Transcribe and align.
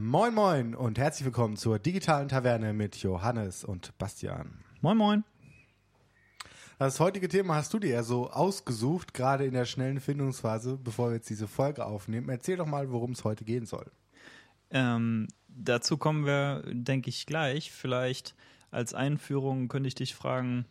Moin 0.00 0.32
Moin 0.32 0.76
und 0.76 0.96
herzlich 0.96 1.24
willkommen 1.24 1.56
zur 1.56 1.80
digitalen 1.80 2.28
Taverne 2.28 2.72
mit 2.72 2.94
Johannes 2.98 3.64
und 3.64 3.98
Bastian. 3.98 4.62
Moin 4.80 4.96
Moin. 4.96 5.24
Das 6.78 7.00
heutige 7.00 7.28
Thema 7.28 7.56
hast 7.56 7.74
du 7.74 7.80
dir 7.80 7.90
ja 7.90 8.02
so 8.04 8.30
ausgesucht, 8.30 9.12
gerade 9.12 9.44
in 9.44 9.54
der 9.54 9.64
schnellen 9.64 9.98
Findungsphase, 9.98 10.76
bevor 10.76 11.08
wir 11.08 11.16
jetzt 11.16 11.28
diese 11.28 11.48
Folge 11.48 11.84
aufnehmen. 11.84 12.28
Erzähl 12.28 12.56
doch 12.56 12.66
mal, 12.66 12.92
worum 12.92 13.10
es 13.10 13.24
heute 13.24 13.44
gehen 13.44 13.66
soll. 13.66 13.90
Ähm, 14.70 15.26
dazu 15.48 15.96
kommen 15.96 16.24
wir, 16.24 16.62
denke 16.70 17.10
ich, 17.10 17.26
gleich. 17.26 17.72
Vielleicht 17.72 18.36
als 18.70 18.94
Einführung 18.94 19.66
könnte 19.66 19.88
ich 19.88 19.96
dich 19.96 20.14
fragen, 20.14 20.66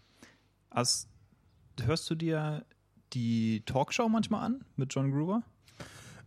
hast, 0.72 1.10
hörst 1.82 2.10
du 2.10 2.16
dir 2.16 2.66
die 3.12 3.62
Talkshow 3.66 4.08
manchmal 4.08 4.46
an 4.46 4.64
mit 4.78 4.96
John 4.96 5.12
Gruber? 5.12 5.44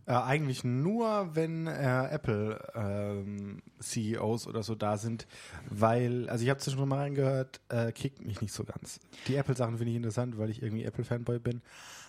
Äh, 0.05 0.13
eigentlich 0.13 0.63
nur, 0.63 1.35
wenn 1.35 1.67
äh, 1.67 2.07
Apple 2.09 2.59
ähm, 2.75 3.61
CEOs 3.79 4.47
oder 4.47 4.63
so 4.63 4.75
da 4.75 4.97
sind, 4.97 5.27
weil, 5.69 6.29
also 6.29 6.43
ich 6.43 6.49
habe 6.49 6.59
schon 6.61 6.87
mal 6.87 6.99
reingehört, 6.99 7.61
äh, 7.69 7.91
kickt 7.91 8.25
mich 8.25 8.41
nicht 8.41 8.53
so 8.53 8.63
ganz. 8.63 8.99
Die 9.27 9.35
Apple-Sachen 9.35 9.77
finde 9.77 9.91
ich 9.91 9.97
interessant, 9.97 10.37
weil 10.37 10.49
ich 10.49 10.61
irgendwie 10.61 10.83
Apple-Fanboy 10.83 11.39
bin, 11.39 11.61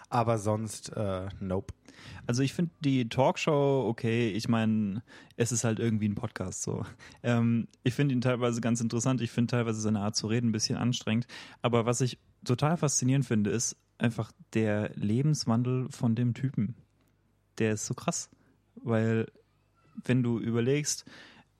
aber 0.08 0.38
sonst, 0.38 0.90
äh, 0.90 1.28
nope. 1.40 1.72
Also 2.26 2.42
ich 2.42 2.52
finde 2.52 2.72
die 2.80 3.08
Talkshow 3.08 3.86
okay. 3.88 4.30
Ich 4.30 4.48
meine, 4.48 5.02
es 5.36 5.52
ist 5.52 5.64
halt 5.64 5.78
irgendwie 5.78 6.08
ein 6.08 6.14
Podcast 6.14 6.62
so. 6.62 6.84
Ähm, 7.22 7.68
ich 7.82 7.94
finde 7.94 8.14
ihn 8.14 8.20
teilweise 8.20 8.60
ganz 8.60 8.80
interessant. 8.80 9.20
Ich 9.20 9.30
finde 9.30 9.52
teilweise 9.52 9.80
seine 9.80 10.00
Art 10.00 10.16
zu 10.16 10.26
reden 10.26 10.48
ein 10.48 10.52
bisschen 10.52 10.76
anstrengend. 10.76 11.26
Aber 11.62 11.86
was 11.86 12.00
ich 12.00 12.18
total 12.44 12.76
faszinierend 12.76 13.24
finde, 13.24 13.50
ist 13.50 13.76
einfach 13.98 14.32
der 14.52 14.90
Lebenswandel 14.94 15.88
von 15.90 16.14
dem 16.14 16.34
Typen 16.34 16.74
der 17.58 17.72
ist 17.72 17.86
so 17.86 17.94
krass. 17.94 18.30
Weil, 18.76 19.30
wenn 20.04 20.22
du 20.22 20.38
überlegst, 20.38 21.04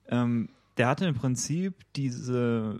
ähm, 0.07 0.49
der 0.77 0.87
hatte 0.87 1.05
im 1.05 1.15
Prinzip 1.15 1.75
diese 1.95 2.79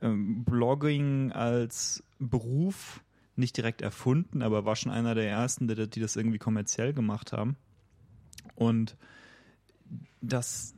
ähm, 0.00 0.44
Blogging 0.44 1.32
als 1.32 2.04
Beruf 2.18 3.02
nicht 3.36 3.56
direkt 3.56 3.82
erfunden, 3.82 4.42
aber 4.42 4.64
war 4.64 4.76
schon 4.76 4.92
einer 4.92 5.14
der 5.14 5.28
ersten, 5.28 5.66
die, 5.66 5.88
die 5.88 6.00
das 6.00 6.16
irgendwie 6.16 6.38
kommerziell 6.38 6.92
gemacht 6.92 7.32
haben. 7.32 7.56
Und 8.54 8.96
das, 10.20 10.73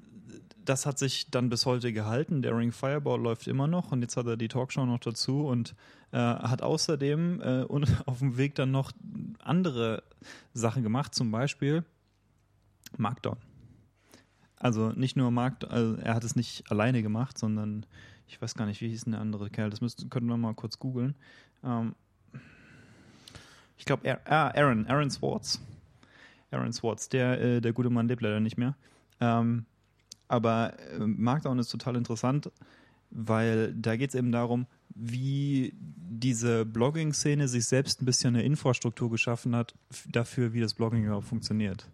das 0.69 0.87
hat 0.87 0.99
sich 0.99 1.31
dann 1.31 1.49
bis 1.49 1.67
heute 1.67 1.93
gehalten. 1.93 2.43
Der 2.43 2.57
Ring 2.57 2.73
Fireball 2.73 3.21
läuft 3.21 3.47
immer 3.47 3.67
noch 3.67 3.93
und 3.93 4.03
jetzt 4.03 4.17
hat 4.17 4.27
er 4.27 4.37
die 4.37 4.49
Talkshow 4.49 4.85
noch 4.85 4.99
dazu 4.99 5.47
und 5.47 5.75
äh, 6.13 6.19
hat 6.19 6.63
außerdem 6.63 7.41
äh, 7.41 7.63
und 7.65 8.03
auf 8.07 8.19
dem 8.19 8.37
Weg 8.37 8.55
dann 8.55 8.71
noch 8.71 8.93
andere 9.39 10.03
Sachen 10.53 10.83
gemacht, 10.83 11.15
zum 11.15 11.31
Beispiel 11.31 11.85
Markdown. 12.97 13.37
Also 14.59 14.91
nicht 14.91 15.17
nur 15.17 15.31
Markt, 15.31 15.71
also 15.71 15.97
er 15.97 16.15
hat 16.15 16.25
es 16.25 16.35
nicht 16.35 16.71
alleine 16.71 17.03
gemacht, 17.03 17.39
sondern 17.39 17.85
ich 18.27 18.41
weiß 18.41 18.55
gar 18.55 18.67
nicht, 18.67 18.81
wie 18.81 18.89
hieß 18.89 19.05
denn 19.05 19.13
der 19.13 19.21
andere 19.21 19.51
Kerl. 19.51 19.71
Das 19.71 19.81
müssten, 19.81 20.11
können 20.11 20.27
wir 20.27 20.37
mal 20.37 20.55
kurz 20.55 20.79
googeln. 20.79 21.15
Ähm, 21.63 21.95
ich 23.79 23.85
glaube, 23.85 24.19
ah, 24.25 24.49
Aaron, 24.49 24.87
Aaron 24.87 25.11
Swartz. 25.11 25.61
Aaron 26.51 26.73
Swartz, 26.73 27.09
der, 27.09 27.41
äh, 27.41 27.61
der 27.61 27.73
gute 27.73 27.91
Mann 27.91 28.09
lebt 28.09 28.23
leider 28.23 28.41
nicht 28.41 28.57
mehr. 28.57 28.75
Ähm, 29.21 29.67
aber 30.29 30.75
äh, 30.79 30.99
Markdown 30.99 31.59
ist 31.59 31.69
total 31.69 31.97
interessant, 31.97 32.51
weil 33.11 33.73
da 33.75 33.97
geht 33.97 34.11
es 34.11 34.15
eben 34.15 34.33
darum, 34.33 34.67
wie 34.95 35.75
diese 35.79 36.65
Blogging-Szene 36.65 37.49
sich 37.49 37.67
selbst 37.67 38.01
ein 38.01 38.07
bisschen 38.07 38.35
eine 38.35 38.45
Infrastruktur 38.45 39.11
geschaffen 39.11 39.55
hat 39.55 39.75
dafür, 40.11 40.53
wie 40.53 40.61
das 40.61 40.75
Blogging 40.75 41.05
überhaupt 41.05 41.29
funktioniert. 41.29 41.89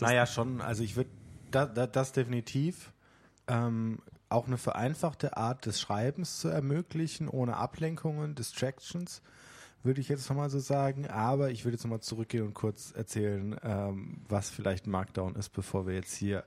Naja, 0.00 0.26
schon. 0.26 0.60
Also 0.60 0.82
ich 0.82 0.96
würde 0.96 1.10
da, 1.50 1.66
da, 1.66 1.86
das 1.86 2.12
definitiv 2.12 2.92
ähm, 3.46 3.98
auch 4.28 4.46
eine 4.46 4.58
vereinfachte 4.58 5.36
Art 5.36 5.66
des 5.66 5.80
Schreibens 5.80 6.38
zu 6.40 6.48
ermöglichen, 6.48 7.28
ohne 7.28 7.56
Ablenkungen, 7.56 8.34
Distractions, 8.34 9.22
würde 9.82 10.00
ich 10.00 10.08
jetzt 10.08 10.28
nochmal 10.28 10.50
so 10.50 10.58
sagen. 10.58 11.06
Aber 11.06 11.50
ich 11.50 11.64
würde 11.64 11.76
jetzt 11.76 11.84
nochmal 11.84 12.00
zurückgehen 12.00 12.46
und 12.46 12.54
kurz 12.54 12.92
erzählen, 12.92 13.56
ähm, 13.62 14.22
was 14.28 14.50
vielleicht 14.50 14.86
Markdown 14.86 15.36
ist, 15.36 15.50
bevor 15.50 15.86
wir 15.86 15.94
jetzt 15.94 16.14
hier 16.14 16.44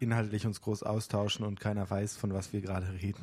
inhaltlich 0.00 0.46
uns 0.46 0.60
groß 0.60 0.82
austauschen 0.82 1.44
und 1.44 1.60
keiner 1.60 1.88
weiß, 1.88 2.16
von 2.16 2.32
was 2.32 2.52
wir 2.52 2.60
gerade 2.60 2.92
reden. 2.92 3.22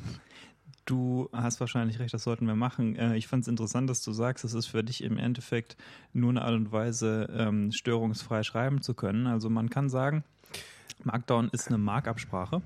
Du 0.86 1.30
hast 1.32 1.60
wahrscheinlich 1.60 1.98
recht, 1.98 2.12
das 2.12 2.24
sollten 2.24 2.46
wir 2.46 2.56
machen. 2.56 2.96
Äh, 2.96 3.16
ich 3.16 3.26
fand 3.26 3.42
es 3.42 3.48
interessant, 3.48 3.88
dass 3.88 4.02
du 4.02 4.12
sagst, 4.12 4.44
es 4.44 4.52
ist 4.52 4.66
für 4.66 4.84
dich 4.84 5.02
im 5.02 5.16
Endeffekt 5.16 5.76
nur 6.12 6.30
eine 6.30 6.42
Art 6.42 6.54
und 6.54 6.72
Weise, 6.72 7.28
ähm, 7.36 7.72
störungsfrei 7.72 8.42
schreiben 8.42 8.82
zu 8.82 8.94
können. 8.94 9.26
Also 9.26 9.48
man 9.48 9.70
kann 9.70 9.88
sagen, 9.88 10.24
Markdown 11.02 11.48
ist 11.52 11.68
eine 11.68 11.78
Markabsprache. 11.78 12.60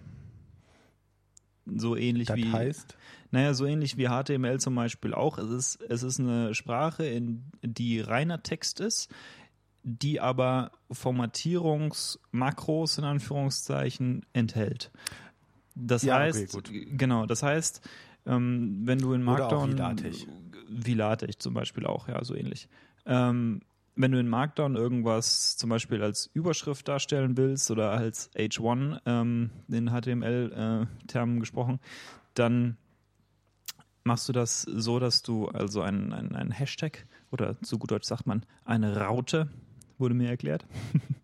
So 1.67 1.97
ähnlich 1.97 2.29
das 2.29 2.37
wie. 2.37 2.51
heißt? 2.51 2.97
Naja, 3.31 3.55
so 3.55 3.67
ähnlich 3.67 3.97
wie 3.99 4.09
HTML 4.09 4.59
zum 4.59 4.75
Beispiel 4.75 5.15
auch. 5.15 5.39
Es 5.39 5.51
ist, 5.51 5.83
es 5.89 6.03
ist 6.03 6.19
eine 6.19 6.55
Sprache, 6.55 7.05
in 7.05 7.45
die 7.63 8.01
reiner 8.01 8.43
Text 8.43 8.81
ist, 8.81 9.11
die 9.89 10.21
aber 10.21 10.71
Formatierungsmakros 10.91 12.99
in 12.99 13.05
Anführungszeichen 13.05 14.27
enthält. 14.33 14.91
Das 15.75 16.03
ja, 16.03 16.19
heißt, 16.19 16.55
okay, 16.55 16.87
genau, 16.91 17.27
das 17.27 17.43
heißt, 17.43 17.81
ähm, 18.27 18.83
wenn 18.85 18.99
du 18.99 19.15
in 19.15 19.23
Markdown. 19.23 19.73
Oder 19.75 19.89
auch. 19.89 19.95
Wie 20.71 20.95
LaTeX 20.95 21.39
zum 21.39 21.55
Beispiel 21.55 21.87
auch, 21.87 22.09
ja, 22.09 22.23
so 22.23 22.35
ähnlich. 22.35 22.69
Ähm, 23.07 23.63
wenn 23.97 24.13
du 24.13 24.19
in 24.19 24.29
Markdown 24.29 24.77
irgendwas 24.77 25.57
zum 25.57 25.71
Beispiel 25.71 26.03
als 26.03 26.31
Überschrift 26.33 26.87
darstellen 26.87 27.37
willst 27.37 27.71
oder 27.71 27.91
als 27.91 28.31
H1 28.35 29.01
ähm, 29.07 29.51
in 29.69 29.89
HTML-Termen 29.89 31.37
äh, 31.37 31.41
gesprochen, 31.41 31.81
dann 32.35 32.77
machst 34.05 34.29
du 34.29 34.33
das 34.33 34.63
so, 34.63 34.99
dass 34.99 35.23
du 35.23 35.49
also 35.49 35.83
einen, 35.83 36.13
einen 36.13 36.51
Hashtag 36.51 37.07
oder 37.33 37.61
zu 37.63 37.79
gut 37.79 37.91
Deutsch 37.91 38.07
sagt 38.07 38.27
man 38.27 38.45
eine 38.65 38.97
Raute, 38.97 39.49
wurde 39.99 40.15
mir 40.15 40.29
erklärt, 40.29 40.67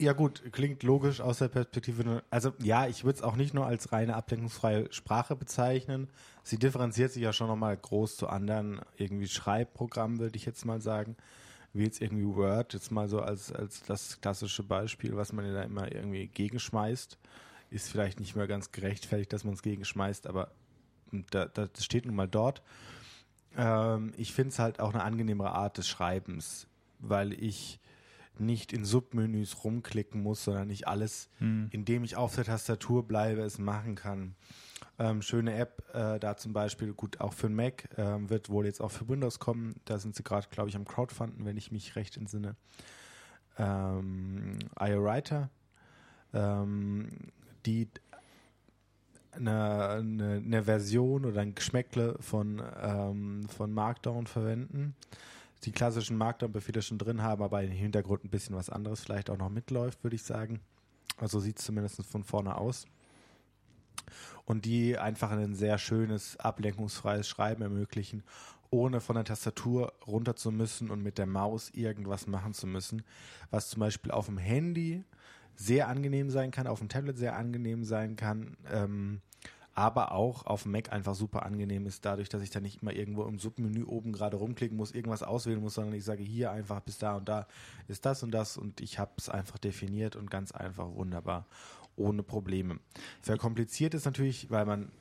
Ja 0.00 0.14
gut, 0.14 0.42
klingt 0.52 0.82
logisch 0.82 1.20
aus 1.20 1.38
der 1.38 1.48
Perspektive. 1.48 2.22
Also 2.30 2.54
ja, 2.62 2.86
ich 2.86 3.04
würde 3.04 3.18
es 3.18 3.22
auch 3.22 3.36
nicht 3.36 3.52
nur 3.52 3.66
als 3.66 3.92
reine 3.92 4.16
ablenkungsfreie 4.16 4.90
Sprache 4.92 5.36
bezeichnen. 5.36 6.08
Sie 6.42 6.58
differenziert 6.58 7.12
sich 7.12 7.22
ja 7.22 7.34
schon 7.34 7.48
nochmal 7.48 7.76
groß 7.76 8.16
zu 8.16 8.28
anderen 8.28 8.80
irgendwie 8.96 9.28
Schreibprogrammen, 9.28 10.18
würde 10.18 10.36
ich 10.36 10.46
jetzt 10.46 10.64
mal 10.64 10.80
sagen 10.80 11.16
wie 11.72 11.84
jetzt 11.84 12.00
irgendwie 12.00 12.26
Word, 12.26 12.74
jetzt 12.74 12.90
mal 12.90 13.08
so 13.08 13.20
als, 13.20 13.52
als 13.52 13.82
das 13.82 14.20
klassische 14.20 14.62
Beispiel, 14.62 15.16
was 15.16 15.32
man 15.32 15.46
ja 15.46 15.52
da 15.52 15.62
immer 15.62 15.92
irgendwie 15.92 16.26
gegenschmeißt, 16.26 17.18
ist 17.70 17.88
vielleicht 17.88 18.18
nicht 18.18 18.34
mehr 18.34 18.48
ganz 18.48 18.72
gerechtfertigt, 18.72 19.32
dass 19.32 19.44
man 19.44 19.54
es 19.54 19.62
gegenschmeißt, 19.62 20.26
aber 20.26 20.50
da, 21.30 21.46
das 21.46 21.84
steht 21.84 22.06
nun 22.06 22.16
mal 22.16 22.28
dort. 22.28 22.62
Ähm, 23.56 24.12
ich 24.16 24.32
finde 24.32 24.50
es 24.50 24.58
halt 24.58 24.80
auch 24.80 24.92
eine 24.92 25.04
angenehmere 25.04 25.52
Art 25.52 25.78
des 25.78 25.88
Schreibens, 25.88 26.66
weil 26.98 27.32
ich 27.32 27.78
nicht 28.40 28.72
in 28.72 28.84
Submenüs 28.84 29.64
rumklicken 29.64 30.22
muss, 30.22 30.44
sondern 30.44 30.68
nicht 30.68 30.88
alles, 30.88 31.28
Hm. 31.38 31.68
indem 31.70 32.04
ich 32.04 32.16
auf 32.16 32.34
der 32.34 32.44
Tastatur 32.44 33.06
bleibe, 33.06 33.42
es 33.42 33.58
machen 33.58 33.94
kann. 33.94 34.34
Ähm, 34.98 35.22
schöne 35.22 35.54
App, 35.54 35.82
äh, 35.94 36.18
da 36.18 36.36
zum 36.36 36.52
Beispiel, 36.52 36.92
gut, 36.92 37.20
auch 37.20 37.32
für 37.32 37.48
den 37.48 37.56
Mac, 37.56 37.88
ähm, 37.96 38.28
wird 38.28 38.50
wohl 38.50 38.66
jetzt 38.66 38.80
auch 38.80 38.90
für 38.90 39.08
Windows 39.08 39.38
kommen. 39.38 39.76
Da 39.84 39.98
sind 39.98 40.14
sie 40.14 40.22
gerade, 40.22 40.48
glaube 40.50 40.68
ich, 40.68 40.76
am 40.76 40.84
Crowdfunden, 40.84 41.44
wenn 41.44 41.56
ich 41.56 41.72
mich 41.72 41.96
recht 41.96 42.16
entsinne. 42.16 42.56
Ähm, 43.58 44.58
iWriter, 44.78 45.50
ähm, 46.32 47.08
die 47.66 47.88
eine, 49.32 49.88
eine, 49.88 50.42
eine 50.44 50.64
Version 50.64 51.24
oder 51.24 51.40
ein 51.40 51.54
Geschmäckle 51.54 52.16
von, 52.20 52.62
ähm, 52.82 53.48
von 53.48 53.72
Markdown 53.72 54.26
verwenden. 54.26 54.94
Die 55.64 55.72
klassischen 55.72 56.16
Markdown-Befehle 56.16 56.82
schon 56.82 56.98
drin 56.98 57.22
haben, 57.22 57.42
aber 57.42 57.62
im 57.62 57.70
Hintergrund 57.70 58.24
ein 58.24 58.30
bisschen 58.30 58.56
was 58.56 58.70
anderes 58.70 59.00
vielleicht 59.00 59.30
auch 59.30 59.36
noch 59.36 59.50
mitläuft, 59.50 60.02
würde 60.02 60.16
ich 60.16 60.22
sagen. 60.22 60.60
Also 61.18 61.38
sieht 61.38 61.58
es 61.58 61.64
zumindest 61.64 62.02
von 62.04 62.24
vorne 62.24 62.56
aus. 62.56 62.86
Und 64.44 64.64
die 64.64 64.98
einfach 64.98 65.30
ein 65.30 65.54
sehr 65.54 65.78
schönes, 65.78 66.38
ablenkungsfreies 66.38 67.28
Schreiben 67.28 67.62
ermöglichen, 67.62 68.22
ohne 68.70 69.00
von 69.00 69.16
der 69.16 69.24
Tastatur 69.24 69.92
runter 70.06 70.36
zu 70.36 70.50
müssen 70.50 70.90
und 70.90 71.02
mit 71.02 71.18
der 71.18 71.26
Maus 71.26 71.70
irgendwas 71.70 72.26
machen 72.26 72.54
zu 72.54 72.66
müssen. 72.66 73.02
Was 73.50 73.68
zum 73.68 73.80
Beispiel 73.80 74.12
auf 74.12 74.26
dem 74.26 74.38
Handy 74.38 75.04
sehr 75.56 75.88
angenehm 75.88 76.30
sein 76.30 76.50
kann, 76.50 76.66
auf 76.66 76.78
dem 76.78 76.88
Tablet 76.88 77.18
sehr 77.18 77.36
angenehm 77.36 77.84
sein 77.84 78.16
kann, 78.16 78.56
ähm, 78.72 79.20
aber 79.80 80.12
auch 80.12 80.44
auf 80.44 80.64
dem 80.64 80.72
Mac 80.72 80.92
einfach 80.92 81.14
super 81.14 81.46
angenehm 81.46 81.86
ist, 81.86 82.04
dadurch, 82.04 82.28
dass 82.28 82.42
ich 82.42 82.50
da 82.50 82.60
nicht 82.60 82.82
immer 82.82 82.92
irgendwo 82.92 83.24
im 83.24 83.38
Submenü 83.38 83.84
oben 83.84 84.12
gerade 84.12 84.36
rumklicken 84.36 84.76
muss, 84.76 84.92
irgendwas 84.92 85.22
auswählen 85.22 85.58
muss, 85.58 85.72
sondern 85.72 85.94
ich 85.94 86.04
sage 86.04 86.22
hier 86.22 86.50
einfach 86.50 86.80
bis 86.80 86.98
da 86.98 87.16
und 87.16 87.30
da 87.30 87.46
ist 87.88 88.04
das 88.04 88.22
und 88.22 88.30
das 88.30 88.58
und 88.58 88.82
ich 88.82 88.98
habe 88.98 89.12
es 89.16 89.30
einfach 89.30 89.56
definiert 89.56 90.16
und 90.16 90.30
ganz 90.30 90.52
einfach 90.52 90.94
wunderbar, 90.94 91.46
ohne 91.96 92.22
Probleme. 92.22 92.78
Verkompliziert 93.22 93.94
ist 93.94 94.04
natürlich, 94.04 94.50
weil 94.50 94.66
man 94.66 94.92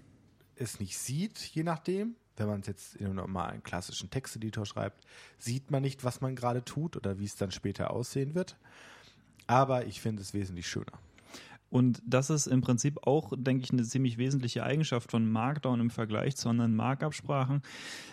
es 0.55 0.79
nicht 0.79 0.97
sieht, 0.97 1.37
je 1.39 1.63
nachdem. 1.63 2.15
Wenn 2.37 2.47
man 2.47 2.61
es 2.61 2.67
jetzt 2.67 2.95
in 2.95 3.07
einem 3.07 3.15
normalen 3.17 3.63
klassischen 3.63 4.09
Texteditor 4.09 4.65
schreibt, 4.65 5.05
sieht 5.39 5.71
man 5.71 5.81
nicht, 5.81 6.05
was 6.05 6.21
man 6.21 6.37
gerade 6.37 6.63
tut 6.63 6.95
oder 6.95 7.19
wie 7.19 7.25
es 7.25 7.35
dann 7.35 7.51
später 7.51 7.91
aussehen 7.91 8.33
wird. 8.33 8.55
Aber 9.45 9.87
ich 9.87 9.99
finde 9.99 10.21
es 10.21 10.33
wesentlich 10.33 10.67
schöner. 10.67 10.93
Und 11.69 12.01
das 12.05 12.29
ist 12.29 12.47
im 12.47 12.61
Prinzip 12.61 13.05
auch, 13.05 13.33
denke 13.35 13.63
ich, 13.63 13.71
eine 13.71 13.83
ziemlich 13.83 14.17
wesentliche 14.17 14.63
Eigenschaft 14.63 15.11
von 15.11 15.29
Markdown 15.29 15.79
im 15.79 15.89
Vergleich 15.89 16.35
zu 16.35 16.49
anderen 16.49 16.75
Markup-Sprachen, 16.75 17.61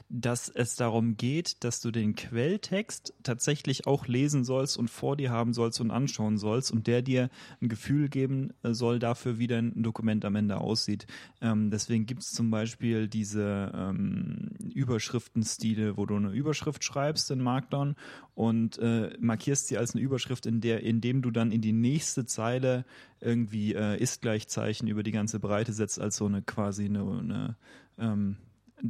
dass 0.09 0.49
es 0.49 0.77
darum 0.77 1.17
geht, 1.17 1.65
dass 1.65 1.81
du 1.81 1.91
den 1.91 2.15
Quelltext 2.15 3.15
tatsächlich 3.23 3.87
auch 3.87 4.07
lesen 4.07 4.45
sollst 4.45 4.77
und 4.77 4.91
vor 4.91 5.17
dir 5.17 5.31
haben 5.31 5.53
sollst 5.53 5.81
und 5.81 5.91
anschauen 5.91 6.39
sollst 6.39 6.71
und 6.71 6.87
der 6.87 7.03
dir 7.03 7.31
ein 7.61 7.69
Gefühl 7.69 8.09
geben 8.09 8.53
soll 8.63 8.99
dafür, 8.99 9.39
wie 9.39 9.47
dein 9.47 9.83
Dokument 9.83 10.25
am 10.25 10.37
Ende 10.37 10.61
aussieht. 10.61 11.07
Ähm, 11.41 11.71
deswegen 11.71 12.07
gibt 12.07 12.23
es 12.23 12.33
zum 12.33 12.51
Beispiel 12.51 13.09
diese 13.09 13.73
ähm, 13.75 14.51
Überschriftenstile, 14.75 15.97
wo 15.97 16.07
du 16.07 16.17
eine 16.17 16.31
Überschrift 16.31 16.85
schreibst 16.85 17.31
in 17.31 17.41
Markdown 17.41 17.97
und 18.37 18.79
äh, 18.79 19.17
markierst 19.19 19.67
sie 19.67 19.79
als 19.79 19.95
eine 19.95 20.05
Überschrift, 20.05 20.45
in 20.45 20.61
der, 20.61 20.83
indem 20.83 21.23
du 21.23 21.31
dann 21.31 21.51
in 21.51 21.63
die 21.63 21.73
nächste 21.73 22.27
Zeile 22.27 22.85
irgendwie 23.19 23.75
äh, 23.75 23.99
Ist-Gleichzeichen 23.99 24.87
über 24.89 25.03
die 25.03 25.11
ganze 25.11 25.41
Breite 25.41 25.73
setzt, 25.73 25.99
als 25.99 26.17
so 26.17 26.27
eine 26.27 26.43
quasi 26.43 26.85
eine, 26.85 27.01
eine 27.01 27.57
ähm, 27.99 28.37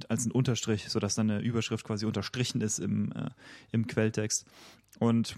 als 0.08 0.26
ein 0.26 0.32
Unterstrich, 0.32 0.88
sodass 0.88 1.14
dann 1.14 1.31
eine 1.31 1.40
Überschrift 1.40 1.87
quasi 1.87 2.06
unterstrichen 2.06 2.60
ist 2.60 2.81
im, 2.81 3.12
äh, 3.12 3.31
im 3.70 3.87
Quelltext. 3.87 4.46
Und 4.98 5.37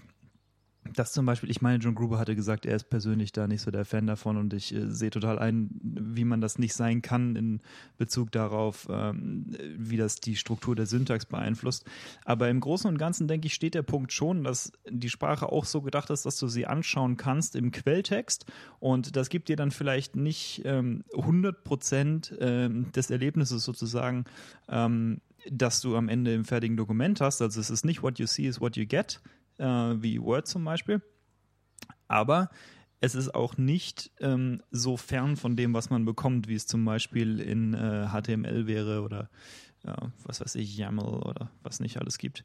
das 0.93 1.11
zum 1.11 1.25
Beispiel, 1.25 1.49
ich 1.49 1.61
meine, 1.61 1.79
John 1.79 1.95
Gruber 1.95 2.19
hatte 2.19 2.35
gesagt, 2.35 2.65
er 2.65 2.75
ist 2.75 2.89
persönlich 2.89 3.31
da 3.31 3.47
nicht 3.47 3.61
so 3.61 3.69
der 3.69 3.85
Fan 3.85 4.07
davon 4.07 4.37
und 4.37 4.53
ich 4.53 4.73
äh, 4.73 4.89
sehe 4.89 5.09
total 5.09 5.37
ein, 5.37 5.69
wie 5.81 6.23
man 6.23 6.41
das 6.41 6.57
nicht 6.57 6.73
sein 6.73 7.01
kann 7.01 7.35
in 7.35 7.61
Bezug 7.97 8.31
darauf, 8.31 8.87
ähm, 8.89 9.45
wie 9.77 9.97
das 9.97 10.15
die 10.15 10.35
Struktur 10.35 10.75
der 10.75 10.85
Syntax 10.85 11.25
beeinflusst. 11.25 11.85
Aber 12.25 12.49
im 12.49 12.59
Großen 12.59 12.89
und 12.89 12.97
Ganzen, 12.97 13.27
denke 13.27 13.47
ich, 13.47 13.53
steht 13.53 13.75
der 13.75 13.81
Punkt 13.81 14.13
schon, 14.13 14.43
dass 14.43 14.71
die 14.89 15.09
Sprache 15.09 15.51
auch 15.51 15.65
so 15.65 15.81
gedacht 15.81 16.09
ist, 16.09 16.25
dass 16.25 16.39
du 16.39 16.47
sie 16.47 16.65
anschauen 16.65 17.17
kannst 17.17 17.55
im 17.55 17.71
Quelltext 17.71 18.45
und 18.79 19.15
das 19.15 19.29
gibt 19.29 19.49
dir 19.49 19.57
dann 19.57 19.71
vielleicht 19.71 20.15
nicht 20.15 20.61
ähm, 20.65 21.03
100 21.13 21.63
Prozent 21.63 22.35
ähm, 22.39 22.91
des 22.93 23.09
Erlebnisses 23.09 23.63
sozusagen, 23.63 24.25
ähm, 24.69 25.21
dass 25.49 25.81
du 25.81 25.95
am 25.95 26.09
Ende 26.09 26.33
im 26.33 26.45
fertigen 26.45 26.77
Dokument 26.77 27.21
hast. 27.21 27.41
Also 27.41 27.59
es 27.59 27.69
ist 27.69 27.85
nicht 27.85 28.01
what 28.01 28.19
you 28.19 28.25
see 28.25 28.45
is 28.45 28.59
what 28.59 28.75
you 28.75 28.85
get, 28.85 29.21
äh, 29.59 29.65
wie 30.01 30.21
Word 30.21 30.47
zum 30.47 30.63
Beispiel. 30.63 31.01
Aber 32.07 32.49
es 33.01 33.15
ist 33.15 33.33
auch 33.33 33.57
nicht 33.57 34.11
ähm, 34.19 34.61
so 34.71 34.97
fern 34.97 35.37
von 35.37 35.55
dem, 35.55 35.73
was 35.73 35.89
man 35.89 36.05
bekommt, 36.05 36.47
wie 36.47 36.55
es 36.55 36.67
zum 36.67 36.83
Beispiel 36.83 37.39
in 37.39 37.73
äh, 37.73 38.07
HTML 38.07 38.67
wäre 38.67 39.01
oder 39.01 39.29
äh, 39.85 39.93
was 40.25 40.41
weiß 40.41 40.55
ich, 40.55 40.75
YAML 40.77 41.03
oder 41.03 41.51
was 41.63 41.79
nicht 41.79 41.97
alles 41.97 42.17
gibt. 42.17 42.43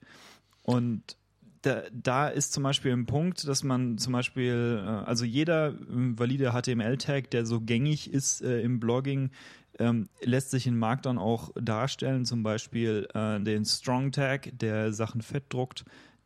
Und 0.62 1.16
da, 1.62 1.82
da 1.93 2.28
ist 2.28 2.52
zum 2.52 2.62
Beispiel 2.62 2.93
ein 2.93 3.06
Punkt, 3.06 3.49
dass 3.49 3.64
man 3.64 3.99
zum 3.99 4.12
Beispiel, 4.12 4.82
äh, 4.84 4.88
also 4.88 5.25
jeder 5.25 5.69
äh, 5.69 5.75
valide 5.88 6.52
HTML-Tag, 6.52 7.31
der 7.31 7.46
so 7.46 7.61
gängig 7.61 8.12
ist 8.12 8.43
äh, 8.43 8.61
im 8.61 8.81
Blogging, 8.81 9.31
ähm, 9.78 10.08
lässt 10.22 10.50
sich 10.50 10.66
in 10.66 10.78
Markdown 10.78 11.19
auch 11.19 11.50
darstellen, 11.56 12.25
zum 12.25 12.43
Beispiel 12.43 13.08
äh, 13.14 13.40
den 13.40 13.64
Strong-Tag, 13.64 14.50
der 14.58 14.93
Sachen 14.93 15.20
fett 15.20 15.52
druckt. 15.52 15.84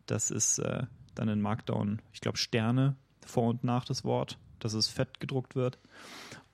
Das 0.09 0.31
ist 0.33 0.59
äh, 0.59 0.83
dann 1.15 1.29
in 1.29 1.41
Markdown, 1.41 2.01
ich 2.13 2.21
glaube, 2.21 2.39
Sterne 2.39 2.97
vor 3.25 3.49
und 3.51 3.63
nach 3.63 3.85
das 3.85 4.05
Wort, 4.05 4.39
dass 4.59 4.73
es 4.73 4.89
fett 4.89 5.21
gedruckt 5.21 5.55
wird. 5.55 5.79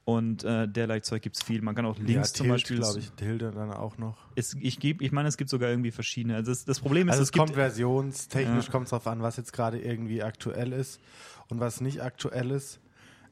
Und 0.04 0.44
äh, 0.44 0.68
derlei 0.68 1.00
Zeug 1.00 1.22
gibt 1.22 1.36
es 1.36 1.42
viel. 1.42 1.62
Man 1.62 1.74
kann 1.74 1.86
auch 1.86 1.96
Links 1.98 2.32
ja, 2.32 2.34
zum 2.34 2.48
Beispiel. 2.48 2.76
glaube 2.76 2.98
ich, 2.98 3.10
Tilde 3.12 3.52
dann 3.52 3.72
auch 3.72 3.96
noch. 3.96 4.18
Es, 4.34 4.54
ich, 4.60 4.82
ich 4.84 5.12
meine, 5.12 5.28
es 5.28 5.38
gibt 5.38 5.48
sogar 5.48 5.70
irgendwie 5.70 5.92
verschiedene. 5.92 6.34
Also 6.34 6.50
das, 6.52 6.66
das 6.66 6.80
Problem 6.80 7.08
ist, 7.08 7.12
Also 7.12 7.22
es, 7.22 7.28
es 7.28 7.32
kommt 7.32 7.46
gibt, 7.50 7.56
versionstechnisch, 7.58 8.66
Ja. 8.66 8.70
kommt 8.70 8.84
es 8.84 8.90
darauf 8.90 9.06
an, 9.06 9.22
was 9.22 9.38
jetzt 9.38 9.54
gerade 9.54 9.80
irgendwie 9.80 10.22
aktuell 10.22 10.72
ist 10.72 11.00
und 11.48 11.60
was 11.60 11.80
nicht 11.80 12.02
aktuell 12.02 12.50
ist. 12.50 12.80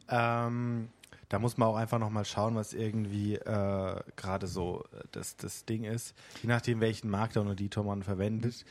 Ähm, 0.09 0.89
da 1.29 1.39
muss 1.39 1.59
man 1.59 1.69
auch 1.69 1.77
einfach 1.77 1.99
nochmal 1.99 2.25
schauen, 2.25 2.55
was 2.55 2.73
irgendwie 2.73 3.35
äh, 3.35 4.01
gerade 4.17 4.47
so 4.47 4.85
äh, 4.93 5.05
das, 5.13 5.37
das 5.37 5.67
Ding 5.67 5.85
ist, 5.85 6.15
je 6.43 6.49
nachdem, 6.49 6.81
welchen 6.81 7.11
Markdown-Editor 7.11 7.85
man 7.85 8.03
verwendet. 8.03 8.65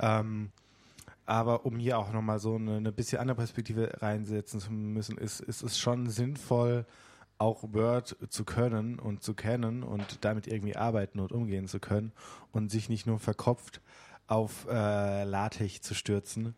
Ähm, 0.00 0.50
aber 1.26 1.64
um 1.64 1.78
hier 1.78 1.98
auch 1.98 2.12
nochmal 2.12 2.38
so 2.38 2.56
eine, 2.56 2.76
eine 2.76 2.92
bisschen 2.92 3.18
andere 3.18 3.36
Perspektive 3.36 4.02
reinsetzen 4.02 4.60
zu 4.60 4.72
müssen, 4.72 5.18
ist, 5.18 5.40
ist 5.40 5.62
es 5.62 5.78
schon 5.78 6.08
sinnvoll, 6.08 6.86
auch 7.38 7.62
Word 7.72 8.16
zu 8.28 8.44
können 8.44 8.98
und 8.98 9.22
zu 9.22 9.34
kennen 9.34 9.82
und 9.82 10.24
damit 10.24 10.46
irgendwie 10.46 10.76
arbeiten 10.76 11.18
und 11.18 11.32
umgehen 11.32 11.66
zu 11.66 11.80
können 11.80 12.12
und 12.52 12.70
sich 12.70 12.88
nicht 12.88 13.06
nur 13.06 13.18
verkopft 13.18 13.80
auf 14.26 14.66
äh, 14.68 15.24
LaTeX 15.24 15.82
zu 15.82 15.94
stürzen 15.94 16.54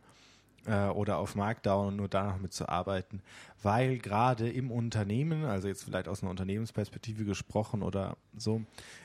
äh, 0.66 0.88
oder 0.88 1.18
auf 1.18 1.34
Markdown 1.34 1.88
und 1.88 1.96
nur 1.96 2.08
da 2.08 2.24
noch 2.24 2.38
mitzuarbeiten, 2.38 3.22
weil 3.62 3.98
gerade 3.98 4.48
im 4.48 4.70
Unternehmen, 4.70 5.44
also 5.44 5.68
jetzt 5.68 5.84
vielleicht 5.84 6.08
aus 6.08 6.22
einer 6.22 6.30
Unternehmensperspektive 6.30 7.24
gesprochen 7.24 7.82
oder 7.82 8.16
so, 8.36 8.62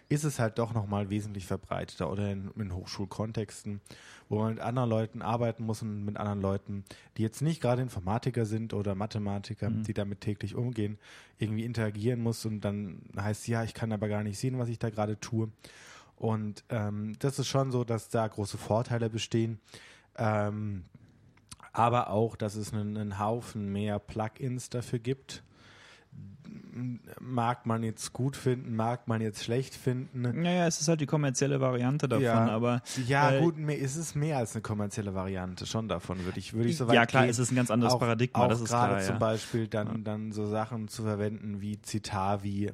ist 0.09 0.23
es 0.23 0.39
halt 0.39 0.57
doch 0.57 0.73
nochmal 0.73 1.09
wesentlich 1.09 1.45
verbreiteter 1.45 2.11
oder 2.11 2.31
in, 2.31 2.51
in 2.57 2.75
Hochschulkontexten, 2.75 3.81
wo 4.27 4.39
man 4.39 4.55
mit 4.55 4.59
anderen 4.61 4.89
Leuten 4.89 5.21
arbeiten 5.21 5.65
muss 5.65 5.81
und 5.81 6.05
mit 6.05 6.17
anderen 6.17 6.41
Leuten, 6.41 6.83
die 7.17 7.21
jetzt 7.21 7.41
nicht 7.41 7.61
gerade 7.61 7.81
Informatiker 7.81 8.45
sind 8.45 8.73
oder 8.73 8.95
Mathematiker, 8.95 9.69
die 9.69 9.93
damit 9.93 10.21
täglich 10.21 10.55
umgehen, 10.55 10.97
irgendwie 11.37 11.65
interagieren 11.65 12.21
muss 12.21 12.45
und 12.45 12.61
dann 12.61 13.01
heißt 13.17 13.47
ja, 13.47 13.63
ich 13.63 13.73
kann 13.73 13.91
aber 13.91 14.07
gar 14.07 14.23
nicht 14.23 14.39
sehen, 14.39 14.59
was 14.59 14.69
ich 14.69 14.79
da 14.79 14.89
gerade 14.89 15.19
tue. 15.19 15.49
Und 16.17 16.63
ähm, 16.69 17.15
das 17.17 17.39
ist 17.39 17.47
schon 17.47 17.71
so, 17.71 17.83
dass 17.83 18.09
da 18.09 18.27
große 18.27 18.59
Vorteile 18.59 19.09
bestehen. 19.09 19.59
Ähm, 20.17 20.83
aber 21.73 22.09
auch, 22.09 22.35
dass 22.35 22.55
es 22.55 22.73
einen, 22.73 22.97
einen 22.97 23.19
Haufen 23.19 23.71
mehr 23.71 23.99
Plugins 23.99 24.69
dafür 24.69 24.99
gibt. 24.99 25.43
Mag 27.19 27.65
man 27.65 27.83
jetzt 27.83 28.11
gut 28.13 28.35
finden, 28.35 28.75
mag 28.75 29.07
man 29.07 29.21
jetzt 29.21 29.43
schlecht 29.43 29.73
finden. 29.75 30.21
Naja, 30.41 30.67
es 30.67 30.81
ist 30.81 30.87
halt 30.87 30.99
die 31.01 31.05
kommerzielle 31.05 31.61
Variante 31.61 32.07
davon, 32.09 32.23
Ja. 32.23 32.47
aber 32.47 32.81
Ja, 33.07 33.31
äh, 33.31 33.39
gut, 33.41 33.57
ist 33.57 33.95
es 33.95 34.15
mehr 34.15 34.37
als 34.37 34.53
eine 34.55 34.61
kommerzielle 34.61 35.13
Variante, 35.13 35.65
schon 35.65 35.87
davon 35.87 36.23
würde 36.25 36.39
ich, 36.39 36.53
würde 36.53 36.69
ich 36.69 36.77
so 36.77 36.87
weit 36.87 36.95
ja 36.95 37.05
klar, 37.05 37.23
gehen. 37.23 37.29
es 37.31 37.39
ist 37.39 37.51
ein 37.51 37.55
ganz 37.55 37.71
anderes 37.71 37.93
auch, 37.93 37.99
Paradigma, 37.99 38.45
auch 38.45 38.49
das 38.49 38.61
ist 38.61 38.69
gerade 38.69 38.95
klar. 38.95 39.05
zum 39.05 39.13
Ja. 39.15 39.19
Beispiel 39.19 39.67
dann, 39.67 40.03
dann 40.03 40.31
so 40.31 40.45
Sachen 40.47 40.87
zu 40.89 41.03
verwenden 41.03 41.61
wie 41.61 41.79
Citavi, 41.81 42.71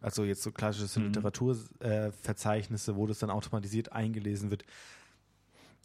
also 0.00 0.24
jetzt 0.24 0.42
so 0.42 0.50
klassische 0.50 0.98
Mhm. 0.98 1.06
Literaturverzeichnisse, 1.06 2.92
äh, 2.92 2.96
wo 2.96 3.06
das 3.06 3.18
dann 3.20 3.30
automatisiert 3.30 3.92
eingelesen 3.92 4.50
wird. 4.50 4.64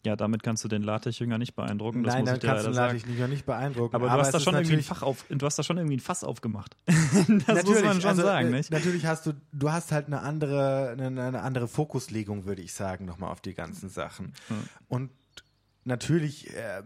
Ja, 0.07 0.15
damit 0.15 0.41
kannst 0.41 0.63
du 0.63 0.67
den 0.67 0.83
LaTeX-Jünger 0.83 1.37
nicht 1.37 1.53
beeindrucken, 1.53 2.03
das 2.03 2.13
Nein, 2.13 2.21
muss 2.21 2.27
dann 2.27 2.35
ich 2.35 2.41
dir 2.41 2.47
kannst 2.47 2.67
du 2.67 2.73
sagen. 2.73 2.97
natürlich 2.97 3.29
nicht, 3.29 3.45
beeindrucken. 3.45 3.95
Aber 3.95 4.07
du 4.07 4.13
hast 4.13 4.33
da 4.33 4.39
schon 4.39 4.53
irgendwie 4.55 4.73
ein 4.73 4.77
natürlich- 4.79 4.87
Fach 4.87 5.01
auf, 5.03 5.25
du 5.29 5.45
hast 5.45 5.59
da 5.59 5.63
schon 5.63 5.77
irgendwie 5.77 5.97
ein 5.97 5.99
Fass 5.99 6.23
aufgemacht. 6.23 6.75
das 6.87 7.65
muss 7.65 7.83
man 7.83 8.01
schon 8.01 8.09
also, 8.09 8.21
sagen, 8.23 8.47
äh, 8.47 8.57
nicht? 8.57 8.71
Natürlich 8.71 9.05
hast 9.05 9.25
du, 9.25 9.33
du 9.51 9.71
hast 9.71 9.91
halt 9.91 10.07
eine 10.07 10.21
andere, 10.21 10.95
eine, 10.97 11.21
eine 11.21 11.41
andere 11.41 11.67
Fokuslegung, 11.67 12.45
würde 12.45 12.61
ich 12.61 12.73
sagen, 12.73 13.05
nochmal 13.05 13.31
auf 13.31 13.41
die 13.41 13.53
ganzen 13.53 13.89
Sachen. 13.89 14.33
Hm. 14.47 14.63
Und 14.87 15.11
natürlich 15.83 16.49
äh, 16.55 16.83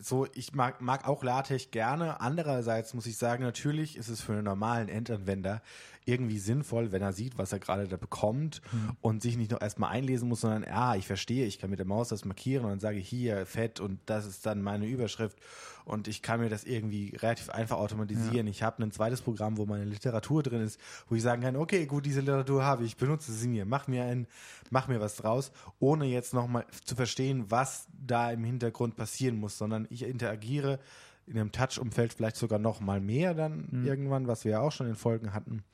so, 0.00 0.26
ich 0.34 0.54
mag, 0.54 0.80
mag 0.80 1.06
auch 1.06 1.22
LaTeX 1.22 1.70
gerne. 1.70 2.20
Andererseits 2.20 2.94
muss 2.94 3.06
ich 3.06 3.16
sagen, 3.16 3.44
natürlich 3.44 3.96
ist 3.96 4.08
es 4.08 4.20
für 4.20 4.32
einen 4.32 4.44
normalen 4.44 4.88
Endanwender 4.88 5.62
irgendwie 6.04 6.38
sinnvoll, 6.38 6.92
wenn 6.92 7.02
er 7.02 7.12
sieht, 7.12 7.38
was 7.38 7.52
er 7.52 7.58
gerade 7.58 7.88
da 7.88 7.96
bekommt 7.96 8.60
mhm. 8.72 8.96
und 9.00 9.22
sich 9.22 9.36
nicht 9.36 9.50
noch 9.50 9.60
erstmal 9.60 9.90
einlesen 9.90 10.28
muss, 10.28 10.42
sondern, 10.42 10.64
ja, 10.64 10.94
ich 10.96 11.06
verstehe, 11.06 11.46
ich 11.46 11.58
kann 11.58 11.70
mit 11.70 11.78
der 11.78 11.86
Maus 11.86 12.08
das 12.08 12.24
markieren 12.24 12.64
und 12.64 12.72
dann 12.72 12.80
sage 12.80 12.98
ich 12.98 13.08
hier 13.08 13.46
fett 13.46 13.80
und 13.80 14.00
das 14.06 14.26
ist 14.26 14.44
dann 14.44 14.62
meine 14.62 14.86
Überschrift 14.86 15.38
und 15.84 16.08
ich 16.08 16.22
kann 16.22 16.40
mir 16.40 16.48
das 16.48 16.64
irgendwie 16.64 17.14
relativ 17.16 17.50
einfach 17.50 17.76
automatisieren. 17.76 18.46
Ja. 18.46 18.50
Ich 18.50 18.62
habe 18.62 18.82
ein 18.82 18.90
zweites 18.90 19.20
Programm, 19.20 19.58
wo 19.58 19.66
meine 19.66 19.84
Literatur 19.84 20.42
drin 20.42 20.62
ist, 20.62 20.80
wo 21.08 21.14
ich 21.14 21.22
sagen 21.22 21.42
kann, 21.42 21.56
okay, 21.56 21.86
gut, 21.86 22.06
diese 22.06 22.20
Literatur 22.20 22.64
habe 22.64 22.84
ich, 22.84 22.96
benutze 22.96 23.32
sie 23.32 23.48
mir, 23.48 23.66
mach 23.66 23.86
mir 23.86 24.04
ein, 24.04 24.26
mach 24.70 24.88
mir 24.88 25.00
was 25.00 25.16
draus, 25.16 25.52
ohne 25.78 26.06
jetzt 26.06 26.32
nochmal 26.32 26.66
zu 26.84 26.96
verstehen, 26.96 27.50
was 27.50 27.86
da 27.92 28.30
im 28.30 28.44
Hintergrund 28.44 28.96
passieren 28.96 29.38
muss, 29.38 29.58
sondern 29.58 29.86
ich 29.90 30.02
interagiere 30.04 30.78
in 31.26 31.38
einem 31.38 31.52
Touch-Umfeld 31.52 32.12
vielleicht 32.12 32.36
sogar 32.36 32.58
noch 32.58 32.80
mal 32.80 33.00
mehr 33.00 33.34
dann 33.34 33.68
mhm. 33.70 33.86
irgendwann, 33.86 34.26
was 34.26 34.44
wir 34.44 34.52
ja 34.52 34.60
auch 34.60 34.72
schon 34.72 34.88
in 34.88 34.94
Folgen 34.94 35.32
hatten, 35.32 35.64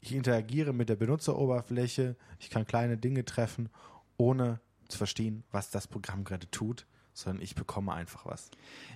ich 0.00 0.12
interagiere 0.14 0.72
mit 0.72 0.88
der 0.88 0.96
Benutzeroberfläche, 0.96 2.16
ich 2.40 2.50
kann 2.50 2.66
kleine 2.66 2.98
Dinge 2.98 3.24
treffen, 3.24 3.68
ohne 4.16 4.60
zu 4.88 4.98
verstehen, 4.98 5.44
was 5.52 5.70
das 5.70 5.86
Programm 5.86 6.24
gerade 6.24 6.50
tut, 6.50 6.86
sondern 7.12 7.42
ich 7.42 7.54
bekomme 7.54 7.92
einfach 7.92 8.26
was. 8.26 8.50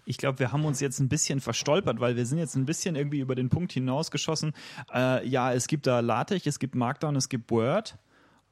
Ich 0.04 0.16
glaube, 0.16 0.38
wir 0.38 0.52
haben 0.52 0.64
uns 0.64 0.80
jetzt 0.80 1.00
ein 1.00 1.08
bisschen 1.08 1.40
verstolpert, 1.40 2.00
weil 2.00 2.16
wir 2.16 2.26
sind 2.26 2.38
jetzt 2.38 2.56
ein 2.56 2.66
bisschen 2.66 2.96
irgendwie 2.96 3.20
über 3.20 3.34
den 3.34 3.48
Punkt 3.48 3.72
hinausgeschossen. 3.72 4.54
Äh, 4.92 5.26
ja, 5.28 5.52
es 5.52 5.66
gibt 5.66 5.86
da 5.86 6.00
LaTeX, 6.00 6.46
es 6.46 6.58
gibt 6.58 6.74
Markdown, 6.74 7.16
es 7.16 7.28
gibt 7.28 7.50
Word. 7.50 7.98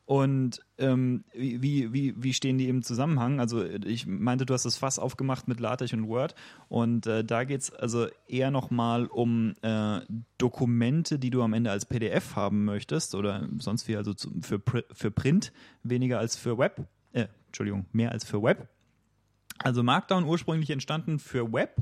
Und 0.07 0.61
ähm, 0.77 1.25
wie, 1.33 1.95
wie, 1.95 2.15
wie 2.23 2.35
stehen 2.35 2.59
die 2.59 2.69
im 2.69 2.83
Zusammenhang? 2.83 3.41
Also 3.41 3.65
ich 3.65 4.07
meinte, 4.07 4.45
du 4.45 4.53
hast 4.53 4.67
das 4.67 4.77
Fass 4.77 4.99
aufgemacht 4.99 5.49
mit 5.49 5.61
LaTeX 5.61 5.95
und 5.95 6.09
Word 6.09 6.35
und 6.69 7.07
äh, 7.07 7.25
da 7.25 7.45
geht 7.45 7.63
es 7.63 7.73
also 7.73 8.09
eher 8.29 8.51
nochmal 8.51 9.07
um 9.07 9.55
äh, 9.63 10.01
Dokumente, 10.37 11.19
die 11.19 11.31
du 11.31 11.43
am 11.43 11.55
Ende 11.55 11.71
als 11.71 11.87
PDF 11.87 12.37
haben 12.37 12.67
möchtest 12.67 13.15
oder 13.15 13.49
sonst 13.59 13.89
wie, 13.89 13.97
also 13.97 14.13
zu, 14.13 14.31
für, 14.43 14.61
für 14.93 15.11
Print, 15.11 15.53
weniger 15.83 16.19
als 16.19 16.37
für 16.37 16.59
Web. 16.59 16.87
Äh, 17.13 17.29
Entschuldigung, 17.47 17.87
mehr 17.93 18.13
als 18.13 18.25
für 18.25 18.43
Web. 18.43 18.69
Also 19.59 19.83
Markdown 19.83 20.25
ursprünglich 20.25 20.71
entstanden 20.71 21.19
für 21.19 21.53
Web, 21.53 21.77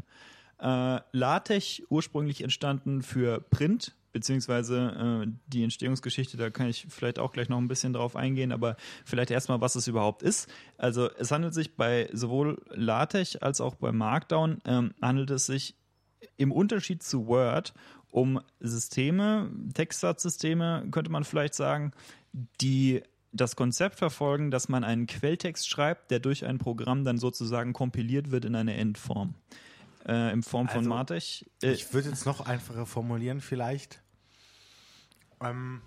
äh, 0.58 1.00
LaTeX 1.12 1.82
ursprünglich 1.88 2.42
entstanden 2.42 3.02
für 3.02 3.40
Print, 3.40 3.94
beziehungsweise 4.12 5.24
äh, 5.26 5.32
die 5.46 5.64
Entstehungsgeschichte, 5.64 6.36
da 6.36 6.50
kann 6.50 6.68
ich 6.68 6.86
vielleicht 6.88 7.18
auch 7.18 7.32
gleich 7.32 7.48
noch 7.48 7.58
ein 7.58 7.68
bisschen 7.68 7.92
drauf 7.92 8.14
eingehen, 8.14 8.52
aber 8.52 8.76
vielleicht 9.04 9.30
erstmal, 9.30 9.60
was 9.60 9.74
es 9.74 9.88
überhaupt 9.88 10.22
ist. 10.22 10.48
Also 10.76 11.10
es 11.18 11.30
handelt 11.30 11.54
sich 11.54 11.76
bei 11.76 12.08
sowohl 12.12 12.62
LaTeX 12.70 13.36
als 13.36 13.60
auch 13.60 13.74
bei 13.74 13.90
Markdown, 13.90 14.60
ähm, 14.64 14.94
handelt 15.00 15.30
es 15.30 15.46
sich 15.46 15.74
im 16.36 16.52
Unterschied 16.52 17.02
zu 17.02 17.26
Word 17.26 17.74
um 18.10 18.40
Systeme, 18.60 19.50
Textsatzsysteme, 19.72 20.86
könnte 20.90 21.10
man 21.10 21.24
vielleicht 21.24 21.54
sagen, 21.54 21.92
die 22.60 23.02
das 23.32 23.56
Konzept 23.56 23.96
verfolgen, 23.96 24.50
dass 24.50 24.68
man 24.68 24.84
einen 24.84 25.06
Quelltext 25.06 25.68
schreibt, 25.68 26.10
der 26.10 26.20
durch 26.20 26.44
ein 26.44 26.58
Programm 26.58 27.04
dann 27.04 27.18
sozusagen 27.18 27.72
kompiliert 27.72 28.30
wird 28.30 28.44
in 28.44 28.54
eine 28.54 28.74
Endform 28.74 29.34
äh, 30.06 30.32
in 30.32 30.42
Form 30.42 30.68
von 30.68 30.78
also, 30.78 30.88
Martech. 30.88 31.50
Äh, 31.62 31.72
ich 31.72 31.92
würde 31.92 32.10
jetzt 32.10 32.26
noch 32.26 32.40
einfacher 32.40 32.86
formulieren 32.86 33.40
vielleicht. 33.40 34.02
Ähm, 35.40 35.82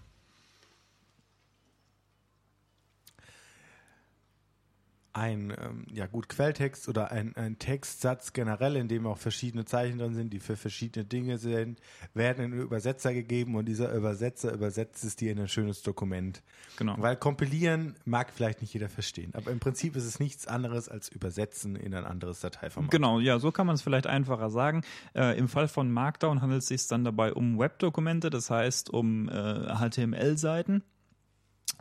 ein 5.16 5.54
ähm, 5.58 5.86
ja 5.94 6.08
gut 6.08 6.28
Quelltext 6.28 6.90
oder 6.90 7.10
ein, 7.12 7.36
ein 7.38 7.58
Textsatz 7.58 8.34
generell, 8.34 8.76
in 8.76 8.90
dem 8.90 9.08
auch 9.08 9.18
verschiedene 9.18 9.64
Zeichen 9.64 9.98
drin 9.98 10.14
sind, 10.14 10.34
die 10.34 10.40
für 10.40 10.58
verschiedene 10.58 11.06
Dinge 11.06 11.38
sind, 11.38 11.80
werden 12.14 12.44
in 12.44 12.54
einen 12.54 12.62
Übersetzer 12.62 13.14
gegeben 13.14 13.56
und 13.56 13.66
dieser 13.66 13.94
Übersetzer 13.94 14.52
übersetzt 14.52 15.06
es 15.06 15.16
dir 15.16 15.32
in 15.32 15.40
ein 15.40 15.48
schönes 15.48 15.84
Dokument. 15.84 16.44
Genau. 16.78 16.96
Weil 16.98 17.16
kompilieren 17.16 17.96
mag 18.04 18.34
vielleicht 18.34 18.60
nicht 18.60 18.74
jeder 18.74 18.90
verstehen, 18.90 19.32
aber 19.36 19.52
im 19.52 19.60
Prinzip 19.62 19.96
ist 19.96 20.06
es 20.06 20.20
nichts 20.20 20.48
anderes 20.48 20.90
als 20.90 21.08
übersetzen 21.08 21.78
in 21.78 21.94
ein 21.94 22.04
anderes 22.04 22.42
Dateiformat. 22.42 22.92
Genau, 22.92 23.22
ja, 23.22 23.40
so 23.40 23.54
kann 23.54 23.68
man 23.68 23.76
es 23.76 23.82
vielleicht 23.82 24.08
einfacher 24.08 24.50
sagen. 24.50 24.82
Äh, 25.16 25.38
Im 25.38 25.48
Fall 25.48 25.70
von 25.70 25.90
Markdown 25.90 26.42
handelt 26.42 26.62
es 26.62 26.68
sich 26.68 26.86
dann 26.88 27.06
dabei 27.06 27.32
um 27.32 27.58
Webdokumente, 27.58 28.30
das 28.30 28.50
heißt 28.50 28.90
um 28.90 29.30
äh, 29.30 29.34
HTML-Seiten. 29.34 30.84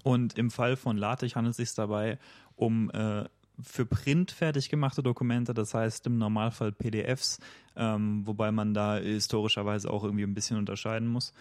Und 0.05 0.37
im 0.37 0.50
Fall 0.50 0.76
von 0.76 0.99
LaTeX 0.99 1.35
handelt 1.35 1.53
es 1.53 1.57
sich 1.57 1.75
dabei 1.75 2.19
um 2.19 2.44
äh, 2.58 3.25
für 3.61 3.87
Print 3.87 4.32
fertig 4.32 4.68
gemachte 4.68 5.02
Dokumente, 5.02 5.54
das 5.54 5.75
heißt 5.75 6.06
im 6.06 6.18
Normalfall 6.18 6.73
PDFs, 6.73 7.38
ähm, 7.76 8.26
wobei 8.26 8.50
man 8.50 8.75
da 8.75 8.96
historischerweise 8.96 9.90
auch 9.90 10.04
irgendwie 10.04 10.25
ein 10.25 10.34
bisschen 10.34 10.56
unterscheiden 10.56 11.08
muss. 11.08 11.32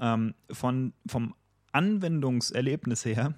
Ähm, 0.00 0.34
von, 0.50 0.94
vom 1.06 1.34
Anwendungserlebnis 1.72 3.04
her 3.04 3.34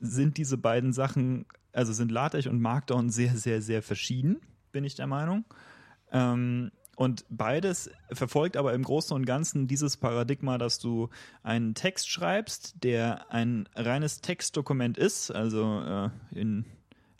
sind 0.00 0.36
diese 0.36 0.58
beiden 0.58 0.92
Sachen, 0.92 1.46
also 1.72 1.92
sind 1.92 2.12
LaTeX 2.12 2.46
und 2.46 2.60
Markdown 2.60 3.10
sehr, 3.10 3.36
sehr, 3.36 3.60
sehr 3.60 3.82
verschieden, 3.82 4.40
bin 4.70 4.84
ich 4.84 4.94
der 4.94 5.06
Meinung. 5.06 5.44
Ähm, 6.12 6.70
und 6.98 7.24
beides 7.30 7.92
verfolgt 8.10 8.56
aber 8.56 8.74
im 8.74 8.82
Großen 8.82 9.14
und 9.14 9.24
Ganzen 9.24 9.68
dieses 9.68 9.96
Paradigma, 9.96 10.58
dass 10.58 10.80
du 10.80 11.10
einen 11.44 11.74
Text 11.74 12.10
schreibst, 12.10 12.82
der 12.82 13.30
ein 13.30 13.68
reines 13.76 14.20
Textdokument 14.20 14.98
ist, 14.98 15.30
also 15.30 15.80
äh, 15.80 16.10
in 16.36 16.64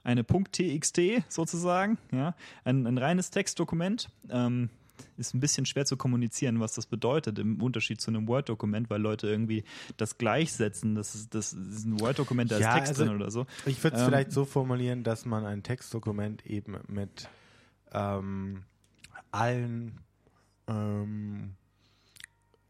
eine 0.03 0.27
.txt 0.27 1.01
sozusagen, 1.29 1.97
ja, 2.11 2.35
ein, 2.65 2.89
ein 2.89 2.99
reines 2.99 3.31
Textdokument. 3.31 4.09
Ähm, 4.29 4.69
ist 5.17 5.33
ein 5.33 5.39
bisschen 5.39 5.65
schwer 5.65 5.85
zu 5.85 5.97
kommunizieren, 5.97 6.59
was 6.59 6.75
das 6.75 6.87
bedeutet 6.87 7.39
im 7.39 7.63
Unterschied 7.63 8.01
zu 8.01 8.11
einem 8.11 8.27
Word-Dokument, 8.27 8.91
weil 8.91 9.01
Leute 9.01 9.29
irgendwie 9.29 9.63
das 9.97 10.19
gleichsetzen. 10.19 10.97
Das 10.97 11.15
ist, 11.15 11.37
das 11.37 11.53
ist 11.53 11.87
ein 11.87 12.01
Word-Dokument, 12.01 12.51
da 12.51 12.59
ja, 12.59 12.71
ist 12.71 12.75
Text 12.75 12.93
also 12.95 13.05
drin 13.05 13.15
oder 13.15 13.31
so. 13.31 13.47
Ich 13.65 13.85
würde 13.85 13.97
es 13.97 14.03
ähm, 14.03 14.09
vielleicht 14.09 14.33
so 14.33 14.45
formulieren, 14.45 15.05
dass 15.05 15.25
man 15.25 15.47
ein 15.47 15.63
Textdokument 15.63 16.45
eben 16.47 16.79
mit 16.89 17.29
ähm, 17.93 18.65
allen 19.31 20.01
ähm, 20.69 21.55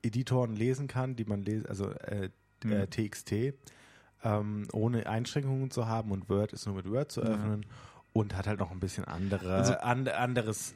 Editoren 0.03 0.55
lesen 0.55 0.89
kann, 0.89 1.17
die 1.17 1.25
man 1.25 1.43
lesen, 1.43 1.67
also 1.67 1.91
äh, 1.91 2.31
mhm. 2.65 2.73
äh, 2.73 2.87
TXT, 2.87 3.55
ähm, 4.25 4.67
ohne 4.73 5.07
Einschränkungen 5.07 5.71
zu 5.71 5.87
haben 5.87 6.11
und 6.11 6.29
Word 6.29 6.53
ist 6.53 6.67
nur 6.67 6.77
mit 6.77 6.91
Word 6.91 7.13
zu 7.13 7.21
öffnen. 7.23 7.63
Ja. 7.63 7.69
Und 8.15 8.35
hat 8.35 8.49
halt 8.49 8.59
noch 8.59 8.73
ein 8.73 8.81
bisschen 8.81 9.05
andere, 9.05 9.55
also, 9.55 9.75
an, 9.75 10.09
anderes, 10.09 10.75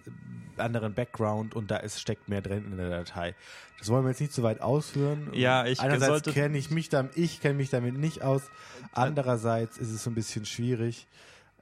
anderen 0.58 0.94
Background 0.94 1.56
und 1.56 1.70
da 1.70 1.78
ist, 1.78 1.98
steckt 1.98 2.28
mehr 2.28 2.42
drin 2.42 2.66
in 2.70 2.76
der 2.76 2.90
Datei. 2.90 3.34
Das 3.78 3.88
wollen 3.88 4.04
wir 4.04 4.10
jetzt 4.10 4.20
nicht 4.20 4.34
so 4.34 4.42
weit 4.44 4.60
ausführen. 4.60 5.30
Ja, 5.32 5.64
ich 5.64 5.80
Einerseits 5.80 6.30
kenne 6.30 6.56
ich 6.56 6.70
mich 6.70 6.88
damit, 6.88 7.16
ich 7.16 7.40
kenne 7.40 7.54
mich 7.54 7.70
damit 7.70 7.96
nicht 7.96 8.22
aus. 8.22 8.42
Andererseits 8.92 9.78
ist 9.78 9.90
es 9.90 10.04
so 10.04 10.10
ein 10.10 10.14
bisschen 10.14 10.44
schwierig, 10.44 11.08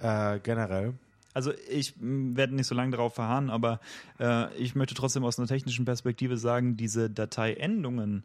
äh, 0.00 0.40
generell. 0.40 0.94
Also 1.32 1.52
ich 1.70 1.94
werde 1.98 2.54
nicht 2.54 2.66
so 2.66 2.74
lange 2.74 2.92
darauf 2.92 3.14
verharren, 3.14 3.50
aber 3.50 3.80
äh, 4.18 4.54
ich 4.56 4.74
möchte 4.74 4.94
trotzdem 4.94 5.24
aus 5.24 5.38
einer 5.38 5.48
technischen 5.48 5.84
Perspektive 5.84 6.36
sagen, 6.36 6.76
diese 6.76 7.08
Dateiendungen, 7.08 8.24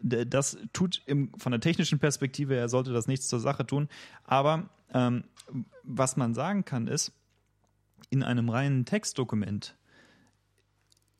das 0.00 0.58
tut 0.72 1.02
im, 1.06 1.32
von 1.38 1.50
der 1.52 1.60
technischen 1.60 1.98
Perspektive 1.98 2.54
her 2.54 2.68
sollte 2.68 2.92
das 2.92 3.06
nichts 3.06 3.28
zur 3.28 3.40
Sache 3.40 3.66
tun. 3.66 3.88
Aber 4.24 4.68
ähm, 4.92 5.24
was 5.82 6.16
man 6.16 6.34
sagen 6.34 6.64
kann 6.64 6.86
ist, 6.86 7.12
in 8.10 8.22
einem 8.22 8.48
reinen 8.48 8.84
Textdokument, 8.84 9.76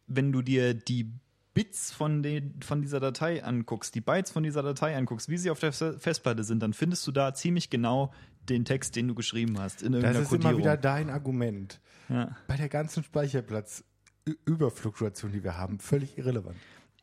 wenn 0.06 0.32
du 0.32 0.42
dir 0.42 0.74
die 0.74 1.10
Bits 1.54 1.92
von, 1.92 2.22
den, 2.22 2.60
von 2.62 2.82
dieser 2.82 3.00
Datei 3.00 3.42
anguckst, 3.42 3.94
die 3.94 4.00
Bytes 4.00 4.32
von 4.32 4.42
dieser 4.42 4.62
Datei 4.62 4.96
anguckst, 4.96 5.28
wie 5.28 5.38
sie 5.38 5.50
auf 5.50 5.60
der 5.60 5.72
Festplatte 5.72 6.42
sind, 6.42 6.60
dann 6.60 6.72
findest 6.72 7.06
du 7.06 7.12
da 7.12 7.32
ziemlich 7.32 7.70
genau 7.70 8.12
den 8.48 8.64
Text, 8.64 8.96
den 8.96 9.08
du 9.08 9.14
geschrieben 9.14 9.58
hast. 9.58 9.82
In 9.82 9.92
das 9.92 10.16
ist 10.16 10.28
Codierung. 10.28 10.52
immer 10.52 10.58
wieder 10.58 10.76
dein 10.76 11.10
Argument. 11.10 11.80
Ja. 12.08 12.36
Bei 12.46 12.56
der 12.56 12.68
ganzen 12.68 13.02
Speicherplatz-Überfluktuation, 13.04 15.32
die 15.32 15.42
wir 15.42 15.56
haben, 15.56 15.78
völlig 15.78 16.18
irrelevant. 16.18 16.56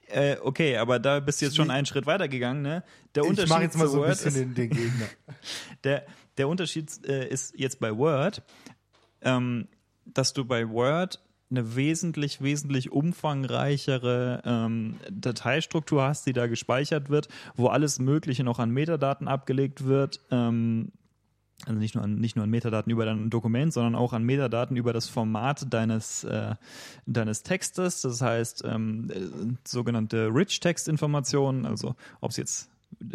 Äh, 0.07 0.38
okay, 0.41 0.77
aber 0.77 1.00
da 1.00 1.19
bist 1.19 1.41
du 1.41 1.45
jetzt 1.45 1.55
schon 1.55 1.71
einen 1.71 1.86
Schritt 1.86 2.05
weiter 2.05 2.27
gegangen, 2.27 2.62
ne? 2.62 2.83
Der 3.15 3.24
ich 3.24 3.48
mache 3.48 3.63
jetzt 3.63 3.77
mal 3.77 3.88
so 3.88 4.03
ein 4.03 4.10
bisschen 4.10 4.27
ist, 4.27 4.38
den, 4.38 4.53
den 4.53 4.69
Gegner. 4.69 5.07
der, 5.83 6.05
der 6.38 6.48
Unterschied 6.48 7.03
äh, 7.07 7.27
ist 7.29 7.57
jetzt 7.57 7.79
bei 7.79 7.95
Word, 7.95 8.43
ähm, 9.21 9.67
dass 10.05 10.33
du 10.33 10.45
bei 10.45 10.69
Word 10.69 11.24
eine 11.50 11.75
wesentlich, 11.75 12.41
wesentlich 12.41 12.91
umfangreichere 12.91 14.41
ähm, 14.45 14.98
Dateistruktur 15.10 16.03
hast, 16.03 16.25
die 16.25 16.33
da 16.33 16.48
gespeichert 16.48 17.10
wird, 17.10 17.27
wo 17.55 17.67
alles 17.67 18.00
Mögliche 18.00 18.43
noch 18.43 18.60
an 18.60 18.71
Metadaten 18.71 19.27
abgelegt 19.27 19.86
wird. 19.86 20.21
Ähm, 20.31 20.91
also 21.68 21.80
nicht 21.80 21.96
nur 21.96 22.03
an, 22.03 22.15
nicht 22.15 22.36
nur 22.36 22.44
an 22.44 22.50
Metadaten 22.50 22.91
über 22.91 23.06
dein 23.06 23.30
Dokument, 23.30 23.74
sondern 23.74 23.96
auch 23.96 24.13
an 24.13 24.24
Metadaten 24.24 24.77
über 24.77 24.94
das 24.94 25.08
Format 25.08 25.72
deines, 25.74 26.24
äh, 26.24 26.56
deines 27.06 27.44
Textes. 27.44 28.01
Das 28.01 28.22
heißt, 28.22 28.63
ähm, 28.65 29.10
äh, 29.10 29.58
sogenannte 29.68 30.27
Rich-Text-Informationen, 30.34 31.65
also 31.65 31.96
ob 32.20 32.32
es 32.32 32.38
jetzt 32.38 32.70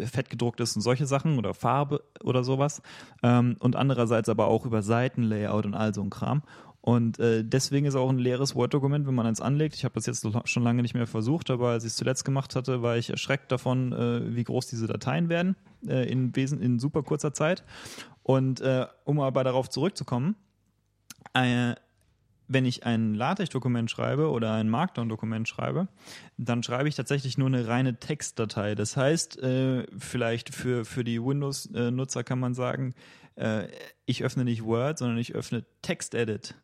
fett 0.05 0.29
gedruckt 0.29 0.59
ist 0.59 0.75
und 0.75 0.81
solche 0.81 1.05
Sachen 1.05 1.37
oder 1.37 1.53
Farbe 1.53 2.03
oder 2.23 2.43
sowas. 2.43 2.81
Ähm, 3.21 3.57
und 3.59 3.75
andererseits 3.75 4.29
aber 4.29 4.47
auch 4.47 4.65
über 4.65 4.81
Seitenlayout 4.81 5.65
und 5.65 5.75
all 5.75 5.93
so 5.93 6.01
ein 6.01 6.09
Kram. 6.09 6.41
Und 6.81 7.19
äh, 7.19 7.43
deswegen 7.43 7.85
ist 7.85 7.95
auch 7.95 8.09
ein 8.09 8.17
leeres 8.17 8.55
Word-Dokument, 8.55 9.07
wenn 9.07 9.13
man 9.15 9.25
eins 9.25 9.41
anlegt. 9.41 9.75
Ich 9.75 9.83
habe 9.83 9.95
das 9.95 10.05
jetzt 10.05 10.25
schon 10.45 10.63
lange 10.63 10.81
nicht 10.81 10.93
mehr 10.93 11.05
versucht, 11.05 11.51
aber 11.51 11.69
als 11.71 11.83
ich 11.83 11.89
es 11.89 11.95
zuletzt 11.97 12.23
gemacht 12.23 12.55
hatte, 12.55 12.81
war 12.81 12.97
ich 12.97 13.09
erschreckt 13.09 13.51
davon, 13.51 13.91
äh, 13.91 14.35
wie 14.35 14.43
groß 14.45 14.67
diese 14.67 14.87
Dateien 14.87 15.27
werden 15.27 15.55
äh, 15.85 16.09
in, 16.09 16.35
Wesen 16.35 16.61
in 16.61 16.79
super 16.79 17.03
kurzer 17.03 17.33
Zeit. 17.33 17.63
Und 18.23 18.61
äh, 18.61 18.87
um 19.05 19.19
aber 19.19 19.43
darauf 19.43 19.69
zurückzukommen, 19.69 20.35
äh, 21.33 21.75
wenn 22.47 22.65
ich 22.65 22.85
ein 22.85 23.13
LaTeX-Dokument 23.13 23.91
schreibe 23.91 24.29
oder 24.29 24.53
ein 24.53 24.69
Markdown-Dokument 24.69 25.47
schreibe, 25.47 25.89
dann 26.37 26.63
schreibe 26.63 26.87
ich 26.87 26.95
tatsächlich 26.95 27.37
nur 27.37 27.47
eine 27.47 27.67
reine 27.67 27.99
Textdatei. 27.99 28.73
Das 28.75 28.95
heißt, 28.95 29.41
äh, 29.43 29.85
vielleicht 29.97 30.55
für, 30.55 30.85
für 30.85 31.03
die 31.03 31.21
Windows-Nutzer 31.21 32.23
kann 32.23 32.39
man 32.39 32.53
sagen, 32.53 32.93
äh, 33.35 33.67
ich 34.05 34.23
öffne 34.23 34.45
nicht 34.45 34.63
Word, 34.63 34.97
sondern 34.97 35.17
ich 35.17 35.35
öffne 35.35 35.65
TextEdit. 35.81 36.55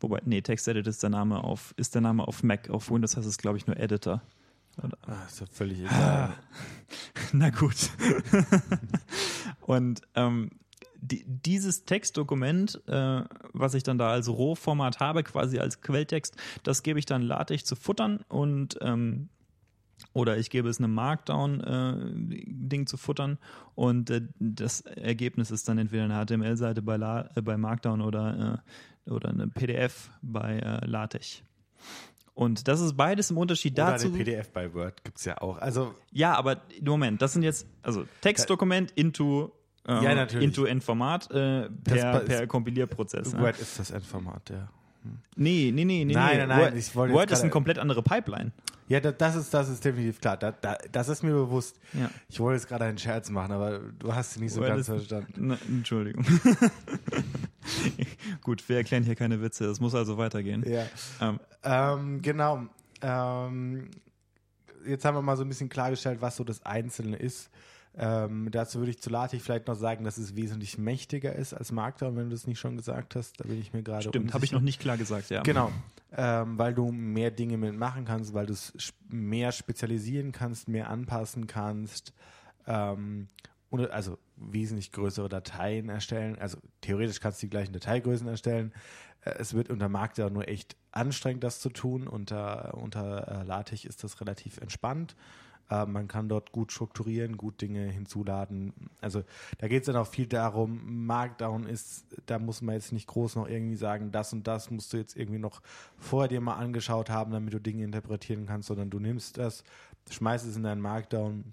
Wobei, 0.00 0.20
nee, 0.24 0.40
TextEdit 0.40 0.86
ist 0.86 1.02
der 1.02 1.10
Name 1.10 1.44
auf, 1.44 1.74
ist 1.76 1.94
der 1.94 2.00
Name 2.00 2.26
auf 2.26 2.42
Mac. 2.42 2.70
Auf 2.70 2.90
Windows 2.90 3.16
heißt 3.16 3.28
es, 3.28 3.36
glaube 3.36 3.58
ich, 3.58 3.66
nur 3.66 3.76
Editor. 3.76 4.22
Oder? 4.78 4.96
Ah, 5.02 5.26
ist 5.26 5.40
ja 5.40 5.46
völlig 5.50 5.80
egal. 5.80 6.34
Na 7.32 7.50
gut. 7.50 7.90
Und 9.60 10.02
ähm, 10.14 10.50
die, 11.00 11.24
dieses 11.26 11.84
Textdokument, 11.84 12.80
äh, 12.86 13.22
was 13.52 13.74
ich 13.74 13.82
dann 13.82 13.98
da 13.98 14.10
als 14.10 14.28
Rohformat 14.28 15.00
habe, 15.00 15.22
quasi 15.22 15.58
als 15.58 15.80
Quelltext, 15.80 16.36
das 16.62 16.82
gebe 16.82 16.98
ich 16.98 17.06
dann 17.06 17.22
LaTeX 17.22 17.64
zu 17.64 17.76
futtern 17.76 18.20
und 18.28 18.78
ähm, 18.80 19.28
oder 20.12 20.38
ich 20.38 20.50
gebe 20.50 20.68
es 20.68 20.78
einem 20.78 20.94
Markdown-Ding 20.94 22.82
äh, 22.82 22.86
zu 22.86 22.96
futtern 22.96 23.38
und 23.74 24.10
äh, 24.10 24.22
das 24.38 24.80
Ergebnis 24.82 25.50
ist 25.50 25.68
dann 25.68 25.78
entweder 25.78 26.04
eine 26.04 26.24
HTML-Seite 26.24 26.82
bei, 26.82 26.96
äh, 26.96 27.42
bei 27.42 27.56
Markdown 27.56 28.00
oder, 28.00 28.62
äh, 29.06 29.10
oder 29.10 29.28
eine 29.30 29.48
PDF 29.48 30.10
bei 30.22 30.58
äh, 30.58 30.86
LaTeX. 30.86 31.42
Und 32.40 32.68
das 32.68 32.80
ist 32.80 32.96
beides 32.96 33.30
im 33.30 33.36
Unterschied 33.36 33.74
Oder 33.74 33.90
dazu. 33.90 34.08
Oder 34.08 34.16
PDF 34.16 34.50
bei 34.50 34.72
Word 34.72 35.04
gibt 35.04 35.18
es 35.18 35.26
ja 35.26 35.42
auch. 35.42 35.58
Also 35.58 35.94
ja, 36.10 36.34
aber 36.34 36.62
Moment, 36.80 37.20
das 37.20 37.34
sind 37.34 37.42
jetzt, 37.42 37.66
also 37.82 38.06
Textdokument 38.22 38.92
into 38.92 39.52
ähm, 39.86 40.02
ja, 40.02 40.14
natürlich. 40.14 40.46
into 40.46 40.64
Endformat 40.64 41.30
äh, 41.30 41.68
per, 41.68 42.20
per 42.20 42.46
Kompilierprozess. 42.46 43.34
Word 43.34 43.56
ne? 43.56 43.60
ist 43.60 43.78
das 43.78 43.90
Endformat, 43.90 44.48
ja. 44.48 44.70
Nee, 45.36 45.70
nee, 45.72 45.84
nee, 45.84 46.04
nee. 46.04 46.12
Nein, 46.12 46.38
nee. 46.38 46.46
nein, 46.46 46.74
nein. 46.74 46.84
Word, 46.94 47.12
Word 47.12 47.30
ist 47.30 47.40
eine 47.40 47.50
komplett 47.50 47.78
andere 47.78 48.02
Pipeline. 48.02 48.52
Ja, 48.88 48.98
das 48.98 49.36
ist, 49.36 49.54
das 49.54 49.68
ist 49.68 49.84
definitiv 49.84 50.20
klar. 50.20 50.36
Da, 50.36 50.50
da, 50.50 50.76
das 50.90 51.08
ist 51.08 51.22
mir 51.22 51.32
bewusst. 51.32 51.78
Ja. 51.92 52.10
Ich 52.28 52.40
wollte 52.40 52.56
jetzt 52.56 52.68
gerade 52.68 52.86
einen 52.86 52.98
Scherz 52.98 53.30
machen, 53.30 53.52
aber 53.52 53.78
du 53.78 54.12
hast 54.12 54.36
ihn 54.36 54.42
nicht 54.42 54.52
so 54.52 54.60
Word 54.60 54.70
ganz 54.70 54.80
ist, 54.80 54.86
verstanden. 54.88 55.32
Na, 55.36 55.58
Entschuldigung. 55.68 56.24
Gut, 58.42 58.68
wir 58.68 58.78
erklären 58.78 59.04
hier 59.04 59.14
keine 59.14 59.40
Witze. 59.40 59.66
Das 59.66 59.78
muss 59.78 59.94
also 59.94 60.18
weitergehen. 60.18 60.64
Ja. 60.68 60.86
Ähm. 61.20 61.38
Ähm, 61.62 62.22
genau. 62.22 62.66
Ähm, 63.00 63.90
jetzt 64.84 65.04
haben 65.04 65.14
wir 65.14 65.22
mal 65.22 65.36
so 65.36 65.44
ein 65.44 65.48
bisschen 65.48 65.68
klargestellt, 65.68 66.20
was 66.20 66.34
so 66.34 66.42
das 66.42 66.66
Einzelne 66.66 67.16
ist. 67.16 67.48
Ähm, 67.96 68.48
dazu 68.50 68.78
würde 68.78 68.90
ich 68.90 69.00
zu 69.00 69.10
Latich 69.10 69.42
vielleicht 69.42 69.66
noch 69.66 69.74
sagen, 69.74 70.04
dass 70.04 70.16
es 70.16 70.36
wesentlich 70.36 70.78
mächtiger 70.78 71.34
ist 71.34 71.52
als 71.52 71.72
Markdown, 71.72 72.16
wenn 72.16 72.30
du 72.30 72.36
es 72.36 72.46
nicht 72.46 72.60
schon 72.60 72.76
gesagt 72.76 73.16
hast. 73.16 73.40
Da 73.40 73.48
bin 73.48 73.60
ich 73.60 73.72
mir 73.72 73.82
gerade 73.82 74.08
Stimmt, 74.08 74.32
habe 74.32 74.44
ich 74.44 74.52
noch 74.52 74.60
nicht 74.60 74.80
klar 74.80 74.96
gesagt, 74.96 75.30
ja. 75.30 75.42
Genau, 75.42 75.72
ähm, 76.12 76.56
weil 76.56 76.72
du 76.72 76.92
mehr 76.92 77.30
Dinge 77.30 77.56
mitmachen 77.56 78.04
kannst, 78.04 78.32
weil 78.32 78.46
du 78.46 78.52
es 78.52 78.72
mehr 79.08 79.50
spezialisieren 79.52 80.30
kannst, 80.32 80.68
mehr 80.68 80.88
anpassen 80.88 81.46
kannst. 81.46 82.12
Ähm, 82.66 83.28
und, 83.70 83.90
also 83.90 84.18
wesentlich 84.36 84.92
größere 84.92 85.28
Dateien 85.28 85.88
erstellen. 85.88 86.36
Also 86.38 86.58
theoretisch 86.80 87.20
kannst 87.20 87.42
du 87.42 87.46
die 87.46 87.50
gleichen 87.50 87.72
Dateigrößen 87.72 88.26
erstellen. 88.26 88.72
Äh, 89.22 89.34
es 89.38 89.54
wird 89.54 89.70
unter 89.70 89.88
Markdown 89.88 90.32
nur 90.32 90.48
echt 90.48 90.76
anstrengend, 90.92 91.44
das 91.44 91.60
zu 91.60 91.70
tun. 91.70 92.06
Unter, 92.08 92.74
unter 92.74 93.42
äh, 93.42 93.44
LaTeX 93.44 93.84
ist 93.84 94.04
das 94.04 94.20
relativ 94.20 94.58
entspannt. 94.58 95.16
Äh, 95.70 95.86
man 95.86 96.08
kann 96.08 96.28
dort 96.28 96.52
gut 96.52 96.72
strukturieren, 96.72 97.36
gut 97.36 97.60
Dinge 97.60 97.86
hinzuladen. 97.86 98.72
Also 99.00 99.22
da 99.58 99.68
geht 99.68 99.82
es 99.82 99.86
dann 99.86 99.96
auch 99.96 100.06
viel 100.06 100.26
darum, 100.26 101.06
Markdown 101.06 101.66
ist, 101.66 102.06
da 102.26 102.38
muss 102.38 102.60
man 102.60 102.74
jetzt 102.74 102.92
nicht 102.92 103.06
groß 103.06 103.36
noch 103.36 103.48
irgendwie 103.48 103.76
sagen, 103.76 104.10
das 104.10 104.32
und 104.32 104.46
das 104.46 104.70
musst 104.70 104.92
du 104.92 104.96
jetzt 104.96 105.16
irgendwie 105.16 105.38
noch 105.38 105.62
vorher 105.96 106.28
dir 106.28 106.40
mal 106.40 106.56
angeschaut 106.56 107.10
haben, 107.10 107.32
damit 107.32 107.54
du 107.54 107.60
Dinge 107.60 107.84
interpretieren 107.84 108.46
kannst, 108.46 108.68
sondern 108.68 108.90
du 108.90 108.98
nimmst 108.98 109.38
das, 109.38 109.64
schmeißt 110.10 110.46
es 110.46 110.56
in 110.56 110.64
deinen 110.64 110.80
Markdown 110.80 111.52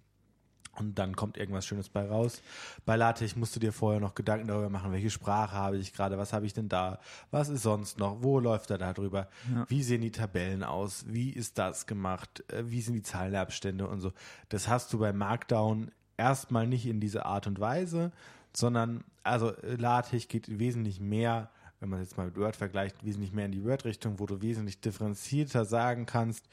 und 0.80 0.96
dann 0.96 1.16
kommt 1.16 1.38
irgendwas 1.38 1.66
Schönes 1.66 1.90
bei 1.90 2.08
raus. 2.08 2.42
Bei 2.86 2.96
LaTeX 2.96 3.36
musst 3.36 3.56
du 3.56 3.60
dir 3.60 3.74
vorher 3.74 4.00
noch 4.00 4.16
Gedanken 4.16 4.48
darüber 4.48 4.70
machen, 4.70 4.92
welche 4.92 5.10
Sprache 5.10 5.56
habe 5.56 5.78
ich 5.78 5.94
gerade, 5.94 6.18
was 6.18 6.34
habe 6.34 6.46
ich 6.46 6.54
denn 6.54 6.70
da, 6.70 7.00
was 7.32 7.50
ist 7.50 7.64
sonst 7.64 8.00
noch, 8.00 8.22
wo 8.22 8.40
läuft 8.40 8.72
er 8.72 8.78
da 8.78 8.94
drüber, 8.94 9.28
ja. 9.54 9.66
wie 9.68 9.84
sehen 9.84 10.02
die 10.02 10.12
Tabellen 10.12 10.64
aus, 10.64 11.06
wie 11.08 11.30
ist 11.30 11.58
das 11.58 11.86
gemacht, 11.86 12.44
äh, 12.52 12.64
wie 12.68 12.82
sind 12.82 12.96
die 12.96 13.04
Zahlenabstände 13.04 13.88
und 13.88 14.02
so. 14.02 14.12
Das 14.50 14.68
hast 14.68 14.94
du 14.94 15.00
bei 15.00 15.14
Markdown 15.14 15.92
erstmal 16.18 16.68
nicht 16.68 16.86
in 16.86 17.00
dieser 17.00 17.26
Art 17.26 17.48
und 17.48 17.60
Weise, 17.60 18.12
sondern 18.54 19.04
also 19.24 19.54
LaTeX 19.62 20.28
geht 20.28 20.60
wesentlich 20.60 21.00
mehr 21.00 21.50
wenn 21.80 21.90
man 21.90 22.00
jetzt 22.00 22.18
mal 22.18 22.26
mit 22.26 22.38
Word 22.38 22.56
vergleicht, 22.56 23.04
wesentlich 23.06 23.32
mehr 23.32 23.46
in 23.46 23.52
die 23.52 23.64
Word-Richtung, 23.64 24.20
wo 24.20 24.26
du 24.26 24.42
wesentlich 24.42 24.80
differenzierter 24.80 25.66
sagen 25.66 26.06
kannst, 26.06 26.48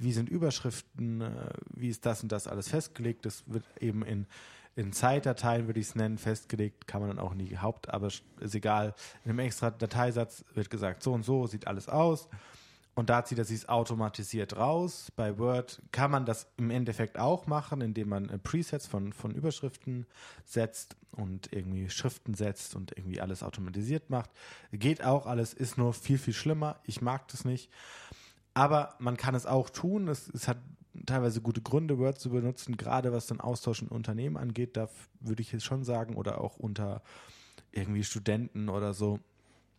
wie 0.00 0.12
sind 0.12 0.28
Überschriften, 0.28 1.20
äh, 1.20 1.50
wie 1.74 1.88
ist 1.88 2.04
das 2.06 2.22
und 2.22 2.32
das 2.32 2.48
alles 2.48 2.68
festgelegt. 2.68 3.26
Das 3.26 3.44
wird 3.46 3.64
eben 3.78 4.02
in, 4.02 4.26
in 4.74 4.92
Zeitdateien, 4.92 5.66
würde 5.66 5.78
ich 5.78 5.88
es 5.88 5.94
nennen, 5.94 6.18
festgelegt, 6.18 6.86
kann 6.86 7.00
man 7.02 7.10
dann 7.10 7.18
auch 7.18 7.32
in 7.32 7.38
die 7.38 7.58
Haupt, 7.58 7.90
aber 7.90 8.08
ist 8.08 8.54
egal. 8.54 8.94
In 9.24 9.30
einem 9.30 9.40
extra 9.40 9.70
Dateisatz 9.70 10.44
wird 10.54 10.70
gesagt, 10.70 11.02
so 11.02 11.12
und 11.12 11.22
so 11.22 11.46
sieht 11.46 11.66
alles 11.66 11.88
aus. 11.88 12.28
Und 12.94 13.08
da 13.08 13.24
zieht 13.24 13.38
er 13.38 13.44
sich 13.44 13.68
automatisiert 13.68 14.56
raus. 14.56 15.12
Bei 15.14 15.38
Word 15.38 15.80
kann 15.92 16.10
man 16.10 16.26
das 16.26 16.48
im 16.56 16.70
Endeffekt 16.70 17.18
auch 17.18 17.46
machen, 17.46 17.80
indem 17.80 18.08
man 18.08 18.28
äh, 18.28 18.38
Presets 18.38 18.86
von, 18.86 19.12
von 19.12 19.30
Überschriften 19.30 20.06
setzt 20.44 20.96
und 21.12 21.52
irgendwie 21.52 21.88
Schriften 21.88 22.34
setzt 22.34 22.74
und 22.74 22.96
irgendwie 22.96 23.20
alles 23.20 23.42
automatisiert 23.42 24.10
macht. 24.10 24.30
Geht 24.72 25.04
auch 25.04 25.26
alles, 25.26 25.54
ist 25.54 25.78
nur 25.78 25.94
viel, 25.94 26.18
viel 26.18 26.34
schlimmer. 26.34 26.80
Ich 26.84 27.00
mag 27.00 27.28
das 27.28 27.44
nicht. 27.44 27.70
Aber 28.54 28.94
man 28.98 29.16
kann 29.16 29.34
es 29.34 29.46
auch 29.46 29.70
tun. 29.70 30.08
Es, 30.08 30.28
es 30.28 30.48
hat 30.48 30.58
teilweise 31.06 31.40
gute 31.40 31.60
Gründe, 31.60 31.98
Word 31.98 32.18
zu 32.18 32.30
benutzen, 32.30 32.76
gerade 32.76 33.12
was 33.12 33.26
den 33.26 33.40
Austausch 33.40 33.82
in 33.82 33.88
Unternehmen 33.88 34.36
angeht. 34.36 34.76
Da 34.76 34.88
würde 35.20 35.42
ich 35.42 35.52
jetzt 35.52 35.64
schon 35.64 35.84
sagen, 35.84 36.16
oder 36.16 36.40
auch 36.40 36.56
unter 36.56 37.02
irgendwie 37.72 38.04
Studenten 38.04 38.68
oder 38.68 38.94
so. 38.94 39.20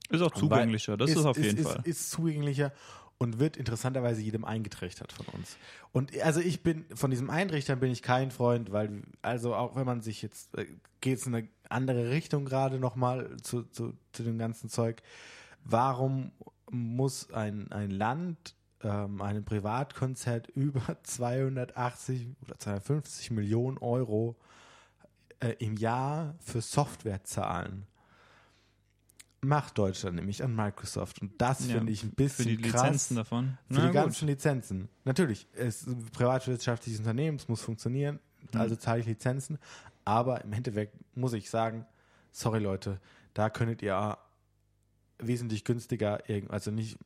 Ist 0.09 0.21
auch 0.21 0.31
zugänglicher, 0.31 0.97
das 0.97 1.11
ist, 1.11 1.17
ist 1.17 1.25
auf 1.25 1.37
jeden 1.37 1.57
ist, 1.57 1.67
Fall. 1.67 1.81
Ist, 1.83 1.87
ist 1.87 2.11
zugänglicher 2.11 2.73
und 3.17 3.39
wird 3.39 3.55
interessanterweise 3.55 4.21
jedem 4.21 4.45
eingetrichtert 4.45 5.13
von 5.13 5.25
uns. 5.27 5.57
Und 5.91 6.19
also 6.21 6.39
ich 6.39 6.63
bin, 6.63 6.85
von 6.95 7.11
diesem 7.11 7.29
Eintrichtern 7.29 7.79
bin 7.79 7.91
ich 7.91 8.01
kein 8.01 8.31
Freund, 8.31 8.71
weil, 8.71 9.03
also 9.21 9.53
auch 9.53 9.75
wenn 9.75 9.85
man 9.85 10.01
sich 10.01 10.21
jetzt, 10.21 10.57
äh, 10.57 10.65
geht 11.01 11.19
es 11.19 11.27
in 11.27 11.35
eine 11.35 11.47
andere 11.69 12.09
Richtung 12.09 12.45
gerade 12.45 12.79
nochmal 12.79 13.37
zu, 13.41 13.63
zu, 13.63 13.93
zu 14.11 14.23
dem 14.23 14.37
ganzen 14.37 14.69
Zeug. 14.69 15.01
Warum 15.63 16.31
muss 16.71 17.31
ein, 17.31 17.71
ein 17.71 17.91
Land 17.91 18.55
ähm, 18.83 19.21
einem 19.21 19.43
Privatkonzert 19.43 20.47
über 20.55 20.97
280 21.03 22.27
oder 22.41 22.57
250 22.57 23.31
Millionen 23.31 23.77
Euro 23.77 24.35
äh, 25.39 25.55
im 25.59 25.75
Jahr 25.75 26.35
für 26.39 26.61
Software 26.61 27.23
zahlen. 27.23 27.85
Macht 29.43 29.77
Deutschland 29.77 30.17
nämlich 30.17 30.43
an 30.43 30.55
Microsoft. 30.55 31.19
Und 31.21 31.41
das 31.41 31.67
ja, 31.67 31.77
finde 31.77 31.91
ich 31.91 32.03
ein 32.03 32.11
bisschen 32.11 32.45
Für 32.45 32.57
die 32.57 32.61
krass. 32.61 32.83
Lizenzen 32.83 33.15
davon. 33.15 33.57
Für 33.67 33.73
Na, 33.73 33.87
die 33.87 33.93
ganzen 33.93 34.27
Lizenzen. 34.27 34.87
Natürlich, 35.03 35.47
es 35.53 35.81
ist 35.81 35.87
ein 35.87 36.05
privatwirtschaftliches 36.11 36.99
Unternehmen, 36.99 37.37
es 37.37 37.47
muss 37.47 37.61
funktionieren, 37.61 38.19
mhm. 38.53 38.59
also 38.59 38.75
zahle 38.75 38.99
ich 38.99 39.07
Lizenzen. 39.07 39.57
Aber 40.05 40.43
im 40.43 40.53
Endeffekt 40.53 40.95
muss 41.15 41.33
ich 41.33 41.49
sagen, 41.49 41.85
sorry 42.31 42.59
Leute, 42.59 42.99
da 43.33 43.49
könntet 43.49 43.81
ihr 43.81 44.17
wesentlich 45.17 45.63
günstiger, 45.63 46.19
also 46.49 46.71
nicht 46.71 46.97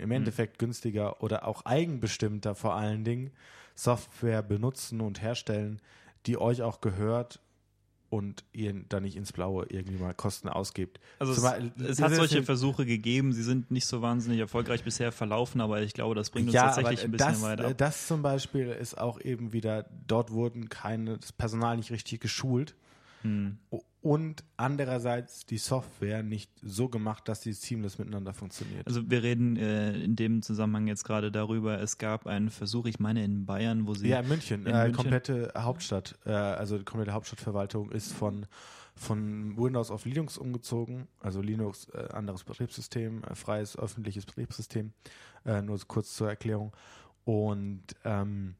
im 0.00 0.06
mhm. 0.06 0.16
Endeffekt 0.16 0.58
günstiger 0.58 1.22
oder 1.22 1.46
auch 1.46 1.64
eigenbestimmter 1.64 2.54
vor 2.54 2.74
allen 2.74 3.04
Dingen 3.04 3.30
Software 3.74 4.42
benutzen 4.42 5.00
und 5.00 5.22
herstellen, 5.22 5.80
die 6.26 6.38
euch 6.38 6.62
auch 6.62 6.80
gehört 6.80 7.40
und 8.10 8.44
ihr 8.52 8.74
da 8.88 8.98
nicht 8.98 9.16
ins 9.16 9.32
Blaue 9.32 9.66
irgendwie 9.68 9.96
mal 9.96 10.12
Kosten 10.12 10.48
ausgibt. 10.48 10.98
Also 11.20 11.32
es, 11.32 11.80
es 11.88 12.02
hat 12.02 12.12
solche 12.12 12.42
Versuche 12.42 12.84
gegeben, 12.84 13.32
sie 13.32 13.44
sind 13.44 13.70
nicht 13.70 13.86
so 13.86 14.02
wahnsinnig 14.02 14.40
erfolgreich 14.40 14.82
bisher 14.82 15.12
verlaufen, 15.12 15.60
aber 15.60 15.80
ich 15.80 15.94
glaube, 15.94 16.16
das 16.16 16.30
bringt 16.30 16.48
uns 16.48 16.54
ja, 16.54 16.64
tatsächlich 16.64 17.04
ein 17.04 17.12
bisschen 17.12 17.32
das, 17.32 17.42
weiter. 17.42 17.72
Das 17.72 18.08
zum 18.08 18.22
Beispiel 18.22 18.68
ist 18.68 18.98
auch 18.98 19.20
eben 19.20 19.52
wieder, 19.52 19.86
dort 20.08 20.32
wurden 20.32 20.68
keine, 20.68 21.18
das 21.18 21.32
Personal 21.32 21.76
nicht 21.76 21.92
richtig 21.92 22.20
geschult. 22.20 22.74
Hm 23.22 23.58
und 24.02 24.44
andererseits 24.56 25.44
die 25.44 25.58
Software 25.58 26.22
nicht 26.22 26.50
so 26.62 26.88
gemacht, 26.88 27.28
dass 27.28 27.42
sie 27.42 27.52
seamless 27.52 27.98
miteinander 27.98 28.32
funktioniert. 28.32 28.86
Also 28.86 29.10
wir 29.10 29.22
reden 29.22 29.56
äh, 29.56 29.92
in 29.92 30.16
dem 30.16 30.40
Zusammenhang 30.40 30.86
jetzt 30.86 31.04
gerade 31.04 31.30
darüber, 31.30 31.78
es 31.80 31.98
gab 31.98 32.26
einen 32.26 32.48
Versuch, 32.48 32.86
ich 32.86 32.98
meine 32.98 33.22
in 33.22 33.44
Bayern, 33.44 33.86
wo 33.86 33.94
sie... 33.94 34.08
Ja, 34.08 34.20
in 34.20 34.28
München, 34.28 34.64
in 34.64 34.74
äh, 34.74 34.84
München? 34.84 34.96
komplette 34.96 35.52
Hauptstadt, 35.56 36.18
äh, 36.24 36.30
also 36.30 36.78
die 36.78 36.84
komplette 36.84 37.12
Hauptstadtverwaltung 37.12 37.90
ist 37.92 38.12
von 38.12 38.46
von 38.96 39.56
Windows 39.56 39.90
auf 39.90 40.04
Linux 40.04 40.36
umgezogen. 40.36 41.08
Also 41.20 41.40
Linux, 41.40 41.88
äh, 41.94 42.08
anderes 42.12 42.44
Betriebssystem, 42.44 43.22
äh, 43.24 43.34
freies 43.34 43.78
öffentliches 43.78 44.26
Betriebssystem. 44.26 44.92
Äh, 45.46 45.62
nur 45.62 45.78
kurz 45.86 46.14
zur 46.16 46.28
Erklärung. 46.28 46.76
Und 47.24 47.84
ähm, 48.04 48.56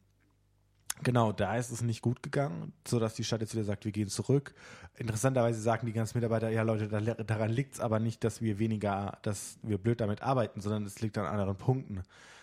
Genau, 1.03 1.33
da 1.33 1.57
ist 1.57 1.71
es 1.71 1.83
nicht 1.83 2.03
gut 2.03 2.23
gegangen, 2.23 2.73
sodass 2.87 3.15
die 3.15 3.25
Stadt 3.25 3.41
jetzt 3.41 3.55
wieder 3.55 3.65
sagt, 3.65 3.85
wir 3.85 3.93
gehen 3.93 4.09
zurück. 4.09 4.55
Interessanterweise 4.97 5.61
sagen 5.61 5.87
die 5.87 5.93
ganzen 5.93 6.19
Mitarbeiter, 6.19 6.51
ja 6.51 6.63
Leute, 6.63 6.89
daran 7.25 7.51
liegt 7.51 7.75
es 7.75 7.81
aber 7.81 7.99
nicht, 7.99 8.23
dass 8.23 8.43
wir 8.43 8.59
weniger, 8.59 9.19
dass 9.23 9.59
wir 9.63 9.79
blöd 9.79 10.01
damit 10.01 10.23
arbeiten, 10.23 10.61
sondern 10.61 10.85
es 10.85 11.01
liegt 11.01 11.17
an 11.17 11.27
anderen 11.27 11.57
Punkten. 11.57 12.03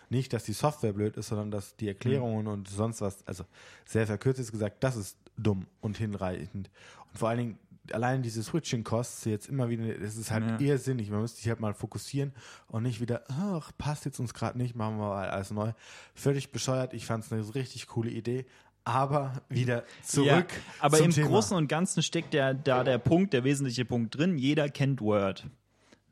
Nicht, 0.10 0.34
dass 0.34 0.44
die 0.44 0.54
Software 0.54 0.94
blöd 0.94 1.18
ist, 1.18 1.28
sondern 1.28 1.52
dass 1.52 1.76
die 1.76 1.88
Erklärungen 1.88 2.46
mhm. 2.46 2.52
und 2.52 2.70
sonst 2.70 3.02
was, 3.02 3.28
also 3.28 3.44
sehr 3.86 4.08
verkürzt 4.08 4.52
gesagt, 4.52 4.84
das 4.84 4.96
ist 4.96 5.18
dumm 5.38 5.68
und 5.82 5.98
hinreichend. 5.98 6.70
Und 7.12 7.20
vor 7.20 7.30
allen 7.30 7.40
Dingen, 7.40 7.60
allein 7.94 8.22
diese 8.22 8.44
Switching-Costs 8.44 9.26
jetzt 9.26 9.50
immer 9.50 9.70
wieder, 9.70 9.94
das 9.94 10.16
ist 10.16 10.32
halt 10.32 10.46
ja. 10.46 10.60
irrsinnig. 10.60 11.10
Man 11.10 11.22
müsste 11.22 11.38
sich 11.38 11.50
halt 11.50 11.60
mal 11.60 11.74
fokussieren 11.74 12.34
und 12.68 12.84
nicht 12.84 13.02
wieder, 13.02 13.24
ach, 13.30 13.72
passt 13.78 14.06
jetzt 14.06 14.20
uns 14.20 14.34
gerade 14.34 14.58
nicht, 14.58 14.76
machen 14.76 14.98
wir 14.98 15.10
mal 15.10 15.30
alles 15.30 15.52
neu. 15.52 15.72
Völlig 16.16 16.52
bescheuert. 16.52 16.94
Ich 16.94 17.06
fand 17.06 17.24
es 17.24 17.32
eine 17.32 17.56
richtig 17.56 17.88
coole 17.88 18.10
Idee. 18.10 18.46
Aber 18.84 19.42
wieder 19.50 19.84
zurück. 20.02 20.30
Ja, 20.30 20.46
aber 20.80 21.00
im 21.00 21.12
Thema. 21.12 21.28
Großen 21.28 21.58
und 21.58 21.68
Ganzen 21.68 22.02
steckt 22.02 22.34
der, 22.34 22.54
da 22.54 22.86
der 22.86 22.98
Punkt, 23.00 23.34
der 23.34 23.44
wesentliche 23.44 23.84
Punkt 23.84 24.18
drin. 24.18 24.38
Jeder 24.38 24.70
kennt 24.70 25.02
Word. 25.02 25.46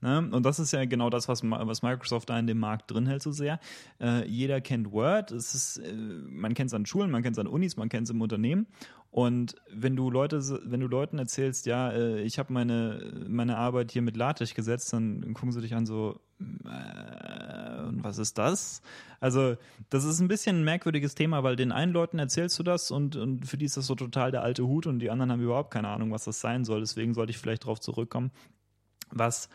Ne? 0.01 0.29
Und 0.31 0.45
das 0.45 0.59
ist 0.59 0.71
ja 0.71 0.85
genau 0.85 1.09
das, 1.09 1.27
was, 1.27 1.41
was 1.43 1.81
Microsoft 1.81 2.29
da 2.29 2.37
in 2.37 2.47
dem 2.47 2.59
Markt 2.59 2.91
drin 2.91 3.07
hält 3.07 3.23
so 3.23 3.31
sehr. 3.31 3.59
Äh, 3.99 4.27
jeder 4.27 4.61
kennt 4.61 4.91
Word. 4.91 5.31
Es 5.31 5.55
ist, 5.55 5.77
äh, 5.77 5.93
man 5.93 6.53
kennt 6.53 6.67
es 6.67 6.73
an 6.73 6.85
Schulen, 6.85 7.09
man 7.09 7.23
kennt 7.23 7.37
es 7.37 7.39
an 7.39 7.47
Unis, 7.47 7.77
man 7.77 7.89
kennt 7.89 8.07
es 8.07 8.11
im 8.11 8.21
Unternehmen. 8.21 8.67
Und 9.15 9.55
wenn 9.71 9.95
du 9.95 10.11
Leute, 10.11 10.41
wenn 10.65 10.81
du 10.81 10.87
Leuten 10.87 11.19
erzählst, 11.19 11.67
ja, 11.67 11.89
äh, 11.89 12.21
ich 12.23 12.37
habe 12.37 12.51
meine, 12.51 13.13
meine 13.29 13.55
Arbeit 13.55 13.93
hier 13.93 14.01
mit 14.01 14.17
LaTeX 14.17 14.53
gesetzt, 14.53 14.91
dann 14.91 15.33
gucken 15.33 15.53
sie 15.53 15.61
dich 15.61 15.73
an 15.73 15.85
so, 15.85 16.19
äh, 16.41 17.93
was 17.93 18.17
ist 18.17 18.37
das? 18.37 18.81
Also, 19.21 19.55
das 19.89 20.03
ist 20.03 20.19
ein 20.19 20.27
bisschen 20.27 20.57
ein 20.57 20.63
merkwürdiges 20.65 21.15
Thema, 21.15 21.43
weil 21.43 21.55
den 21.55 21.71
einen 21.71 21.93
Leuten 21.93 22.19
erzählst 22.19 22.59
du 22.59 22.63
das 22.63 22.91
und, 22.91 23.15
und 23.15 23.45
für 23.47 23.57
die 23.57 23.63
ist 23.63 23.77
das 23.77 23.87
so 23.87 23.95
total 23.95 24.31
der 24.31 24.43
alte 24.43 24.67
Hut 24.67 24.85
und 24.85 24.99
die 24.99 25.09
anderen 25.09 25.31
haben 25.31 25.41
überhaupt 25.41 25.71
keine 25.71 25.87
Ahnung, 25.87 26.11
was 26.11 26.25
das 26.25 26.41
sein 26.41 26.65
soll. 26.65 26.81
Deswegen 26.81 27.13
sollte 27.13 27.31
ich 27.31 27.37
vielleicht 27.37 27.63
darauf 27.63 27.79
zurückkommen, 27.79 28.31
was 29.11 29.47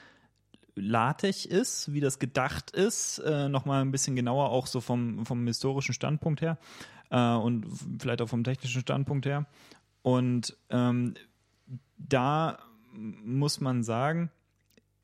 LaTeX 0.74 1.44
ist, 1.44 1.92
wie 1.92 2.00
das 2.00 2.18
gedacht 2.18 2.70
ist, 2.70 3.18
äh, 3.18 3.50
nochmal 3.50 3.82
ein 3.82 3.90
bisschen 3.90 4.16
genauer 4.16 4.48
auch 4.48 4.66
so 4.66 4.80
vom, 4.80 5.26
vom 5.26 5.46
historischen 5.46 5.92
Standpunkt 5.92 6.40
her 6.40 6.56
äh, 7.10 7.34
und 7.34 7.66
vielleicht 7.98 8.22
auch 8.22 8.28
vom 8.28 8.44
technischen 8.44 8.80
Standpunkt 8.80 9.26
her. 9.26 9.46
Und 10.02 10.56
ähm, 10.70 11.14
da 11.98 12.58
muss 12.92 13.60
man 13.60 13.82
sagen, 13.82 14.30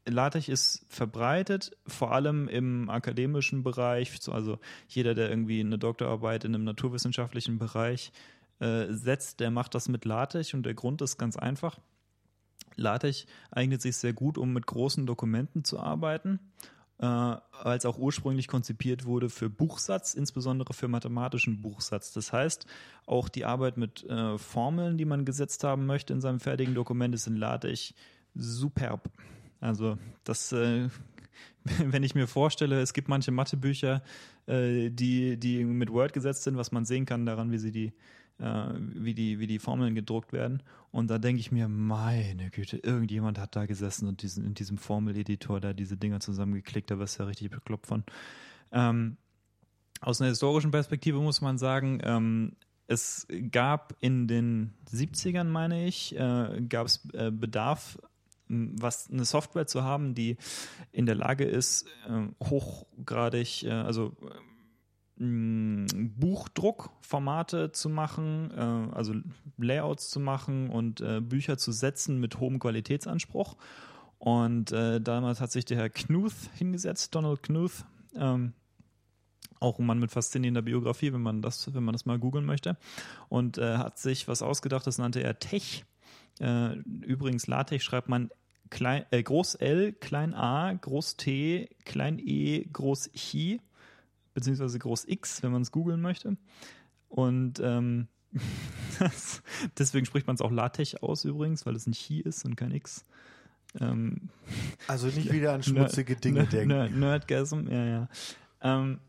LaTeX 0.09 0.49
ist 0.49 0.87
verbreitet, 0.89 1.77
vor 1.87 2.13
allem 2.13 2.49
im 2.49 2.89
akademischen 2.89 3.63
Bereich. 3.63 4.19
Also 4.29 4.59
jeder, 4.89 5.15
der 5.15 5.31
irgendwie 5.31 5.61
eine 5.61 5.79
Doktorarbeit 5.79 6.45
in 6.45 6.55
einem 6.55 6.65
naturwissenschaftlichen 6.65 7.59
Bereich 7.59 8.13
äh, 8.61 8.87
setzt, 8.89 9.41
der 9.41 9.51
macht 9.51 9.75
das 9.75 9.89
mit 9.89 10.05
LaTeX 10.05 10.55
und 10.55 10.65
der 10.65 10.75
Grund 10.75 11.03
ist 11.03 11.19
ganz 11.19 11.37
einfach. 11.37 11.79
LaTeX 12.77 13.27
eignet 13.51 13.83
sich 13.83 13.97
sehr 13.97 14.13
gut, 14.13 14.39
um 14.39 14.53
mit 14.53 14.67
großen 14.67 15.07
Dokumenten 15.07 15.65
zu 15.65 15.81
arbeiten 15.81 16.39
äh, 16.99 17.05
als 17.07 17.85
auch 17.85 17.99
ursprünglich 17.99 18.49
konzipiert 18.49 19.05
wurde 19.05 19.29
für 19.29 19.51
Buchsatz, 19.51 20.15
insbesondere 20.15 20.73
für 20.73 20.89
mathematischen 20.89 21.61
Buchsatz. 21.61 22.13
Das 22.13 22.33
heißt, 22.33 22.67
auch 23.07 23.29
die 23.29 23.45
Arbeit 23.45 23.77
mit 23.77 24.05
äh, 24.05 24.39
Formeln, 24.39 24.97
die 24.97 25.05
man 25.05 25.25
gesetzt 25.25 25.65
haben 25.65 25.87
möchte 25.87 26.13
in 26.13 26.21
seinem 26.21 26.41
fertigen 26.41 26.75
Dokument, 26.75 27.15
ist 27.15 27.27
in 27.27 27.37
LaTeX 27.37 27.95
superb. 28.35 29.11
Also 29.61 29.99
das, 30.25 30.53
äh, 30.53 30.89
wenn 31.65 32.03
ich 32.03 32.15
mir 32.15 32.27
vorstelle, 32.27 32.81
es 32.81 32.95
gibt 32.95 33.09
manche 33.09 33.31
Mathebücher, 33.31 34.03
äh, 34.47 34.91
die, 34.91 35.37
die 35.37 35.65
mit 35.65 35.91
Word 35.91 36.13
gesetzt 36.13 36.45
sind, 36.45 36.57
was 36.57 36.73
man 36.73 36.85
sehen 36.85 37.05
kann 37.05 37.27
daran, 37.27 37.53
wie 37.53 37.59
sie 37.59 37.73
die 37.73 37.93
äh, 38.39 38.69
wie, 38.79 39.15
die, 39.15 39.39
wie 39.39 39.47
die 39.47 39.59
Formeln 39.59 39.95
gedruckt 39.95 40.33
werden. 40.33 40.63
Und 40.91 41.09
da 41.09 41.19
denke 41.19 41.41
ich 41.41 41.53
mir, 41.53 41.69
meine 41.69 42.51
Güte, 42.51 42.79
irgendjemand 42.79 43.39
hat 43.39 43.57
da 43.57 43.67
gesessen 43.67 44.09
und 44.09 44.23
diesen, 44.23 44.45
in 44.45 44.55
diesem 44.55 44.79
Formeleditor 44.79 45.61
da 45.61 45.73
diese 45.73 45.97
Dinger 45.97 46.21
zusammengeklickt, 46.21 46.91
da 46.91 46.99
wirst 46.99 47.19
du 47.19 47.23
ja 47.23 47.29
richtig 47.29 47.51
bekloppt 47.51 47.87
von. 47.87 48.05
Ähm, 48.73 49.17
aus 50.01 50.21
einer 50.21 50.31
historischen 50.31 50.71
Perspektive 50.71 51.21
muss 51.21 51.41
man 51.41 51.59
sagen, 51.59 52.01
ähm, 52.03 52.53
es 52.87 53.27
gab 53.51 53.95
in 54.01 54.29
den 54.29 54.75
70ern, 54.91 55.45
meine 55.45 55.87
ich, 55.87 56.15
äh, 56.17 56.63
gab 56.69 56.87
es 56.87 57.09
äh, 57.15 57.31
Bedarf, 57.31 57.99
was 58.49 59.11
eine 59.11 59.25
Software 59.25 59.67
zu 59.67 59.83
haben, 59.83 60.15
die 60.15 60.37
in 60.93 61.07
der 61.07 61.17
Lage 61.17 61.45
ist, 61.45 61.87
äh, 62.09 62.29
hochgradig, 62.45 63.65
äh, 63.65 63.71
also 63.71 64.17
Buchdruckformate 65.19 67.73
zu 67.73 67.89
machen, 67.89 68.51
äh, 68.51 68.95
also 68.95 69.15
Layouts 69.57 70.11
zu 70.11 70.21
machen 70.21 70.69
und 70.69 71.01
äh, 71.01 71.21
Bücher 71.21 71.57
zu 71.57 71.73
setzen 71.73 72.21
mit 72.21 72.39
hohem 72.39 72.59
Qualitätsanspruch. 72.59 73.57
Und 74.19 74.73
äh, 74.73 75.01
damals 75.01 75.41
hat 75.41 75.53
sich 75.53 75.65
der 75.65 75.79
Herr 75.79 75.91
Knuth 75.91 76.35
hingesetzt, 76.55 77.15
Donald 77.15 77.43
Knuth, 77.43 77.87
ähm, 78.15 78.53
auch 79.59 79.79
ein 79.79 79.87
Mann 79.87 79.99
mit 79.99 80.11
faszinierender 80.11 80.63
Biografie, 80.63 81.15
wenn 81.15 81.23
man 81.23 81.41
das, 81.41 81.75
wenn 81.75 81.85
man 81.85 81.95
das 81.95 82.05
mal 82.05 82.19
googeln 82.19 82.45
möchte, 82.45 82.77
und 83.29 83.57
äh, 83.57 83.79
hat 83.79 83.99
sich 83.99 84.29
was 84.29 84.43
ausgedacht, 84.43 84.87
das 84.87 84.99
nannte 84.99 85.23
er 85.23 85.39
Tech. 85.39 85.87
Äh, 86.41 86.75
übrigens, 86.75 87.47
LaTeX 87.47 87.83
schreibt 87.83 88.11
man 88.11 88.29
klein, 88.69 89.07
äh, 89.11 89.23
Groß 89.23 89.55
L, 89.57 89.93
Klein 89.93 90.35
a, 90.35 90.75
Groß 90.75 91.17
T, 91.17 91.71
Klein 91.85 92.19
e, 92.19 92.67
Groß 92.71 93.13
Chi 93.15 93.63
beziehungsweise 94.37 94.79
Groß 94.79 95.07
X, 95.09 95.43
wenn 95.43 95.51
man 95.51 95.63
es 95.63 95.73
googeln 95.73 96.03
möchte. 96.03 96.37
Und 97.09 97.59
ähm, 97.59 98.07
das, 98.99 99.43
deswegen 99.79 100.05
spricht 100.05 100.27
man 100.27 100.35
es 100.35 100.43
auch 100.43 100.53
LaTeX 100.53 100.97
aus 100.97 101.25
übrigens, 101.25 101.65
weil 101.65 101.75
es 101.75 101.87
ein 101.87 101.93
Chi 101.93 102.21
ist 102.21 102.45
und 102.45 102.55
kein 102.55 102.71
X. 102.71 103.07
Ähm, 103.81 104.29
also 104.89 105.07
nicht 105.07 105.33
wieder 105.33 105.55
an 105.55 105.63
schmutzige 105.63 106.13
Nerd, 106.13 106.25
Dinge 106.25 106.47
denken. 106.47 106.69
Nerd, 106.69 106.93
Nerdgasm, 106.93 107.67
ja, 107.71 107.87
ja. 107.87 108.09
Ähm, 108.61 109.01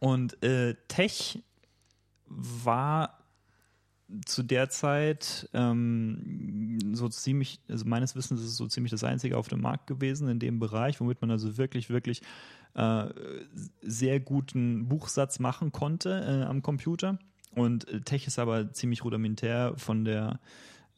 und 0.00 0.42
äh, 0.42 0.74
Tech 0.88 1.40
war 2.26 3.22
zu 4.24 4.42
der 4.42 4.68
Zeit 4.70 5.48
ähm, 5.52 6.94
so 6.94 7.08
ziemlich, 7.08 7.60
also 7.68 7.84
meines 7.84 8.16
Wissens 8.16 8.40
ist 8.40 8.48
es 8.48 8.56
so 8.56 8.66
ziemlich 8.66 8.90
das 8.90 9.04
einzige 9.04 9.38
auf 9.38 9.46
dem 9.46 9.60
Markt 9.60 9.86
gewesen 9.86 10.28
in 10.28 10.40
dem 10.40 10.58
Bereich, 10.58 11.00
womit 11.00 11.20
man 11.20 11.30
also 11.30 11.56
wirklich, 11.58 11.90
wirklich 11.90 12.22
äh, 12.74 13.06
sehr 13.82 14.20
guten 14.20 14.88
Buchsatz 14.88 15.38
machen 15.38 15.72
konnte 15.72 16.20
äh, 16.20 16.44
am 16.44 16.62
Computer. 16.62 17.18
Und 17.54 17.88
äh, 17.88 18.00
Tech 18.02 18.26
ist 18.26 18.38
aber 18.38 18.72
ziemlich 18.72 19.04
rudimentär 19.04 19.74
von 19.76 20.04
der 20.04 20.40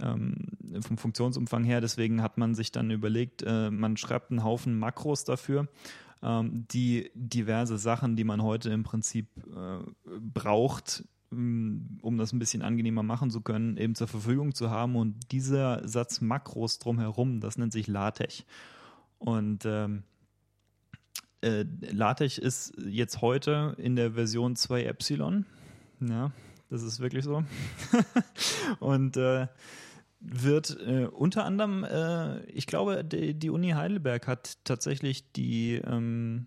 ähm, 0.00 0.48
vom 0.80 0.98
Funktionsumfang 0.98 1.64
her. 1.64 1.80
Deswegen 1.80 2.22
hat 2.22 2.38
man 2.38 2.54
sich 2.54 2.72
dann 2.72 2.90
überlegt, 2.90 3.42
äh, 3.42 3.70
man 3.70 3.96
schreibt 3.96 4.30
einen 4.30 4.44
Haufen 4.44 4.78
Makros 4.78 5.24
dafür, 5.24 5.68
ähm, 6.22 6.66
die 6.70 7.10
diverse 7.14 7.78
Sachen, 7.78 8.16
die 8.16 8.24
man 8.24 8.42
heute 8.42 8.70
im 8.70 8.82
Prinzip 8.82 9.28
braucht, 10.04 11.04
mm, 11.30 11.98
um 12.02 12.18
das 12.18 12.32
ein 12.32 12.38
bisschen 12.38 12.62
angenehmer 12.62 13.02
machen 13.02 13.30
zu 13.30 13.40
können, 13.40 13.76
eben 13.76 13.94
zur 13.94 14.08
Verfügung 14.08 14.54
zu 14.54 14.70
haben. 14.70 14.96
Und 14.96 15.32
dieser 15.32 15.86
Satz 15.86 16.20
Makros 16.20 16.78
drumherum, 16.78 17.40
das 17.40 17.58
nennt 17.58 17.72
sich 17.72 17.86
LaTeX. 17.86 18.44
Und 19.18 19.64
ähm, 19.64 20.04
äh, 21.42 21.64
LaTeX 21.80 22.38
ist 22.38 22.72
jetzt 22.86 23.20
heute 23.20 23.74
in 23.78 23.96
der 23.96 24.12
Version 24.12 24.56
2 24.56 24.84
Epsilon. 24.84 25.46
Ja, 26.00 26.32
das 26.70 26.82
ist 26.82 27.00
wirklich 27.00 27.24
so. 27.24 27.44
und 28.80 29.16
äh, 29.16 29.46
wird 30.20 30.76
äh, 30.80 31.06
unter 31.06 31.44
anderem, 31.44 31.84
äh, 31.84 32.42
ich 32.46 32.66
glaube, 32.66 33.04
die, 33.04 33.34
die, 33.34 33.50
Uni 33.50 33.70
Heidelberg 33.70 34.26
hat 34.26 34.58
tatsächlich 34.64 35.32
die, 35.32 35.74
ähm, 35.76 36.46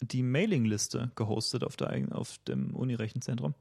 die 0.00 0.22
Mailingliste 0.22 1.10
gehostet 1.16 1.64
auf, 1.64 1.76
der, 1.76 2.06
auf 2.12 2.38
dem 2.46 2.74
Uni-Rechenzentrum 2.74 3.54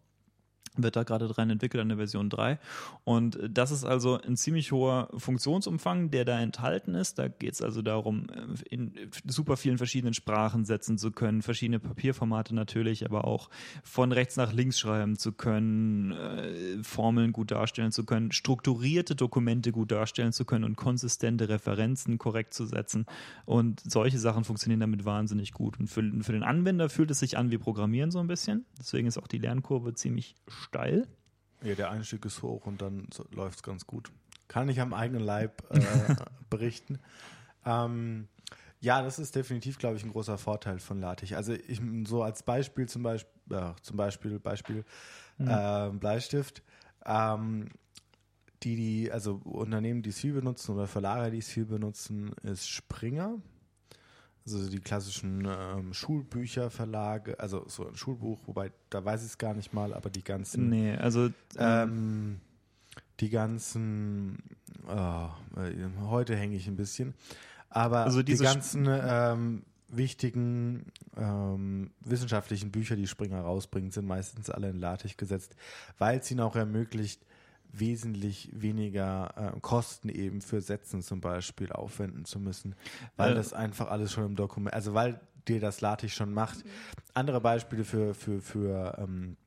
wird 0.78 0.96
da 0.96 1.04
gerade 1.04 1.28
dran 1.28 1.50
entwickelt 1.50 1.82
an 1.82 1.90
der 1.90 1.98
Version 1.98 2.30
3. 2.30 2.60
Und 3.04 3.40
das 3.50 3.72
ist 3.72 3.84
also 3.84 4.20
ein 4.22 4.38
ziemlich 4.38 4.72
hoher 4.72 5.10
Funktionsumfang, 5.18 6.12
der 6.12 6.26
da 6.26 6.40
enthalten 6.40 6.96
ist. 6.96 7.20
Da 7.20 7.28
geht 7.28 7.54
es 7.54 7.62
also 7.62 7.82
darum, 7.82 8.28
in 8.70 8.94
super 9.26 9.58
vielen 9.58 9.78
verschiedenen 9.78 10.14
Sprachen 10.14 10.66
setzen 10.66 10.98
zu 10.98 11.12
können, 11.12 11.42
verschiedene 11.42 11.80
Papierformate 11.80 12.56
natürlich, 12.56 13.06
aber 13.06 13.26
auch 13.26 13.50
von 13.84 14.12
rechts 14.12 14.38
nach 14.38 14.54
links 14.54 14.80
schreiben 14.80 15.18
zu 15.18 15.32
können, 15.32 16.12
äh, 16.12 16.84
Formeln 16.84 17.32
gut 17.32 17.52
darstellen 17.52 17.92
zu 17.92 18.06
können, 18.06 18.32
strukturierte 18.32 19.16
Dokumente 19.16 19.72
gut 19.72 19.92
darstellen 19.92 20.34
zu 20.34 20.46
können 20.46 20.64
und 20.64 20.76
konsistente 20.76 21.50
Referenzen 21.50 22.18
korrekt 22.18 22.54
zu 22.54 22.66
setzen. 22.66 23.06
Und 23.46 23.82
solche 23.86 24.20
Sachen 24.20 24.44
funktionieren 24.44 24.80
damit 24.80 25.06
wahnsinnig 25.06 25.52
gut. 25.52 25.80
Und 25.80 25.88
für, 25.88 26.04
für 26.22 26.32
den 26.32 26.44
Anwender 26.44 26.90
fühlt 26.90 27.12
es 27.12 27.20
sich 27.20 27.38
an 27.38 27.52
wie 27.52 27.58
Programmieren 27.58 28.12
so 28.12 28.20
ein 28.20 28.28
bisschen. 28.28 28.66
Deswegen 28.80 29.08
ist 29.08 29.18
auch 29.18 29.28
die 29.28 29.38
Lernkurve 29.38 29.94
ziemlich 29.94 30.36
steil. 30.60 31.08
Ja, 31.62 31.76
der 31.76 31.92
Einstieg 31.92 32.24
ist 32.26 32.42
hoch 32.42 32.66
und 32.66 32.82
dann 32.82 33.08
läuft 33.32 33.58
es 33.58 33.64
ganz 33.64 33.86
gut. 33.86 34.12
Kann 34.48 34.70
ich 34.70 34.80
am 34.80 34.94
eigenen 34.94 35.24
Leib 35.24 35.64
äh, 35.72 35.80
berichten. 36.50 37.00
Ähm, 37.66 38.28
ja, 38.82 39.02
das 39.02 39.20
ist 39.20 39.36
definitiv, 39.36 39.78
glaube 39.78 39.98
ich, 39.98 40.04
ein 40.04 40.12
großer 40.12 40.38
Vorteil 40.38 40.80
von 40.80 41.02
LaTeX. 41.02 41.34
Also 41.34 41.54
ich 41.54 41.82
so 42.06 42.24
als 42.24 42.44
Beispiel 42.44 42.88
zum 42.88 43.04
Beispiel, 43.04 43.32
ja, 43.50 43.76
zum 43.82 43.98
Beispiel, 43.98 44.40
Beispiel 44.40 44.86
mhm. 45.38 45.48
äh, 45.48 45.90
Bleistift. 45.92 46.64
Ähm, 47.06 47.70
die, 48.64 48.76
die, 48.76 49.12
also 49.12 49.42
Unternehmen, 49.44 50.02
die 50.02 50.10
es 50.10 50.20
viel 50.20 50.34
benutzen 50.34 50.76
oder 50.76 50.88
Verlage, 50.88 51.32
die 51.32 51.38
es 51.38 51.50
viel 51.50 51.66
benutzen, 51.66 52.32
ist 52.44 52.70
Springer. 52.70 53.38
Also 54.54 54.70
die 54.70 54.80
klassischen 54.80 55.46
ähm, 55.46 55.94
Schulbücherverlage, 55.94 57.40
also 57.40 57.66
so 57.68 57.88
ein 57.88 57.96
Schulbuch, 57.96 58.40
wobei 58.46 58.72
da 58.90 59.04
weiß 59.04 59.22
ich 59.22 59.30
es 59.30 59.38
gar 59.38 59.54
nicht 59.54 59.74
mal, 59.74 59.94
aber 59.94 60.10
die 60.10 60.24
ganzen. 60.24 60.70
Nee, 60.70 60.96
also. 60.96 61.26
Ähm, 61.26 61.34
ähm 61.58 62.42
die 63.20 63.30
ganzen. 63.30 64.42
Oh, 64.88 65.30
heute 66.08 66.36
hänge 66.36 66.56
ich 66.56 66.68
ein 66.68 66.78
bisschen. 66.78 67.14
Aber 67.70 68.06
also 68.06 68.24
die 68.24 68.38
ganzen 68.38 68.88
ähm, 68.90 69.64
wichtigen 69.90 70.92
ähm, 71.18 71.92
wissenschaftlichen 72.02 72.72
Bücher, 72.72 72.96
die 72.96 73.08
Springer 73.08 73.42
rausbringt, 73.42 73.94
sind 73.94 74.08
meistens 74.08 74.50
alle 74.50 74.70
in 74.70 74.80
LaTeX 74.80 75.18
gesetzt, 75.18 75.56
weil 75.98 76.20
es 76.20 76.32
ihnen 76.32 76.40
auch 76.40 76.56
ermöglicht, 76.56 77.22
wesentlich 77.72 78.50
weniger 78.54 79.54
äh, 79.56 79.60
Kosten 79.60 80.10
eben 80.10 80.42
für 80.42 80.62
Sätzen 80.62 81.02
zum 81.02 81.22
Beispiel 81.22 81.72
aufwenden 81.72 82.26
zu 82.26 82.40
müssen, 82.40 82.76
weil 83.16 83.34
äh. 83.34 83.36
das 83.36 83.54
einfach 83.54 83.90
alles 83.90 84.12
schon 84.12 84.26
im 84.26 84.36
Dokument, 84.36 84.74
also 84.74 84.94
weil 84.94 85.20
dir 85.48 85.60
das 85.60 85.82
LaTeX 85.82 86.14
schon 86.14 86.34
macht. 86.34 86.64
Andere 87.14 87.42
Beispiele 87.42 87.84
für, 87.84 88.14
für, 88.14 88.42
für 88.42 88.98
ähm, 89.00 89.38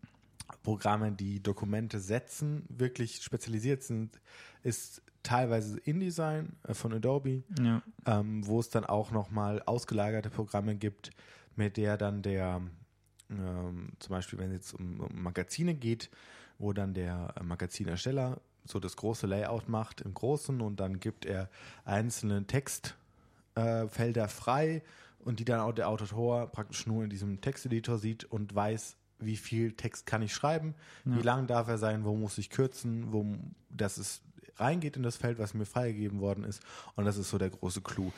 Programme, 0.62 1.12
die 1.12 1.42
Dokumente 1.42 1.98
setzen, 1.98 2.64
wirklich 2.68 3.22
spezialisiert 3.22 3.82
sind, 3.82 4.20
ist 4.62 5.02
teilweise 5.22 5.78
InDesign 5.78 6.56
äh, 6.64 6.74
von 6.74 6.92
Adobe, 6.92 7.42
ja. 7.60 7.82
ähm, 8.06 8.46
wo 8.46 8.60
es 8.60 8.68
dann 8.68 8.84
auch 8.84 9.10
nochmal 9.10 9.62
ausgelagerte 9.62 10.30
Programme 10.30 10.76
gibt, 10.76 11.10
mit 11.56 11.76
der 11.76 11.96
dann 11.96 12.22
der, 12.22 12.60
ähm, 13.30 13.92
zum 13.98 14.10
Beispiel 14.10 14.38
wenn 14.38 14.50
es 14.50 14.56
jetzt 14.56 14.74
um, 14.74 15.00
um 15.00 15.22
Magazine 15.22 15.74
geht, 15.74 16.10
wo 16.62 16.72
dann 16.72 16.94
der 16.94 17.34
Magazinersteller 17.42 18.40
so 18.64 18.78
das 18.78 18.96
große 18.96 19.26
Layout 19.26 19.68
macht 19.68 20.00
im 20.00 20.14
Großen 20.14 20.60
und 20.60 20.78
dann 20.78 21.00
gibt 21.00 21.26
er 21.26 21.50
einzelne 21.84 22.46
Textfelder 22.46 24.24
äh, 24.24 24.28
frei 24.28 24.82
und 25.18 25.40
die 25.40 25.44
dann 25.44 25.60
auch 25.60 25.72
der 25.72 25.88
Autor 25.88 26.46
praktisch 26.46 26.86
nur 26.86 27.02
in 27.04 27.10
diesem 27.10 27.40
Texteditor 27.40 27.98
sieht 27.98 28.24
und 28.24 28.54
weiß, 28.54 28.96
wie 29.18 29.36
viel 29.36 29.72
Text 29.72 30.06
kann 30.06 30.22
ich 30.22 30.32
schreiben, 30.32 30.74
ja. 31.04 31.16
wie 31.16 31.22
lang 31.22 31.48
darf 31.48 31.68
er 31.68 31.78
sein, 31.78 32.04
wo 32.04 32.14
muss 32.14 32.38
ich 32.38 32.50
kürzen, 32.50 33.12
wo 33.12 33.26
das 33.68 33.98
ist 33.98 34.22
reingeht 34.56 34.96
in 34.96 35.02
das 35.02 35.16
Feld, 35.16 35.38
was 35.38 35.54
mir 35.54 35.66
freigegeben 35.66 36.20
worden 36.20 36.44
ist 36.44 36.62
und 36.94 37.04
das 37.04 37.16
ist 37.16 37.30
so 37.30 37.38
der 37.38 37.50
große 37.50 37.80
Clou. 37.80 38.12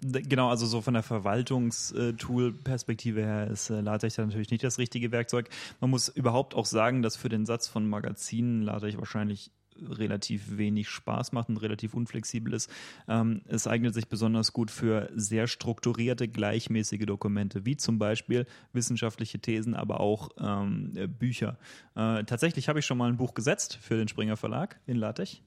Genau, 0.00 0.48
also 0.48 0.64
so 0.66 0.80
von 0.80 0.94
der 0.94 1.02
Verwaltungstool-Perspektive 1.02 3.20
her 3.20 3.48
ist 3.48 3.70
äh, 3.70 3.80
LaTeX 3.80 4.16
natürlich 4.18 4.52
nicht 4.52 4.62
das 4.62 4.78
richtige 4.78 5.10
Werkzeug. 5.10 5.50
Man 5.80 5.90
muss 5.90 6.06
überhaupt 6.08 6.54
auch 6.54 6.66
sagen, 6.66 7.02
dass 7.02 7.16
für 7.16 7.28
den 7.28 7.46
Satz 7.46 7.66
von 7.66 7.88
Magazinen 7.88 8.62
LaTeX 8.62 8.96
wahrscheinlich 8.96 9.50
relativ 9.82 10.56
wenig 10.56 10.88
Spaß 10.88 11.32
macht 11.32 11.48
und 11.48 11.56
relativ 11.58 11.94
unflexibel 11.94 12.52
ist. 12.52 12.70
Ähm, 13.08 13.42
es 13.46 13.66
eignet 13.66 13.94
sich 13.94 14.08
besonders 14.08 14.52
gut 14.52 14.70
für 14.70 15.10
sehr 15.14 15.46
strukturierte, 15.46 16.28
gleichmäßige 16.28 17.06
Dokumente, 17.06 17.64
wie 17.64 17.76
zum 17.76 17.98
Beispiel 17.98 18.46
wissenschaftliche 18.72 19.40
Thesen, 19.40 19.74
aber 19.74 20.00
auch 20.00 20.30
ähm, 20.38 20.92
Bücher. 21.18 21.58
Äh, 21.94 22.24
tatsächlich 22.24 22.68
habe 22.68 22.78
ich 22.78 22.86
schon 22.86 22.98
mal 22.98 23.08
ein 23.08 23.16
Buch 23.16 23.34
gesetzt 23.34 23.78
für 23.80 23.96
den 23.96 24.08
Springer 24.08 24.36
Verlag 24.36 24.80
in 24.86 24.96
LaTeX. 24.96 25.40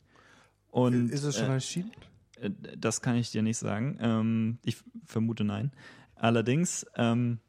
Und, 0.69 1.09
ist 1.09 1.23
es 1.23 1.37
schon 1.37 1.49
äh, 1.49 1.53
erschienen? 1.53 1.91
Äh, 2.41 2.51
das 2.77 3.01
kann 3.01 3.15
ich 3.15 3.31
dir 3.31 3.41
nicht 3.41 3.57
sagen. 3.57 3.97
Ähm, 4.01 4.57
ich 4.63 4.77
vermute 5.05 5.43
nein. 5.43 5.71
Allerdings 6.15 6.85
ähm, 6.95 7.39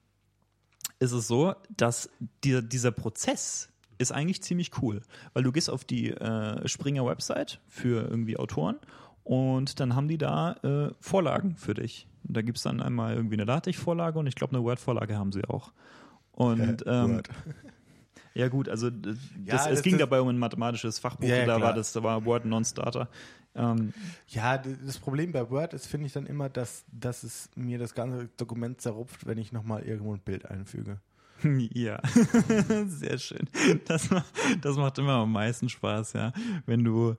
ist 0.99 1.13
es 1.13 1.29
so, 1.29 1.55
dass 1.77 2.09
die, 2.45 2.67
dieser 2.67 2.93
Prozess 2.93 3.69
ist 3.99 4.13
eigentlich 4.13 4.43
ziemlich 4.43 4.71
cool, 4.83 5.03
weil 5.33 5.43
du 5.43 5.53
gehst 5.53 5.71
auf 5.71 5.85
die 5.85 6.11
äh, 6.11 6.67
Springer 6.67 7.07
Website 7.07 7.61
für 7.69 8.09
irgendwie 8.09 8.37
Autoren 8.37 8.77
und 9.25 9.79
dann 9.81 9.95
haben 9.95 10.09
die 10.09 10.19
da 10.19 10.55
äh, 10.63 10.91
Vorlagen 11.01 11.57
für 11.57 11.75
dich. 11.75 12.09
Da 12.25 12.43
gibt 12.43 12.59
es 12.59 12.65
dann 12.65 12.81
einmal 12.81 13.15
irgendwie 13.15 13.35
eine 13.35 13.45
LaTeX-Vorlage 13.45 14.19
und 14.19 14.27
ich 14.27 14.35
glaube, 14.35 14.55
eine 14.57 14.65
Word-Vorlage 14.65 15.17
haben 15.17 15.33
sie 15.33 15.45
auch. 15.45 15.73
Und 16.33 16.85
ähm, 16.87 17.23
ja 18.35 18.49
gut, 18.49 18.69
also 18.69 18.91
das, 18.91 19.17
ja, 19.45 19.69
es 19.69 19.83
ging 19.83 19.99
dabei 19.99 20.21
um 20.21 20.29
ein 20.29 20.39
mathematisches 20.39 20.99
Fachbuch, 20.99 21.29
ja, 21.29 21.39
ja, 21.39 21.47
da 21.47 21.61
war 21.61 21.75
das, 21.75 21.93
da 21.93 22.03
war 22.03 22.25
Word 22.25 22.45
Non-Starter. 22.45 23.09
Ähm, 23.55 23.93
ja, 24.29 24.59
das 24.59 24.99
Problem 24.99 25.33
bei 25.33 25.49
Word 25.51 25.75
ist, 25.75 25.87
finde 25.87 26.07
ich 26.07 26.13
dann 26.13 26.27
immer, 26.27 26.49
dass, 26.49 26.85
dass 26.91 27.23
es 27.23 27.51
mir 27.55 27.79
das 27.79 27.95
ganze 27.95 28.29
Dokument 28.37 28.81
zerrupft, 28.81 29.27
wenn 29.27 29.39
ich 29.39 29.53
nochmal 29.53 29.83
irgendwo 29.83 30.15
ein 30.15 30.21
Bild 30.21 30.47
einfüge. 30.47 31.01
Ja, 31.73 32.01
sehr 32.87 33.19
schön. 33.19 33.49
Das, 33.87 34.09
das 34.61 34.77
macht 34.77 34.99
immer 34.99 35.15
am 35.15 35.33
meisten 35.33 35.69
Spaß, 35.69 36.13
ja. 36.13 36.33
Wenn 36.67 36.85
du 36.85 37.17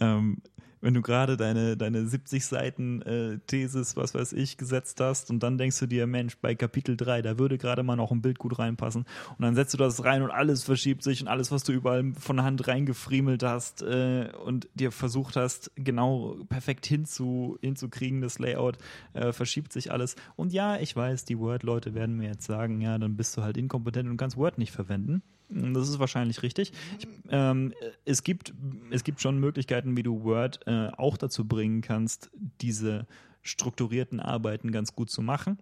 ähm, 0.00 0.38
wenn 0.86 0.94
du 0.94 1.02
gerade 1.02 1.36
deine, 1.36 1.76
deine 1.76 2.06
70 2.06 2.46
Seiten 2.46 3.02
äh, 3.02 3.38
Thesis, 3.48 3.96
was 3.96 4.14
weiß 4.14 4.34
ich, 4.34 4.56
gesetzt 4.56 5.00
hast 5.00 5.30
und 5.30 5.42
dann 5.42 5.58
denkst 5.58 5.80
du 5.80 5.86
dir, 5.86 6.06
Mensch, 6.06 6.36
bei 6.36 6.54
Kapitel 6.54 6.96
3, 6.96 7.22
da 7.22 7.40
würde 7.40 7.58
gerade 7.58 7.82
mal 7.82 7.96
noch 7.96 8.12
ein 8.12 8.22
Bild 8.22 8.38
gut 8.38 8.56
reinpassen 8.60 9.04
und 9.36 9.42
dann 9.42 9.56
setzt 9.56 9.74
du 9.74 9.78
das 9.78 10.04
rein 10.04 10.22
und 10.22 10.30
alles 10.30 10.62
verschiebt 10.62 11.02
sich 11.02 11.20
und 11.20 11.26
alles, 11.26 11.50
was 11.50 11.64
du 11.64 11.72
überall 11.72 12.12
von 12.16 12.40
Hand 12.40 12.68
reingefriemelt 12.68 13.42
hast 13.42 13.82
äh, 13.82 14.28
und 14.44 14.68
dir 14.74 14.92
versucht 14.92 15.34
hast, 15.34 15.72
genau 15.74 16.36
perfekt 16.48 16.86
hinzu, 16.86 17.58
hinzukriegen, 17.60 18.20
das 18.20 18.38
Layout, 18.38 18.78
äh, 19.12 19.32
verschiebt 19.32 19.72
sich 19.72 19.90
alles. 19.90 20.14
Und 20.36 20.52
ja, 20.52 20.78
ich 20.78 20.94
weiß, 20.94 21.24
die 21.24 21.40
Word-Leute 21.40 21.94
werden 21.94 22.16
mir 22.16 22.28
jetzt 22.28 22.46
sagen, 22.46 22.80
ja, 22.80 22.96
dann 22.96 23.16
bist 23.16 23.36
du 23.36 23.42
halt 23.42 23.56
inkompetent 23.56 24.08
und 24.08 24.18
kannst 24.18 24.36
Word 24.36 24.56
nicht 24.56 24.70
verwenden. 24.70 25.24
Das 25.48 25.88
ist 25.88 25.98
wahrscheinlich 25.98 26.42
richtig. 26.42 26.72
Ich, 26.98 27.08
ähm, 27.30 27.72
es, 28.04 28.22
gibt, 28.22 28.52
es 28.90 29.04
gibt 29.04 29.20
schon 29.20 29.38
Möglichkeiten, 29.38 29.96
wie 29.96 30.02
du 30.02 30.24
Word 30.24 30.60
äh, 30.66 30.88
auch 30.96 31.16
dazu 31.16 31.46
bringen 31.46 31.82
kannst, 31.82 32.30
diese 32.60 33.06
strukturierten 33.42 34.20
Arbeiten 34.20 34.72
ganz 34.72 34.94
gut 34.94 35.10
zu 35.10 35.22
machen. 35.22 35.58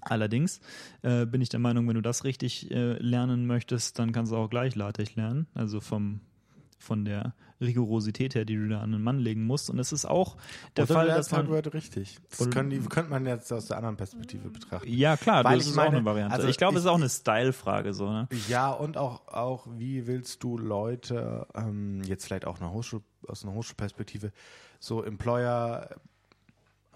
Allerdings 0.00 0.60
äh, 1.02 1.26
bin 1.26 1.40
ich 1.40 1.48
der 1.48 1.60
Meinung, 1.60 1.86
wenn 1.86 1.94
du 1.94 2.00
das 2.00 2.24
richtig 2.24 2.70
äh, 2.70 2.94
lernen 2.94 3.46
möchtest, 3.46 3.98
dann 3.98 4.12
kannst 4.12 4.32
du 4.32 4.36
auch 4.36 4.50
gleich 4.50 4.74
LaTeX 4.74 5.14
lernen, 5.14 5.46
also 5.54 5.80
vom 5.80 6.20
von 6.82 7.04
der 7.04 7.34
Rigorosität 7.62 8.34
her, 8.34 8.44
die 8.44 8.56
du 8.56 8.68
da 8.68 8.80
an 8.80 8.92
den 8.92 9.02
Mann 9.02 9.18
legen 9.18 9.44
musst. 9.44 9.70
Und 9.70 9.78
es 9.78 9.92
ist 9.92 10.04
auch 10.04 10.36
der 10.76 10.84
Oder 10.84 10.94
Fall, 10.94 11.06
dass 11.08 11.30
man 11.30 11.48
Word 11.48 11.72
richtig. 11.74 12.18
Das 12.36 12.50
können 12.50 12.70
die, 12.70 12.78
könnte 12.80 13.10
man 13.10 13.26
jetzt 13.26 13.52
aus 13.52 13.66
der 13.66 13.78
anderen 13.78 13.96
Perspektive 13.96 14.50
betrachten. 14.50 14.88
Ja, 14.88 15.16
klar, 15.16 15.44
Weil 15.44 15.58
das 15.58 15.68
ist 15.68 15.76
meine, 15.76 15.88
auch 15.88 15.92
eine 15.94 16.04
Variante. 16.04 16.34
Also 16.34 16.48
ich 16.48 16.56
glaube, 16.56 16.76
es 16.76 16.84
ist 16.84 16.90
auch 16.90 16.96
eine 16.96 17.08
Style-Frage 17.08 17.94
so. 17.94 18.10
Ne? 18.10 18.28
Ja, 18.48 18.70
und 18.70 18.96
auch, 18.96 19.28
auch 19.28 19.66
wie 19.76 20.06
willst 20.06 20.42
du 20.42 20.58
Leute 20.58 21.46
ähm, 21.54 22.02
jetzt 22.04 22.26
vielleicht 22.26 22.46
auch 22.46 22.60
eine 22.60 22.72
Hochschul, 22.72 23.02
aus 23.26 23.44
einer 23.44 23.54
Hochschulperspektive 23.54 24.32
so 24.80 25.02
Employer 25.02 25.88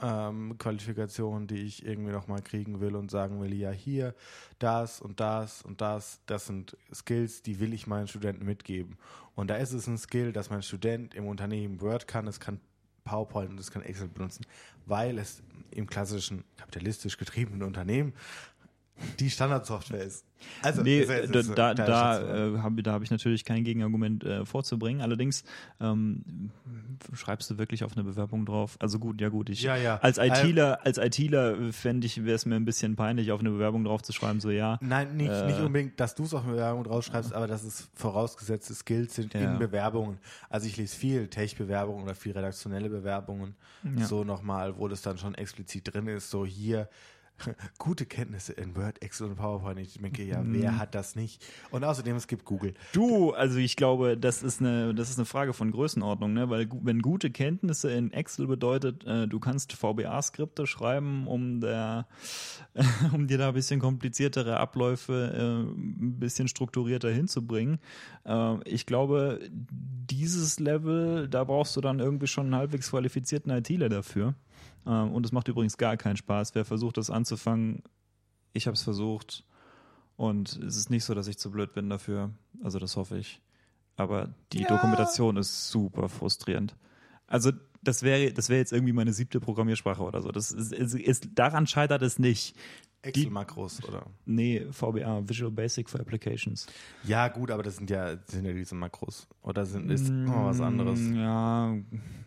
ähm, 0.03 0.57
Qualifikation, 0.59 1.47
die 1.47 1.63
ich 1.63 1.85
irgendwie 1.85 2.13
nochmal 2.13 2.43
kriegen 2.43 2.81
will 2.81 2.97
und 2.97 3.11
sagen 3.11 3.41
will, 3.41 3.55
ja, 3.55 3.71
hier, 3.71 4.15
das 4.59 5.01
und 5.01 5.21
das 5.21 5.63
und 5.63 5.81
das, 5.81 6.21
das 6.27 6.47
sind 6.47 6.77
Skills, 6.93 7.43
die 7.43 7.61
will 7.61 7.73
ich 7.73 7.87
meinen 7.87 8.09
Studenten 8.09 8.45
mitgeben. 8.45 8.99
Und 9.35 9.49
da 9.49 9.57
ist 9.57 9.73
es 9.73 9.87
ein 9.87 9.99
Skill, 9.99 10.33
dass 10.33 10.51
mein 10.51 10.63
Student 10.63 11.15
im 11.15 11.27
Unternehmen 11.27 11.81
Word 11.81 12.07
kann, 12.07 12.27
es 12.27 12.41
kann 12.41 12.61
PowerPoint 13.05 13.51
und 13.51 13.61
es 13.61 13.71
kann 13.71 13.83
Excel 13.83 14.09
benutzen, 14.09 14.45
weil 14.85 15.19
es 15.19 15.43
im 15.71 15.87
klassischen 15.87 16.45
kapitalistisch 16.57 17.17
getriebenen 17.17 17.63
Unternehmen 17.63 18.13
die 19.19 19.31
Standardsoftware 19.31 20.05
ist. 20.05 20.25
Also, 20.63 20.83
nee, 20.83 21.01
ist, 21.01 21.11
ist, 21.11 21.53
da, 21.57 21.75
da, 21.75 22.21
äh, 22.21 22.59
habe 22.59 22.83
da 22.83 22.93
hab 22.93 23.03
ich 23.03 23.11
natürlich 23.11 23.45
kein 23.45 23.65
Gegenargument 23.65 24.25
äh, 24.25 24.45
vorzubringen. 24.45 25.01
Allerdings 25.01 25.45
ähm, 25.81 26.51
schreibst 27.15 27.51
du 27.51 27.59
wirklich 27.59 27.85
auf 27.85 27.93
eine 27.97 28.05
Bewerbung 28.05 28.47
drauf. 28.47 28.77
Also 28.79 28.99
gut, 28.99 29.21
ja 29.21 29.29
gut. 29.29 29.49
Ich, 29.49 29.63
ja, 29.63 29.77
ja. 29.77 29.97
Als 29.97 30.19
ITler, 30.19 30.85
als 30.85 30.99
ITler 30.99 31.73
fände 31.73 32.07
ich, 32.07 32.25
wäre 32.25 32.37
es 32.37 32.47
mir 32.47 32.57
ein 32.57 32.65
bisschen 32.65 32.97
peinlich, 32.97 33.33
auf 33.33 33.41
eine 33.41 33.51
Bewerbung 33.51 33.85
drauf 33.85 34.03
zu 34.03 34.13
schreiben, 34.13 34.41
so 34.41 34.51
ja. 34.51 34.79
Nein, 34.81 35.17
nicht, 35.17 35.31
äh, 35.31 35.47
nicht 35.47 35.61
unbedingt, 35.61 35.99
dass 36.01 36.15
du 36.15 36.25
es 36.25 36.35
auf 36.35 36.45
eine 36.45 36.53
Bewerbung 36.53 36.85
drauf 36.85 37.05
schreibst, 37.05 37.33
aber 37.33 37.47
dass 37.47 37.65
es 37.65 37.89
vorausgesetzte 37.95 38.75
Skills 38.75 39.15
sind 39.15 39.35
ja. 39.35 39.41
in 39.41 39.59
Bewerbungen. 39.59 40.19
Also 40.51 40.67
ich 40.67 40.77
lese 40.77 40.97
viel 40.97 41.29
Tech-Bewerbungen 41.29 42.05
oder 42.05 42.15
viel 42.15 42.33
redaktionelle 42.33 42.89
Bewerbungen. 42.89 43.55
So 44.01 44.25
nochmal, 44.25 44.79
wo 44.79 44.89
das 44.89 45.03
dann 45.03 45.17
schon 45.17 45.35
explizit 45.37 45.95
drin 45.95 46.09
ist, 46.09 46.29
so 46.31 46.45
hier 46.45 46.89
gute 47.79 48.07
Kenntnisse 48.07 48.53
in 48.53 48.77
Word, 48.77 49.03
Excel 49.03 49.29
und 49.29 49.37
PowerPoint. 49.37 49.79
Ich 49.81 49.99
denke, 49.99 50.25
ja, 50.25 50.43
wer 50.45 50.79
hat 50.79 50.95
das 50.95 51.17
nicht? 51.17 51.45
Und 51.71 51.85
außerdem, 51.85 52.17
es 52.17 52.27
gibt 52.27 52.45
Google. 52.45 52.75
Du, 52.93 53.33
also 53.33 53.59
ich 53.59 53.77
glaube, 53.77 54.17
das 54.17 54.43
ist 54.43 54.61
eine, 54.61 54.95
das 54.95 55.11
ist 55.11 55.19
eine 55.19 55.27
Frage 55.27 55.53
von 55.53 55.71
Größenordnung, 55.71 56.33
ne? 56.33 56.51
Weil 56.51 56.69
wenn 56.83 57.03
gute 57.03 57.31
Kenntnisse 57.31 57.91
in 57.93 58.13
Excel 58.13 58.47
bedeutet, 58.47 59.05
äh, 59.05 59.27
du 59.27 59.39
kannst 59.41 59.73
VBA-Skripte 59.73 60.67
schreiben, 60.67 61.27
um 61.27 61.61
der, 61.61 62.07
um 63.13 63.27
dir 63.27 63.39
da 63.39 63.49
ein 63.49 63.55
bisschen 63.55 63.81
kompliziertere 63.81 64.59
Abläufe 64.59 65.33
äh, 65.35 65.71
ein 65.71 66.19
bisschen 66.19 66.49
strukturierter 66.49 67.11
hinzubringen. 67.11 67.79
Äh, 68.25 68.57
ich 68.65 68.87
glaube, 68.87 69.41
dieses 69.51 70.59
Level, 70.61 71.29
da 71.29 71.45
brauchst 71.45 71.77
du 71.77 71.81
dann 71.81 71.99
irgendwie 71.99 72.27
schon 72.27 72.47
einen 72.47 72.57
halbwegs 72.57 72.91
qualifizierten 72.91 73.51
ITler 73.53 73.89
dafür. 73.89 74.35
Äh, 74.87 74.91
und 74.91 75.27
es 75.27 75.33
macht 75.33 75.49
übrigens 75.49 75.77
gar 75.77 75.97
keinen 75.97 76.17
Spaß. 76.17 76.55
Wer 76.55 76.65
versucht, 76.65 76.97
das 76.97 77.11
anzufangen, 77.11 77.83
ich 78.53 78.67
habe 78.67 78.75
es 78.75 78.83
versucht. 78.83 79.45
Und 80.17 80.57
es 80.63 80.77
ist 80.77 80.89
nicht 80.89 81.05
so, 81.05 81.15
dass 81.15 81.29
ich 81.29 81.39
zu 81.39 81.51
blöd 81.51 81.75
bin 81.75 81.91
dafür. 81.91 82.31
Also 82.63 82.79
das 82.79 82.97
hoffe 82.97 83.19
ich. 83.19 83.43
Aber 83.97 84.31
die 84.53 84.61
Ja. 84.63 84.69
Dokumentation 84.69 85.37
ist 85.37 85.71
super 85.71 86.09
frustrierend. 86.09 86.75
Also 87.27 87.53
das 87.83 88.03
wäre 88.03 88.33
das 88.33 88.49
wäre 88.49 88.59
jetzt 88.59 88.73
irgendwie 88.73 88.93
meine 88.93 89.13
siebte 89.13 89.41
Programmiersprache 89.41 90.03
oder 90.03 90.23
so. 90.23 90.33
Das 90.33 90.53
ist, 90.53 90.73
ist, 90.73 90.95
ist 90.95 91.29
daran 91.35 91.67
scheitert 91.67 92.03
es 92.03 92.19
nicht. 92.19 92.57
Excel-Makros, 93.03 93.85
oder? 93.85 94.07
Nee, 94.25 94.67
VBA, 94.71 95.29
Visual 95.29 95.51
Basic 95.53 95.89
for 95.89 96.01
Applications. 96.01 96.67
Ja, 97.05 97.29
gut, 97.29 97.51
aber 97.53 97.63
das 97.63 97.77
sind 97.77 97.89
ja, 97.89 98.17
das 98.17 98.33
sind 98.33 98.45
ja 98.45 98.53
diese 98.53 98.75
Makros. 98.75 99.29
Oder 99.43 99.65
sind, 99.65 99.91
ist 99.91 100.09
noch 100.09 100.47
was 100.47 100.61
anderes? 100.61 100.99
Ja, 101.15 101.77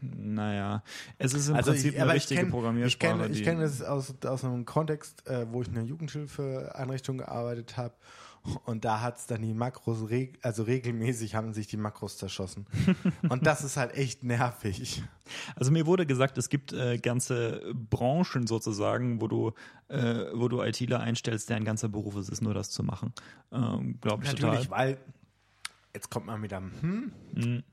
naja. 0.01 0.83
Es 1.17 1.33
ist 1.33 1.49
im 1.49 1.55
Also 1.55 1.71
Prinzip 1.71 1.93
ich, 1.95 2.01
eine 2.01 2.11
ich 2.11 2.15
richtige 2.15 2.37
kenne 2.39 2.47
ich 2.47 2.53
Programmiersprache. 2.53 3.17
kenn, 3.19 3.31
ich 3.31 3.37
die- 3.39 3.43
kenn 3.43 3.59
das 3.59 3.81
aus, 3.81 4.13
aus 4.25 4.45
einem 4.45 4.65
Kontext, 4.65 5.27
äh, 5.27 5.45
wo 5.51 5.61
ich 5.61 5.67
in 5.67 5.77
einer 5.77 5.85
Jugendhilfeeinrichtung 5.87 7.17
gearbeitet 7.17 7.75
habe. 7.75 7.93
Und 8.65 8.85
da 8.85 9.01
hat's 9.01 9.27
dann 9.27 9.41
die 9.41 9.53
Makros, 9.53 10.09
reg 10.09 10.39
also 10.41 10.63
regelmäßig 10.63 11.35
haben 11.35 11.53
sich 11.53 11.67
die 11.67 11.77
Makros 11.77 12.17
zerschossen. 12.17 12.65
Und 13.29 13.45
das 13.45 13.63
ist 13.63 13.77
halt 13.77 13.93
echt 13.95 14.23
nervig. 14.23 15.03
Also 15.55 15.71
mir 15.71 15.85
wurde 15.85 16.05
gesagt, 16.05 16.37
es 16.37 16.49
gibt 16.49 16.71
äh, 16.73 16.97
ganze 16.97 17.61
Branchen 17.89 18.47
sozusagen, 18.47 19.21
wo 19.21 19.27
du, 19.27 19.51
äh, 19.89 20.25
wo 20.33 20.47
du 20.47 20.61
ITler 20.63 21.01
einstellst, 21.01 21.49
deren 21.49 21.65
ganzer 21.65 21.89
Beruf 21.89 22.15
es 22.15 22.29
ist, 22.29 22.41
nur 22.41 22.53
das 22.53 22.69
zu 22.71 22.81
machen. 22.83 23.13
Ähm, 23.51 23.99
Glaube 24.01 24.23
ich 24.23 24.31
Natürlich, 24.31 24.65
total. 24.67 24.71
weil 24.71 24.97
jetzt 25.93 26.09
kommt 26.09 26.25
man 26.27 26.39
mit 26.39 26.53
einem 26.53 26.71
Hm, 26.81 27.11
Mhm. 27.33 27.63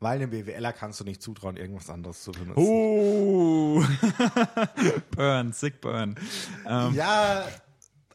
weil 0.00 0.18
dem 0.18 0.30
BWLer 0.30 0.72
kannst 0.72 0.98
du 1.00 1.04
nicht 1.04 1.22
zutrauen, 1.22 1.56
irgendwas 1.56 1.88
anderes 1.88 2.22
zu 2.22 2.32
benutzen. 2.32 2.60
Oh! 2.60 3.82
burn, 5.12 5.52
sick 5.52 5.80
burn. 5.80 6.16
Ähm, 6.66 6.94
Ja, 6.94 7.46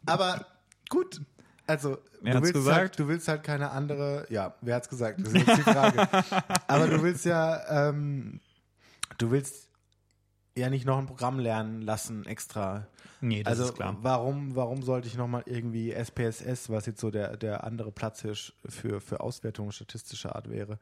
aber 0.05 0.45
gut. 0.89 1.21
Also, 1.67 1.97
Wer 2.21 2.35
du 2.35 2.41
willst, 2.41 2.53
gesagt? 2.53 2.77
Halt, 2.77 2.99
du 2.99 3.07
willst 3.07 3.27
halt 3.27 3.43
keine 3.43 3.71
andere, 3.71 4.25
ja, 4.29 4.55
wer 4.61 4.75
hat's 4.75 4.87
gesagt? 4.89 5.19
Das 5.19 5.33
ist 5.33 5.45
jetzt 5.45 5.57
die 5.57 5.63
Frage. 5.63 6.07
aber 6.67 6.87
du 6.87 7.03
willst 7.03 7.25
ja, 7.25 7.89
ähm, 7.89 8.39
du 9.17 9.31
willst 9.31 9.67
ja 10.55 10.69
nicht 10.69 10.85
noch 10.85 10.97
ein 10.97 11.05
Programm 11.05 11.39
lernen 11.39 11.81
lassen 11.81 12.25
extra. 12.25 12.87
nee, 13.19 13.43
das 13.43 13.51
also, 13.51 13.65
ist 13.65 13.75
klar. 13.75 13.97
warum, 14.01 14.55
warum 14.55 14.81
sollte 14.81 15.07
ich 15.07 15.17
nochmal 15.17 15.43
irgendwie 15.45 15.91
SPSS, 15.91 16.69
was 16.69 16.85
jetzt 16.85 17.01
so 17.01 17.11
der, 17.11 17.35
der 17.35 17.65
andere 17.65 17.91
Platzhirsch 17.91 18.53
für, 18.65 19.01
für 19.01 19.19
Auswertung 19.19 19.71
statistischer 19.71 20.35
Art 20.35 20.49
wäre? 20.49 20.79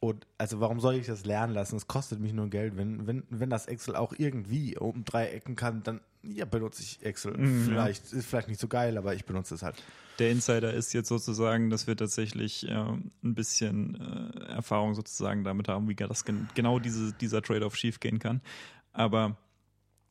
Und 0.00 0.26
also 0.38 0.60
warum 0.60 0.80
soll 0.80 0.94
ich 0.94 1.06
das 1.06 1.24
lernen 1.24 1.54
lassen? 1.54 1.76
Es 1.76 1.88
kostet 1.88 2.20
mich 2.20 2.32
nur 2.32 2.48
Geld. 2.48 2.76
Wenn, 2.76 3.06
wenn, 3.06 3.24
wenn 3.30 3.50
das 3.50 3.66
Excel 3.66 3.96
auch 3.96 4.14
irgendwie 4.16 4.76
um 4.76 5.04
drei 5.04 5.28
Ecken 5.28 5.56
kann, 5.56 5.82
dann 5.82 6.00
ja, 6.22 6.44
benutze 6.44 6.82
ich 6.82 7.02
Excel. 7.04 7.36
Mhm, 7.36 7.64
vielleicht 7.64 8.12
ist 8.12 8.26
vielleicht 8.26 8.48
nicht 8.48 8.60
so 8.60 8.68
geil, 8.68 8.96
aber 8.96 9.14
ich 9.14 9.24
benutze 9.24 9.54
es 9.54 9.62
halt. 9.62 9.76
Der 10.18 10.30
Insider 10.30 10.72
ist 10.72 10.92
jetzt 10.94 11.08
sozusagen, 11.08 11.70
dass 11.70 11.86
wir 11.86 11.96
tatsächlich 11.96 12.68
äh, 12.68 12.72
ein 12.72 13.12
bisschen 13.22 14.00
äh, 14.00 14.52
Erfahrung 14.52 14.94
sozusagen 14.94 15.44
damit 15.44 15.68
haben, 15.68 15.88
wie 15.88 15.94
das 15.94 16.24
gen 16.24 16.48
genau 16.54 16.78
diese, 16.78 17.12
dieser 17.12 17.42
Trade-off 17.42 17.76
schiefgehen 17.76 18.18
kann. 18.18 18.40
Aber 18.92 19.36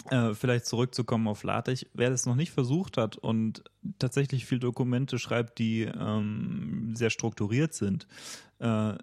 äh, 0.10 0.34
vielleicht 0.34 0.66
zurückzukommen 0.66 1.28
auf 1.28 1.44
LaTeX, 1.44 1.86
wer 1.94 2.10
das 2.10 2.26
noch 2.26 2.36
nicht 2.36 2.52
versucht 2.52 2.98
hat 2.98 3.18
und 3.18 3.64
tatsächlich 4.00 4.46
viel 4.46 4.60
Dokumente 4.60 5.20
schreibt, 5.20 5.60
die 5.60 5.84
ähm, 5.84 6.94
sehr 6.96 7.10
strukturiert 7.10 7.74
sind, 7.74 8.08
äh, 8.60 8.94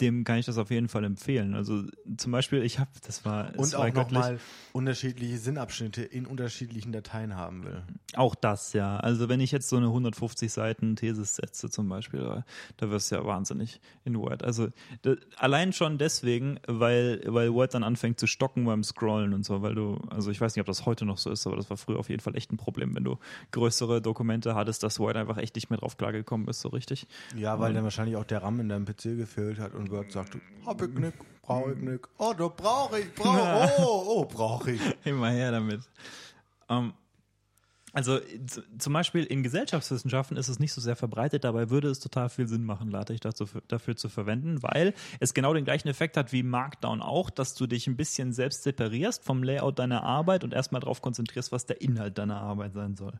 dem 0.00 0.24
kann 0.24 0.38
ich 0.38 0.46
das 0.46 0.58
auf 0.58 0.70
jeden 0.70 0.88
Fall 0.88 1.04
empfehlen. 1.04 1.54
Also 1.54 1.84
zum 2.16 2.32
Beispiel, 2.32 2.62
ich 2.62 2.78
habe, 2.78 2.90
das 3.06 3.24
war, 3.24 3.52
Und 3.56 3.72
war 3.72 3.80
auch 3.80 3.92
nochmal 3.92 4.38
unterschiedliche 4.72 5.38
Sinnabschnitte 5.38 6.02
in 6.02 6.26
unterschiedlichen 6.26 6.92
Dateien 6.92 7.36
haben 7.36 7.64
will. 7.64 7.82
Auch 8.14 8.34
das, 8.34 8.72
ja. 8.72 8.96
Also 8.98 9.28
wenn 9.28 9.40
ich 9.40 9.52
jetzt 9.52 9.68
so 9.68 9.76
eine 9.76 9.86
150 9.86 10.52
Seiten 10.52 10.96
Thesis 10.96 11.36
setze 11.36 11.70
zum 11.70 11.88
Beispiel, 11.88 12.20
da, 12.20 12.44
da 12.76 12.90
wirst 12.90 13.10
du 13.10 13.16
ja 13.16 13.24
wahnsinnig 13.24 13.80
in 14.04 14.16
Word. 14.18 14.42
Also 14.44 14.68
da, 15.02 15.14
allein 15.36 15.72
schon 15.72 15.98
deswegen, 15.98 16.58
weil, 16.66 17.22
weil 17.26 17.52
Word 17.52 17.74
dann 17.74 17.84
anfängt 17.84 18.18
zu 18.18 18.26
stocken 18.26 18.64
beim 18.64 18.84
Scrollen 18.84 19.34
und 19.34 19.44
so, 19.44 19.62
weil 19.62 19.74
du, 19.74 19.96
also 20.10 20.30
ich 20.30 20.40
weiß 20.40 20.54
nicht, 20.54 20.60
ob 20.60 20.66
das 20.66 20.86
heute 20.86 21.04
noch 21.04 21.18
so 21.18 21.30
ist, 21.30 21.46
aber 21.46 21.56
das 21.56 21.70
war 21.70 21.76
früher 21.76 21.98
auf 21.98 22.08
jeden 22.08 22.20
Fall 22.20 22.36
echt 22.36 22.52
ein 22.52 22.56
Problem, 22.56 22.94
wenn 22.94 23.04
du 23.04 23.18
größere 23.50 24.00
Dokumente 24.00 24.54
hattest, 24.54 24.82
dass 24.82 24.98
Word 24.98 25.16
einfach 25.16 25.36
echt 25.36 25.54
nicht 25.54 25.70
mehr 25.70 25.78
drauf 25.78 25.96
klargekommen 25.96 26.48
ist, 26.48 26.60
so 26.60 26.68
richtig. 26.68 27.06
Ja, 27.36 27.58
weil 27.58 27.74
dann 27.74 27.84
wahrscheinlich 27.84 28.16
auch 28.16 28.24
der 28.24 28.42
RAM 28.42 28.60
in 28.60 28.68
deinem 28.68 28.84
PC 28.84 29.16
gefehlt 29.16 29.58
hat 29.58 29.74
und 29.74 29.89
Word 29.90 30.12
sagt, 30.12 30.36
hab 30.66 30.82
ich 30.82 30.88
nicht, 30.90 31.16
brauch 31.42 31.68
ich 31.68 31.78
nicht. 31.78 32.08
Oh, 32.18 32.32
da 32.36 32.48
brauch 32.48 32.92
ich, 32.96 33.12
brauch, 33.14 33.70
oh, 33.78 34.04
oh, 34.06 34.24
brauch 34.24 34.66
ich. 34.66 34.80
Immer 35.04 35.30
her 35.30 35.52
damit. 35.52 35.80
Ähm, 36.68 36.92
also 37.92 38.20
zum 38.78 38.92
Beispiel 38.92 39.24
in 39.24 39.42
Gesellschaftswissenschaften 39.42 40.36
ist 40.36 40.48
es 40.48 40.60
nicht 40.60 40.72
so 40.72 40.80
sehr 40.80 40.94
verbreitet, 40.94 41.42
dabei 41.42 41.70
würde 41.70 41.88
es 41.88 41.98
total 41.98 42.28
viel 42.28 42.46
Sinn 42.46 42.64
machen, 42.64 42.90
LaTeX 42.90 43.20
dazu, 43.20 43.46
dafür 43.66 43.96
zu 43.96 44.08
verwenden, 44.08 44.62
weil 44.62 44.94
es 45.18 45.34
genau 45.34 45.54
den 45.54 45.64
gleichen 45.64 45.88
Effekt 45.88 46.16
hat 46.16 46.32
wie 46.32 46.44
Markdown 46.44 47.02
auch, 47.02 47.30
dass 47.30 47.54
du 47.54 47.66
dich 47.66 47.88
ein 47.88 47.96
bisschen 47.96 48.32
selbst 48.32 48.62
separierst 48.62 49.24
vom 49.24 49.42
Layout 49.42 49.78
deiner 49.80 50.04
Arbeit 50.04 50.44
und 50.44 50.54
erstmal 50.54 50.80
darauf 50.80 51.02
konzentrierst, 51.02 51.50
was 51.50 51.66
der 51.66 51.80
Inhalt 51.80 52.16
deiner 52.18 52.40
Arbeit 52.40 52.74
sein 52.74 52.94
soll. 52.94 53.14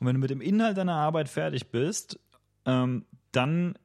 Und 0.00 0.06
wenn 0.06 0.14
du 0.14 0.20
mit 0.20 0.30
dem 0.30 0.40
Inhalt 0.40 0.76
deiner 0.76 0.96
Arbeit 0.96 1.28
fertig 1.28 1.70
bist, 1.70 2.18
ähm, 2.64 3.04
dann 3.30 3.78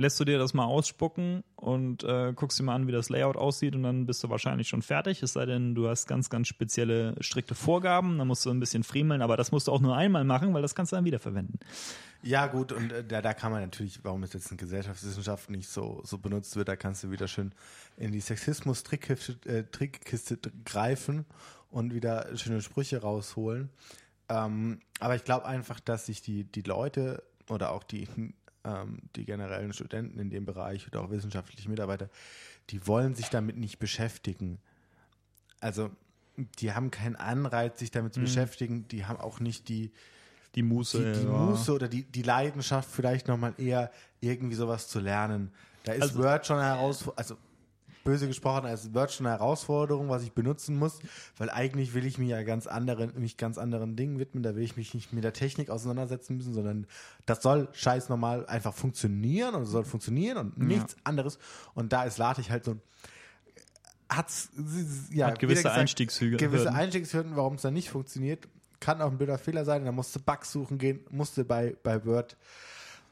lässt 0.00 0.18
du 0.18 0.24
dir 0.24 0.38
das 0.38 0.54
mal 0.54 0.64
ausspucken 0.64 1.44
und 1.56 2.02
äh, 2.04 2.32
guckst 2.34 2.58
dir 2.58 2.62
mal 2.62 2.74
an, 2.74 2.86
wie 2.86 2.92
das 2.92 3.10
Layout 3.10 3.36
aussieht 3.36 3.74
und 3.74 3.82
dann 3.82 4.06
bist 4.06 4.24
du 4.24 4.30
wahrscheinlich 4.30 4.68
schon 4.68 4.82
fertig, 4.82 5.22
es 5.22 5.34
sei 5.34 5.46
denn, 5.46 5.74
du 5.74 5.88
hast 5.88 6.06
ganz, 6.06 6.30
ganz 6.30 6.48
spezielle, 6.48 7.14
strikte 7.20 7.54
Vorgaben, 7.54 8.18
dann 8.18 8.26
musst 8.26 8.46
du 8.46 8.50
ein 8.50 8.60
bisschen 8.60 8.82
friemeln, 8.82 9.22
aber 9.22 9.36
das 9.36 9.52
musst 9.52 9.68
du 9.68 9.72
auch 9.72 9.80
nur 9.80 9.96
einmal 9.96 10.24
machen, 10.24 10.54
weil 10.54 10.62
das 10.62 10.74
kannst 10.74 10.92
du 10.92 10.96
dann 10.96 11.04
wiederverwenden. 11.04 11.58
Ja, 12.22 12.46
gut, 12.46 12.72
und 12.72 12.92
äh, 12.92 13.04
da, 13.04 13.22
da 13.22 13.34
kann 13.34 13.52
man 13.52 13.62
natürlich, 13.62 14.00
warum 14.02 14.22
es 14.22 14.32
jetzt 14.32 14.50
in 14.50 14.56
Gesellschaftswissenschaft 14.56 15.50
nicht 15.50 15.68
so, 15.68 16.00
so 16.04 16.18
benutzt 16.18 16.56
wird, 16.56 16.68
da 16.68 16.76
kannst 16.76 17.04
du 17.04 17.10
wieder 17.10 17.28
schön 17.28 17.52
in 17.96 18.12
die 18.12 18.20
Sexismus-Trickkiste 18.20 19.48
äh, 19.48 19.64
Trickkiste 19.70 20.38
greifen 20.64 21.24
und 21.70 21.94
wieder 21.94 22.36
schöne 22.36 22.62
Sprüche 22.62 23.00
rausholen. 23.00 23.70
Ähm, 24.28 24.80
aber 24.98 25.14
ich 25.16 25.24
glaube 25.24 25.46
einfach, 25.46 25.80
dass 25.80 26.06
sich 26.06 26.22
die, 26.22 26.44
die 26.44 26.62
Leute 26.62 27.22
oder 27.48 27.72
auch 27.72 27.82
die, 27.82 28.06
die 29.16 29.24
generellen 29.24 29.72
Studenten 29.72 30.18
in 30.18 30.30
dem 30.30 30.44
Bereich 30.44 30.86
oder 30.86 31.00
auch 31.00 31.10
wissenschaftliche 31.10 31.68
Mitarbeiter, 31.70 32.08
die 32.70 32.86
wollen 32.86 33.14
sich 33.14 33.30
damit 33.30 33.56
nicht 33.56 33.78
beschäftigen. 33.78 34.58
Also, 35.60 35.90
die 36.58 36.72
haben 36.72 36.90
keinen 36.90 37.16
Anreiz, 37.16 37.78
sich 37.78 37.90
damit 37.90 38.14
zu 38.14 38.20
beschäftigen. 38.20 38.86
Die 38.88 39.06
haben 39.06 39.18
auch 39.20 39.40
nicht 39.40 39.68
die, 39.68 39.90
Die 40.54 40.62
Muße. 40.62 40.98
die, 41.14 41.20
die 41.20 41.26
ja. 41.26 41.32
Muße 41.32 41.72
oder 41.72 41.88
die, 41.88 42.02
die 42.04 42.22
Leidenschaft 42.22 42.90
vielleicht 42.90 43.28
nochmal 43.28 43.54
eher 43.58 43.90
irgendwie 44.20 44.56
sowas 44.56 44.88
zu 44.88 45.00
lernen. 45.00 45.52
Da 45.84 45.92
ist 45.92 46.02
Also- 46.02 46.18
Word 46.22 46.46
schon 46.46 46.60
Herausforderung, 46.60 47.18
also 47.18 47.36
böse 48.04 48.26
gesprochen, 48.26 48.64
da 48.64 48.72
ist 48.72 48.94
Word 48.94 49.12
schon 49.12 49.26
eine 49.26 49.36
Herausforderung, 49.36 50.08
was 50.08 50.22
ich 50.22 50.32
benutzen 50.32 50.76
muss, 50.76 50.98
weil 51.36 51.50
eigentlich 51.50 51.94
will 51.94 52.06
ich 52.06 52.18
mich 52.18 52.28
ja 52.28 52.42
ganz 52.42 52.66
anderen, 52.66 53.12
mich 53.20 53.36
ganz 53.36 53.58
anderen 53.58 53.96
Dingen 53.96 54.18
widmen, 54.18 54.42
da 54.42 54.56
will 54.56 54.62
ich 54.62 54.76
mich 54.76 54.94
nicht 54.94 55.12
mit 55.12 55.24
der 55.24 55.32
Technik 55.32 55.70
auseinandersetzen 55.70 56.36
müssen, 56.36 56.54
sondern 56.54 56.86
das 57.26 57.42
soll 57.42 57.68
scheiß 57.72 58.08
normal 58.08 58.46
einfach 58.46 58.74
funktionieren 58.74 59.54
und 59.54 59.62
es 59.62 59.70
soll 59.70 59.84
funktionieren 59.84 60.38
und 60.38 60.58
nichts 60.58 60.96
anderes. 61.04 61.38
Und 61.74 61.92
da 61.92 62.04
ist 62.04 62.18
LaTeX 62.18 62.50
halt 62.50 62.64
so 62.64 62.72
ein 62.72 62.82
hat's, 64.10 64.50
ja, 65.12 65.28
Hat 65.28 65.38
gewisse 65.38 65.62
gesagt, 65.62 65.78
Einstiegshürden. 65.78 66.38
Gewisse 66.38 66.72
Einstiegshürden, 66.72 67.36
warum 67.36 67.54
es 67.54 67.62
dann 67.62 67.74
nicht 67.74 67.90
funktioniert. 67.90 68.48
Kann 68.80 69.00
auch 69.00 69.10
ein 69.10 69.18
blöder 69.18 69.38
Fehler 69.38 69.64
sein. 69.64 69.84
Da 69.84 69.92
musste 69.92 70.18
Bugs 70.18 70.52
suchen 70.52 70.78
gehen, 70.78 71.00
musste 71.10 71.44
bei, 71.44 71.76
bei 71.82 72.04
Word 72.04 72.36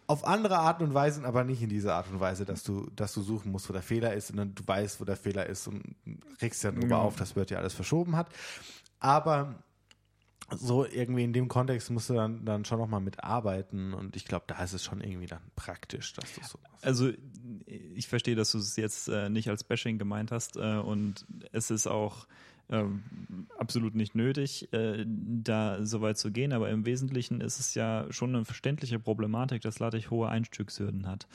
auf 0.08 0.26
andere 0.26 0.58
Art 0.58 0.82
und 0.82 0.94
Weise, 0.94 1.24
aber 1.24 1.44
nicht 1.44 1.62
in 1.62 1.68
dieser 1.68 1.94
Art 1.94 2.10
und 2.10 2.18
Weise, 2.18 2.44
dass 2.44 2.64
du, 2.64 2.88
dass 2.96 3.12
du 3.14 3.22
suchen 3.22 3.52
musst, 3.52 3.68
wo 3.68 3.72
der 3.72 3.82
Fehler 3.82 4.14
ist, 4.14 4.28
sondern 4.28 4.54
du 4.54 4.66
weißt, 4.66 5.00
wo 5.00 5.04
der 5.04 5.16
Fehler 5.16 5.46
ist 5.46 5.68
und 5.68 5.82
regst 6.42 6.64
ja 6.64 6.72
darüber 6.72 6.96
Ja. 6.96 7.02
auf, 7.02 7.14
dass 7.16 7.36
Word 7.36 7.50
ja 7.50 7.58
alles 7.58 7.74
verschoben 7.74 8.16
hat. 8.16 8.28
Aber 8.98 9.62
so 10.56 10.86
irgendwie 10.86 11.24
in 11.24 11.34
dem 11.34 11.46
Kontext 11.48 11.90
musst 11.90 12.08
du 12.08 12.14
dann, 12.14 12.46
dann 12.46 12.64
schon 12.64 12.78
nochmal 12.78 13.00
mitarbeiten 13.02 13.92
und 13.92 14.16
ich 14.16 14.24
glaube, 14.24 14.46
da 14.48 14.62
ist 14.64 14.72
es 14.72 14.82
schon 14.82 15.02
irgendwie 15.02 15.26
dann 15.26 15.42
praktisch, 15.56 16.14
dass 16.14 16.32
du 16.34 16.40
so 16.42 16.58
machst. 16.62 16.84
Also 16.86 17.10
ich 17.66 18.08
verstehe, 18.08 18.34
dass 18.34 18.52
du 18.52 18.58
es 18.58 18.76
jetzt 18.76 19.08
äh, 19.08 19.28
nicht 19.28 19.50
als 19.50 19.62
Bashing 19.62 19.98
gemeint 19.98 20.32
hast 20.32 20.56
äh, 20.56 20.78
und 20.78 21.26
es 21.52 21.70
ist 21.70 21.86
auch 21.86 22.26
ähm, 22.70 23.02
absolut 23.58 23.94
nicht 23.94 24.14
nötig, 24.14 24.72
äh, 24.72 25.04
da 25.06 25.84
so 25.84 26.00
weit 26.00 26.18
zu 26.18 26.30
gehen, 26.30 26.52
aber 26.52 26.70
im 26.70 26.84
Wesentlichen 26.84 27.40
ist 27.40 27.58
es 27.58 27.74
ja 27.74 28.06
schon 28.10 28.34
eine 28.34 28.44
verständliche 28.44 28.98
Problematik, 28.98 29.62
dass 29.62 29.78
LaTeX 29.78 30.10
hohe 30.10 30.28
Einstiegshürden 30.28 31.06
hat. 31.06 31.26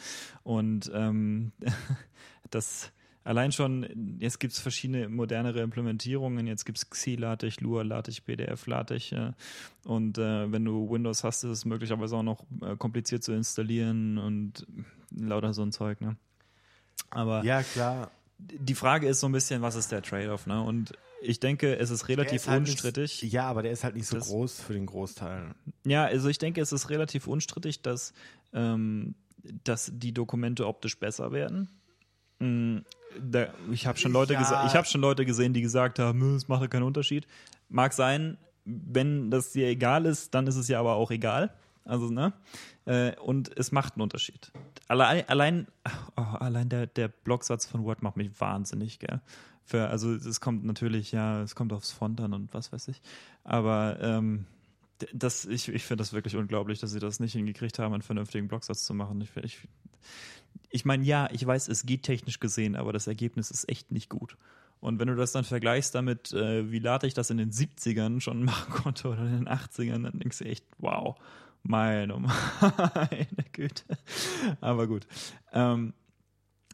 Und 0.43 0.91
ähm, 0.93 1.51
das 2.51 2.91
allein 3.23 3.51
schon, 3.51 4.17
jetzt 4.19 4.39
gibt 4.39 4.53
es 4.53 4.59
verschiedene 4.59 5.09
modernere 5.09 5.61
Implementierungen, 5.61 6.45
jetzt 6.45 6.65
gibt 6.65 6.77
es 6.77 6.89
XI-LaTeX, 6.89 7.61
Lua, 7.61 7.83
LaTeX, 7.83 8.21
PDF, 8.21 8.67
LaTeX 8.67 9.11
äh, 9.11 9.31
und 9.85 10.17
äh, 10.17 10.51
wenn 10.51 10.65
du 10.65 10.89
Windows 10.89 11.23
hast, 11.23 11.43
ist 11.43 11.49
es 11.49 11.65
möglicherweise 11.65 12.17
auch 12.17 12.23
noch 12.23 12.43
äh, 12.61 12.75
kompliziert 12.75 13.23
zu 13.23 13.33
installieren 13.33 14.17
und 14.17 14.67
lauter 15.15 15.53
so 15.53 15.63
ein 15.63 15.71
Zeug, 15.71 16.01
ne? 16.01 16.15
Aber 17.09 17.43
ja, 17.43 17.63
klar. 17.63 18.11
Die 18.39 18.75
Frage 18.75 19.07
ist 19.07 19.19
so 19.19 19.27
ein 19.27 19.31
bisschen, 19.31 19.61
was 19.61 19.75
ist 19.75 19.91
der 19.91 20.01
Trade-off, 20.01 20.47
ne? 20.47 20.61
Und 20.61 20.93
ich 21.23 21.39
denke, 21.39 21.77
es 21.77 21.89
ist 21.89 22.09
relativ 22.09 22.41
ist 22.41 22.47
halt 22.47 22.59
unstrittig. 22.59 23.23
Nicht, 23.23 23.33
ja, 23.33 23.45
aber 23.45 23.63
der 23.63 23.71
ist 23.71 23.83
halt 23.83 23.95
nicht 23.95 24.07
so 24.07 24.17
das, 24.17 24.27
groß 24.27 24.61
für 24.61 24.73
den 24.73 24.85
Großteil. 24.85 25.55
Ja, 25.85 26.05
also 26.05 26.29
ich 26.29 26.37
denke, 26.37 26.61
es 26.61 26.71
ist 26.71 26.89
relativ 26.89 27.27
unstrittig, 27.27 27.81
dass, 27.81 28.13
ähm, 28.53 29.15
dass 29.63 29.91
die 29.93 30.13
Dokumente 30.13 30.67
optisch 30.67 30.99
besser 30.99 31.31
werden. 31.31 31.69
Mhm, 32.39 32.83
da, 33.19 33.53
ich 33.71 33.87
habe 33.87 33.97
schon, 33.97 34.11
Leute 34.11 34.33
ja. 34.33 34.73
hab 34.73 34.87
schon 34.87 35.01
Leute 35.01 35.25
gesehen, 35.25 35.53
die 35.53 35.61
gesagt 35.61 35.99
haben, 35.99 36.35
es 36.35 36.47
macht 36.47 36.61
ja 36.61 36.67
keinen 36.67 36.83
Unterschied. 36.83 37.25
Mag 37.69 37.93
sein, 37.93 38.37
wenn 38.65 39.31
das 39.31 39.51
dir 39.51 39.67
egal 39.67 40.05
ist, 40.05 40.33
dann 40.33 40.47
ist 40.47 40.55
es 40.55 40.67
ja 40.67 40.79
aber 40.79 40.95
auch 40.95 41.11
egal. 41.11 41.53
Also, 41.85 42.09
ne? 42.09 42.33
Äh, 42.85 43.15
und 43.19 43.57
es 43.57 43.71
macht 43.71 43.93
einen 43.93 44.01
Unterschied. 44.01 44.51
Allein, 44.87 45.27
allein, 45.27 45.67
oh, 46.17 46.21
allein 46.21 46.69
der, 46.69 46.87
der 46.87 47.07
Blocksatz 47.07 47.65
von 47.65 47.83
Word 47.83 48.01
macht 48.01 48.17
mich 48.17 48.29
wahnsinnig, 48.39 48.99
gell? 48.99 49.21
Für, 49.65 49.87
also 49.87 50.13
es 50.13 50.41
kommt 50.41 50.65
natürlich, 50.65 51.11
ja, 51.11 51.41
es 51.41 51.55
kommt 51.55 51.71
aufs 51.73 51.91
Font 51.91 52.19
an 52.19 52.33
und 52.33 52.53
was 52.53 52.71
weiß 52.71 52.89
ich. 52.89 53.01
Aber 53.43 53.97
ähm, 54.01 54.45
das, 55.13 55.45
ich, 55.45 55.69
ich 55.69 55.83
finde 55.83 56.01
das 56.01 56.13
wirklich 56.13 56.35
unglaublich, 56.35 56.79
dass 56.79 56.91
sie 56.91 56.99
das 56.99 57.19
nicht 57.19 57.33
hingekriegt 57.33 57.79
haben, 57.79 57.93
einen 57.93 58.01
vernünftigen 58.01 58.47
Blocksatz 58.47 58.83
zu 58.83 58.93
machen. 58.93 59.21
Ich, 59.21 59.35
ich, 59.43 59.59
ich 60.69 60.85
meine, 60.85 61.03
ja, 61.03 61.29
ich 61.31 61.45
weiß, 61.45 61.67
es 61.67 61.85
geht 61.85 62.03
technisch 62.03 62.39
gesehen, 62.39 62.75
aber 62.75 62.93
das 62.93 63.07
Ergebnis 63.07 63.51
ist 63.51 63.69
echt 63.69 63.91
nicht 63.91 64.09
gut. 64.09 64.37
Und 64.79 64.99
wenn 64.99 65.07
du 65.07 65.15
das 65.15 65.31
dann 65.31 65.45
vergleichst 65.45 65.95
damit, 65.95 66.33
äh, 66.33 66.69
wie 66.71 66.83
ich 67.03 67.13
das 67.13 67.29
in 67.29 67.37
den 67.37 67.51
70ern 67.51 68.19
schon 68.19 68.43
machen 68.45 68.73
konnte 68.73 69.07
oder 69.07 69.21
in 69.25 69.45
den 69.45 69.49
80ern, 69.49 70.03
dann 70.03 70.19
denkst 70.19 70.39
du 70.39 70.45
echt, 70.45 70.65
wow, 70.77 71.15
meine, 71.63 72.19
meine 72.69 73.27
Güte. 73.53 73.97
Aber 74.59 74.87
gut. 74.87 75.07
Ähm, 75.53 75.93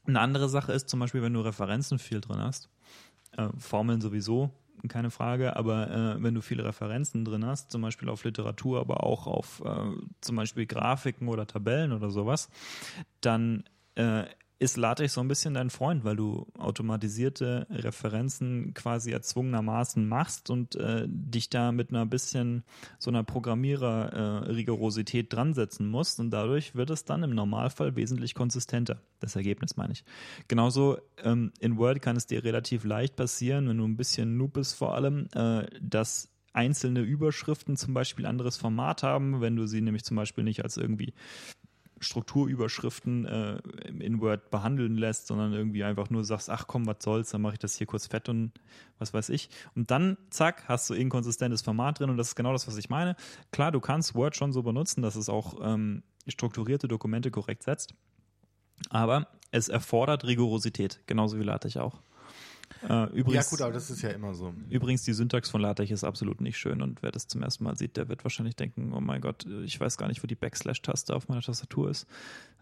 eine 0.10 0.22
andere 0.22 0.49
Sache 0.49 0.74
ist 0.74 0.89
zum 0.89 0.99
Beispiel, 0.99 1.22
wenn 1.22 1.34
du 1.34 1.41
Referenzen 1.41 1.99
viel 1.99 2.22
drin 2.22 2.39
hast, 2.39 2.70
äh, 3.38 3.49
Formeln 3.57 4.01
sowieso, 4.01 4.51
keine 4.88 5.12
Frage, 5.12 5.55
aber 5.55 5.91
äh, 5.91 6.24
wenn 6.24 6.34
du 6.34 6.41
viele 6.41 6.64
Referenzen 6.64 7.26
drin 7.26 7.45
hast, 7.45 7.72
zum 7.72 7.82
Beispiel 7.82 8.10
auf 8.10 8.24
Literatur, 8.24 8.80
aber 8.80 9.03
auch 9.03 9.28
auf 9.28 9.62
äh, 9.66 9.91
zum 10.22 10.36
Beispiel 10.36 10.66
Grafiken 10.66 11.28
oder 11.28 11.45
Tabellen 11.45 11.91
oder 11.91 12.10
sowas, 12.10 12.49
dann 13.22 13.64
äh, 13.95 14.24
ist 14.60 14.76
LaTeX 14.76 15.14
so 15.14 15.22
ein 15.22 15.30
bisschen 15.30 15.53
dein 15.53 15.70
Freund, 15.70 16.03
weil 16.03 16.18
du 16.18 16.45
automatisierte 16.57 17.66
Referenzen 17.70 18.74
quasi 18.74 19.12
erzwungenermaßen 19.12 20.07
machst 20.07 20.49
und 20.49 20.76
äh, 20.76 21.05
dich 21.07 21.49
da 21.49 21.72
mit 21.72 21.91
einer 21.91 22.05
bisschen 22.05 22.64
so 22.99 23.10
einer 23.10 23.24
Programmierer-Rigorosität 23.24 25.28
äh, 25.28 25.30
dran 25.30 25.53
setzen 25.53 25.88
musst 25.88 26.20
und 26.20 26.32
dadurch 26.32 26.76
wird 26.76 26.89
es 26.89 27.05
dann 27.05 27.24
im 27.24 27.34
Normalfall 27.34 27.95
wesentlich 27.95 28.36
konsistenter. 28.36 29.01
Das 29.22 29.38
Ergebnis 29.38 29.78
meine 29.78 29.93
ich. 29.93 30.03
Genauso 30.49 30.97
ähm, 31.24 31.53
in 31.60 31.78
Word 31.78 32.01
kann 32.01 32.18
es 32.18 32.28
dir 32.28 32.43
relativ 32.43 32.84
leicht 32.84 33.16
passieren, 33.16 33.70
wenn 33.70 33.78
du 33.78 33.86
ein 33.86 33.97
bisschen 33.97 34.36
Noob 34.36 34.53
bist 34.53 34.76
vor 34.76 34.93
allem, 34.93 35.30
äh, 35.34 35.68
dass 35.82 36.30
einzelne 36.51 37.01
Überschriften 37.01 37.78
zum 37.78 37.93
Beispiel 37.93 38.26
anderes 38.26 38.57
Format 38.57 39.03
haben, 39.03 39.39
wenn 39.39 39.55
du 39.55 39.68
sie 39.68 39.82
nämlich 39.82 40.03
zum 40.03 40.18
Beispiel 40.18 40.43
nicht 40.43 40.64
als 40.64 40.76
irgendwie 40.76 41.14
Strukturüberschriften 41.99 43.25
äh, 43.25 43.57
in 43.99 44.21
Word 44.21 44.49
behandeln 44.49 44.95
lässt, 44.95 45.27
sondern 45.27 45.53
irgendwie 45.53 45.83
einfach 45.83 46.09
nur 46.09 46.23
sagst, 46.23 46.49
ach 46.49 46.67
komm, 46.67 46.85
was 46.85 46.97
soll's, 46.99 47.31
dann 47.31 47.41
mache 47.41 47.53
ich 47.53 47.59
das 47.59 47.75
hier 47.75 47.87
kurz 47.87 48.07
fett 48.07 48.29
und 48.29 48.51
was 48.97 49.13
weiß 49.13 49.29
ich. 49.29 49.49
Und 49.75 49.91
dann, 49.91 50.17
zack, 50.29 50.63
hast 50.67 50.89
du 50.89 50.93
inkonsistentes 50.93 51.61
Format 51.61 51.99
drin 51.99 52.09
und 52.09 52.17
das 52.17 52.29
ist 52.29 52.35
genau 52.35 52.53
das, 52.53 52.67
was 52.67 52.77
ich 52.77 52.89
meine. 52.89 53.15
Klar, 53.51 53.71
du 53.71 53.79
kannst 53.79 54.15
Word 54.15 54.35
schon 54.35 54.53
so 54.53 54.63
benutzen, 54.63 55.01
dass 55.01 55.15
es 55.15 55.29
auch 55.29 55.59
ähm, 55.61 56.03
strukturierte 56.27 56.87
Dokumente 56.87 57.31
korrekt 57.31 57.63
setzt, 57.63 57.93
aber 58.89 59.27
es 59.51 59.67
erfordert 59.67 60.25
Rigorosität, 60.25 61.01
genauso 61.07 61.39
wie 61.39 61.43
LaTeX 61.43 61.77
auch. 61.77 62.01
Äh, 62.88 63.05
übrigens, 63.11 63.45
ja 63.45 63.49
gut, 63.49 63.61
aber 63.61 63.74
das 63.74 63.89
ist 63.89 64.01
ja 64.01 64.09
immer 64.09 64.34
so. 64.34 64.53
Übrigens, 64.70 65.03
die 65.03 65.13
Syntax 65.13 65.49
von 65.49 65.61
LaTeX 65.61 65.91
ist 65.91 66.03
absolut 66.03 66.41
nicht 66.41 66.57
schön 66.57 66.82
und 66.82 67.01
wer 67.01 67.11
das 67.11 67.28
zum 67.28 67.43
ersten 67.43 67.63
Mal 67.63 67.78
sieht, 67.78 67.97
der 67.97 68.09
wird 68.09 68.24
wahrscheinlich 68.24 68.55
denken, 68.55 68.93
oh 68.93 69.01
mein 69.01 69.22
Gott, 69.22 69.45
ich 69.63 69.80
weiß 69.80 69.97
gar 69.97 70.07
nicht, 70.07 70.24
wo 70.24 70.28
die 70.28 70.36
Backslash-Taste 70.36 71.15
auf 71.15 71.28
meiner 71.28 71.41
Tastatur 71.41 71.89
ist. 71.89 72.07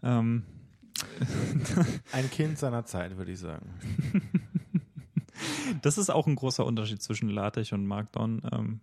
Ähm. 0.02 0.44
Ein 2.12 2.28
Kind 2.30 2.58
seiner 2.58 2.84
Zeit, 2.84 3.16
würde 3.16 3.32
ich 3.32 3.38
sagen. 3.38 3.70
Das 5.82 5.98
ist 5.98 6.10
auch 6.10 6.26
ein 6.26 6.36
großer 6.36 6.64
Unterschied 6.64 7.02
zwischen 7.02 7.28
LaTeX 7.28 7.72
und 7.72 7.86
Markdown. 7.86 8.42
Ähm, 8.52 8.80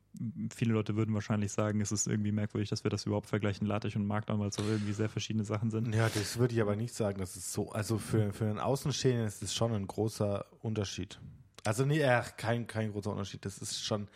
viele 0.53 0.73
Leute 0.73 0.95
würden 0.95 1.13
wahrscheinlich 1.13 1.51
sagen, 1.51 1.81
es 1.81 1.91
ist 1.91 2.07
irgendwie 2.07 2.31
merkwürdig, 2.31 2.69
dass 2.69 2.83
wir 2.83 2.91
das 2.91 3.05
überhaupt 3.05 3.27
vergleichen, 3.27 3.67
LaTeX 3.67 3.95
und 3.95 4.05
Markdown, 4.05 4.39
weil 4.39 4.49
es 4.49 4.59
auch 4.59 4.65
irgendwie 4.65 4.93
sehr 4.93 5.09
verschiedene 5.09 5.45
Sachen 5.45 5.71
sind. 5.71 5.93
Ja, 5.93 6.09
das 6.09 6.37
würde 6.37 6.53
ich 6.53 6.61
aber 6.61 6.75
nicht 6.75 6.93
sagen. 6.93 7.19
Das 7.19 7.35
ist 7.35 7.51
so, 7.53 7.71
also 7.71 7.97
für, 7.97 8.33
für 8.33 8.45
einen 8.45 8.59
Außenstehenden 8.59 9.25
ist 9.25 9.41
es 9.41 9.53
schon 9.53 9.73
ein 9.73 9.87
großer 9.87 10.45
Unterschied. 10.61 11.19
Also 11.63 11.85
nee, 11.85 12.03
ach, 12.03 12.37
kein, 12.37 12.67
kein 12.67 12.91
großer 12.91 13.11
Unterschied. 13.11 13.45
Das 13.45 13.57
ist 13.57 13.83
schon 13.83 14.07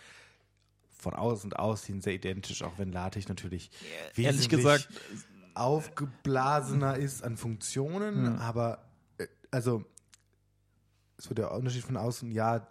von 1.00 1.14
außen 1.14 1.52
und 1.52 1.58
aussehen 1.58 2.02
sehr 2.02 2.14
identisch, 2.14 2.62
auch 2.62 2.78
wenn 2.78 2.92
LaTeX 2.92 3.30
natürlich 3.30 3.72
ja, 4.16 4.26
ehrlich 4.26 4.50
gesagt 4.50 4.90
aufgeblasener 5.56 6.98
ist 6.98 7.24
an 7.24 7.38
Funktionen, 7.38 8.26
ja. 8.26 8.38
aber 8.38 8.86
äh, 9.18 9.28
also 9.52 9.86
es 11.20 11.30
wird 11.30 11.38
der 11.38 11.52
Unterschied 11.52 11.84
von 11.84 11.98
außen, 11.98 12.32
ja, 12.32 12.68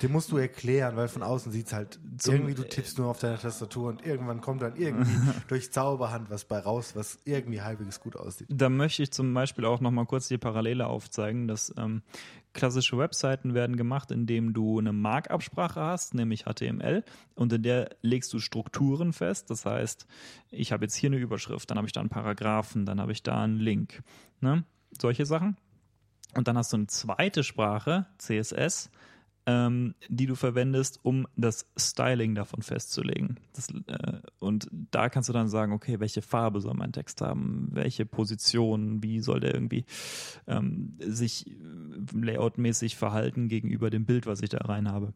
den 0.00 0.10
musst 0.10 0.32
du 0.32 0.38
erklären, 0.38 0.96
weil 0.96 1.08
von 1.08 1.22
außen 1.22 1.52
sieht 1.52 1.66
es 1.66 1.72
halt 1.72 2.00
Zum, 2.16 2.34
irgendwie, 2.34 2.54
du 2.54 2.66
tippst 2.66 2.98
nur 2.98 3.08
auf 3.08 3.18
deiner 3.18 3.38
Tastatur 3.38 3.88
und 3.88 4.04
irgendwann 4.04 4.40
kommt 4.40 4.62
dann 4.62 4.74
irgendwie 4.76 5.12
durch 5.48 5.70
Zauberhand 5.70 6.30
was 6.30 6.44
bei 6.44 6.58
raus, 6.58 6.96
was 6.96 7.18
irgendwie 7.24 7.60
halbwegs 7.60 8.00
gut 8.00 8.16
aussieht. 8.16 8.48
Da 8.50 8.68
möchte 8.68 9.02
ich 9.02 9.12
zum 9.12 9.32
Beispiel 9.34 9.64
auch 9.64 9.80
nochmal 9.80 10.06
kurz 10.06 10.28
die 10.28 10.38
Parallele 10.38 10.86
aufzeigen, 10.86 11.46
dass 11.46 11.72
ähm, 11.76 12.02
klassische 12.52 12.98
Webseiten 12.98 13.54
werden 13.54 13.76
gemacht, 13.76 14.10
indem 14.10 14.54
du 14.54 14.78
eine 14.78 14.92
Markup-Sprache 14.92 15.80
hast, 15.80 16.14
nämlich 16.14 16.44
HTML, 16.44 17.04
und 17.34 17.52
in 17.52 17.62
der 17.62 17.90
legst 18.00 18.32
du 18.32 18.38
Strukturen 18.38 19.12
fest. 19.12 19.50
Das 19.50 19.66
heißt, 19.66 20.06
ich 20.50 20.72
habe 20.72 20.84
jetzt 20.84 20.94
hier 20.94 21.10
eine 21.10 21.18
Überschrift, 21.18 21.70
dann 21.70 21.76
habe 21.78 21.86
ich 21.86 21.92
da 21.92 22.00
einen 22.00 22.08
Paragraphen, 22.08 22.86
dann 22.86 23.00
habe 23.00 23.12
ich 23.12 23.22
da 23.22 23.42
einen 23.42 23.58
Link. 23.58 24.02
Ne? 24.40 24.64
Solche 24.98 25.26
Sachen. 25.26 25.56
Und 26.34 26.48
dann 26.48 26.56
hast 26.56 26.72
du 26.72 26.78
eine 26.78 26.86
zweite 26.86 27.44
Sprache, 27.44 28.06
CSS, 28.18 28.90
ähm, 29.44 29.94
die 30.08 30.26
du 30.26 30.34
verwendest, 30.34 31.00
um 31.02 31.26
das 31.36 31.66
Styling 31.76 32.34
davon 32.34 32.62
festzulegen. 32.62 33.40
Das, 33.54 33.68
äh, 33.70 34.20
und 34.38 34.68
da 34.70 35.08
kannst 35.08 35.28
du 35.28 35.32
dann 35.32 35.48
sagen, 35.48 35.72
okay, 35.72 35.98
welche 36.00 36.22
Farbe 36.22 36.60
soll 36.60 36.74
mein 36.74 36.92
Text 36.92 37.20
haben, 37.20 37.68
welche 37.72 38.06
Position, 38.06 39.02
wie 39.02 39.20
soll 39.20 39.40
der 39.40 39.54
irgendwie 39.54 39.84
ähm, 40.46 40.96
sich 41.00 41.48
äh, 41.50 41.54
layoutmäßig 42.12 42.96
verhalten 42.96 43.48
gegenüber 43.48 43.90
dem 43.90 44.04
Bild, 44.04 44.26
was 44.26 44.42
ich 44.42 44.48
da 44.48 44.58
rein 44.58 44.88
habe. 44.88 45.12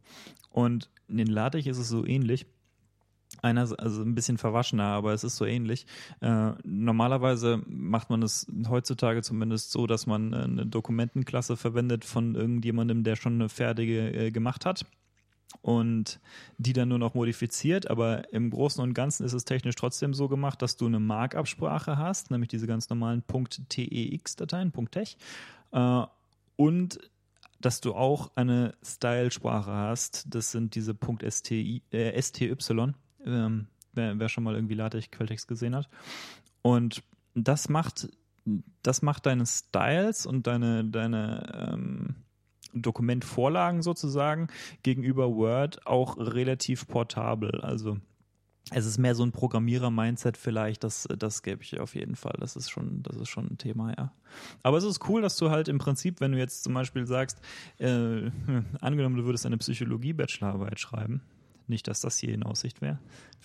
Und 0.51 0.91
in 1.07 1.19
den 1.19 1.29
LaTeX 1.29 1.67
ist 1.67 1.79
es 1.79 1.89
so 1.89 2.05
ähnlich 2.05 2.47
einer, 3.43 3.69
also 3.79 4.03
ein 4.03 4.15
bisschen 4.15 4.39
verwaschener, 4.39 4.85
aber 4.85 5.13
es 5.13 5.25
ist 5.25 5.37
so 5.37 5.45
ähnlich. 5.45 5.87
Äh, 6.21 6.53
normalerweise 6.65 7.63
macht 7.67 8.11
man 8.11 8.23
es 8.23 8.47
heutzutage 8.69 9.23
zumindest 9.23 9.73
so, 9.73 9.87
dass 9.87 10.07
man 10.07 10.35
eine 10.35 10.67
Dokumentenklasse 10.67 11.57
verwendet 11.57 12.05
von 12.05 12.35
irgendjemandem, 12.35 13.05
der 13.05 13.17
schon 13.17 13.35
eine 13.35 13.49
fertige 13.49 14.13
äh, 14.13 14.31
gemacht 14.31 14.67
hat 14.67 14.87
und 15.63 16.21
die 16.59 16.73
dann 16.73 16.89
nur 16.89 16.99
noch 16.99 17.15
modifiziert, 17.15 17.91
aber 17.91 18.33
im 18.33 18.51
Großen 18.51 18.83
und 18.83 18.95
Ganzen 18.95 19.25
ist 19.25 19.33
es 19.33 19.45
technisch 19.45 19.77
trotzdem 19.77 20.15
so 20.15 20.29
gemacht, 20.29 20.63
dass 20.63 20.77
du 20.77 20.87
eine 20.87 21.01
Markup-Sprache 21.01 21.99
hast, 21.99 22.31
nämlich 22.31 22.49
diese 22.49 22.67
ganz 22.67 22.89
normalen 22.91 23.23
.tex-Dateien, 23.27 24.73
.tech, 24.91 25.17
äh, 25.73 26.03
und 26.57 26.99
dass 27.61 27.81
du 27.81 27.95
auch 27.95 28.31
eine 28.37 28.75
Style-Sprache 28.85 29.73
hast, 29.73 30.27
das 30.35 30.51
sind 30.51 30.75
diese 30.75 30.95
.sti, 30.95 31.83
äh, 31.91 32.21
.sty, 32.21 32.55
ähm, 33.27 33.67
wer, 33.93 34.19
wer, 34.19 34.29
schon 34.29 34.45
mal 34.45 34.55
irgendwie 34.55 34.75
LaTeX-Quelltext 34.75 35.49
gesehen 35.49 35.75
hat. 35.75 35.89
Und 36.63 37.03
das 37.35 37.69
macht, 37.69 38.09
das 38.83 39.03
macht 39.03 39.27
deine 39.27 39.47
Styles 39.47 40.27
und 40.27 40.47
deine, 40.47 40.85
deine 40.85 41.71
ähm, 41.73 42.17
Dokumentvorlagen 42.73 43.83
sozusagen 43.83 44.49
gegenüber 44.83 45.35
Word 45.35 45.87
auch 45.87 46.19
relativ 46.19 46.87
portabel. 46.87 47.61
Also 47.61 47.99
es 48.73 48.85
ist 48.85 48.99
mehr 48.99 49.15
so 49.15 49.25
ein 49.25 49.31
Programmierer-Mindset 49.31 50.37
vielleicht, 50.37 50.83
das, 50.83 51.07
das 51.17 51.43
gebe 51.43 51.63
ich 51.63 51.79
auf 51.79 51.95
jeden 51.95 52.17
Fall. 52.17 52.35
Das 52.41 52.57
ist 52.57 52.69
schon, 52.69 53.03
das 53.05 53.17
ist 53.17 53.29
schon 53.29 53.47
ein 53.47 53.59
Thema, 53.59 53.95
ja. 53.97 54.13
Aber 54.65 54.77
es 54.77 54.85
ist 54.85 55.09
cool, 55.09 55.23
dass 55.23 55.37
du 55.37 55.51
halt 55.51 55.69
im 55.69 55.79
Prinzip, 55.79 56.21
wenn 56.21 56.33
du 56.33 56.39
jetzt 56.39 56.65
zum 56.65 56.75
Beispiel 56.75 57.07
sagst, 57.07 57.41
äh, 57.79 58.31
angenommen, 58.81 59.17
du 59.17 59.25
würdest 59.25 59.47
eine 59.47 59.59
Psychologie-Bachelorarbeit 59.59 60.81
schreiben, 60.81 61.23
nicht, 61.69 61.89
dass 61.89 62.01
das 62.01 62.19
hier 62.19 62.35
in 62.35 62.43
Aussicht 62.43 62.81
wäre, 62.81 62.99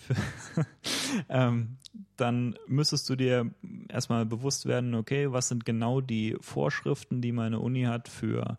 ähm, 1.28 1.76
dann 2.16 2.56
müsstest 2.66 3.08
du 3.08 3.16
dir 3.16 3.50
erstmal 3.88 4.26
bewusst 4.26 4.66
werden, 4.66 4.94
okay, 4.94 5.32
was 5.32 5.48
sind 5.48 5.64
genau 5.64 6.00
die 6.00 6.36
Vorschriften, 6.40 7.20
die 7.20 7.32
meine 7.32 7.60
Uni 7.60 7.82
hat 7.82 8.08
für 8.08 8.58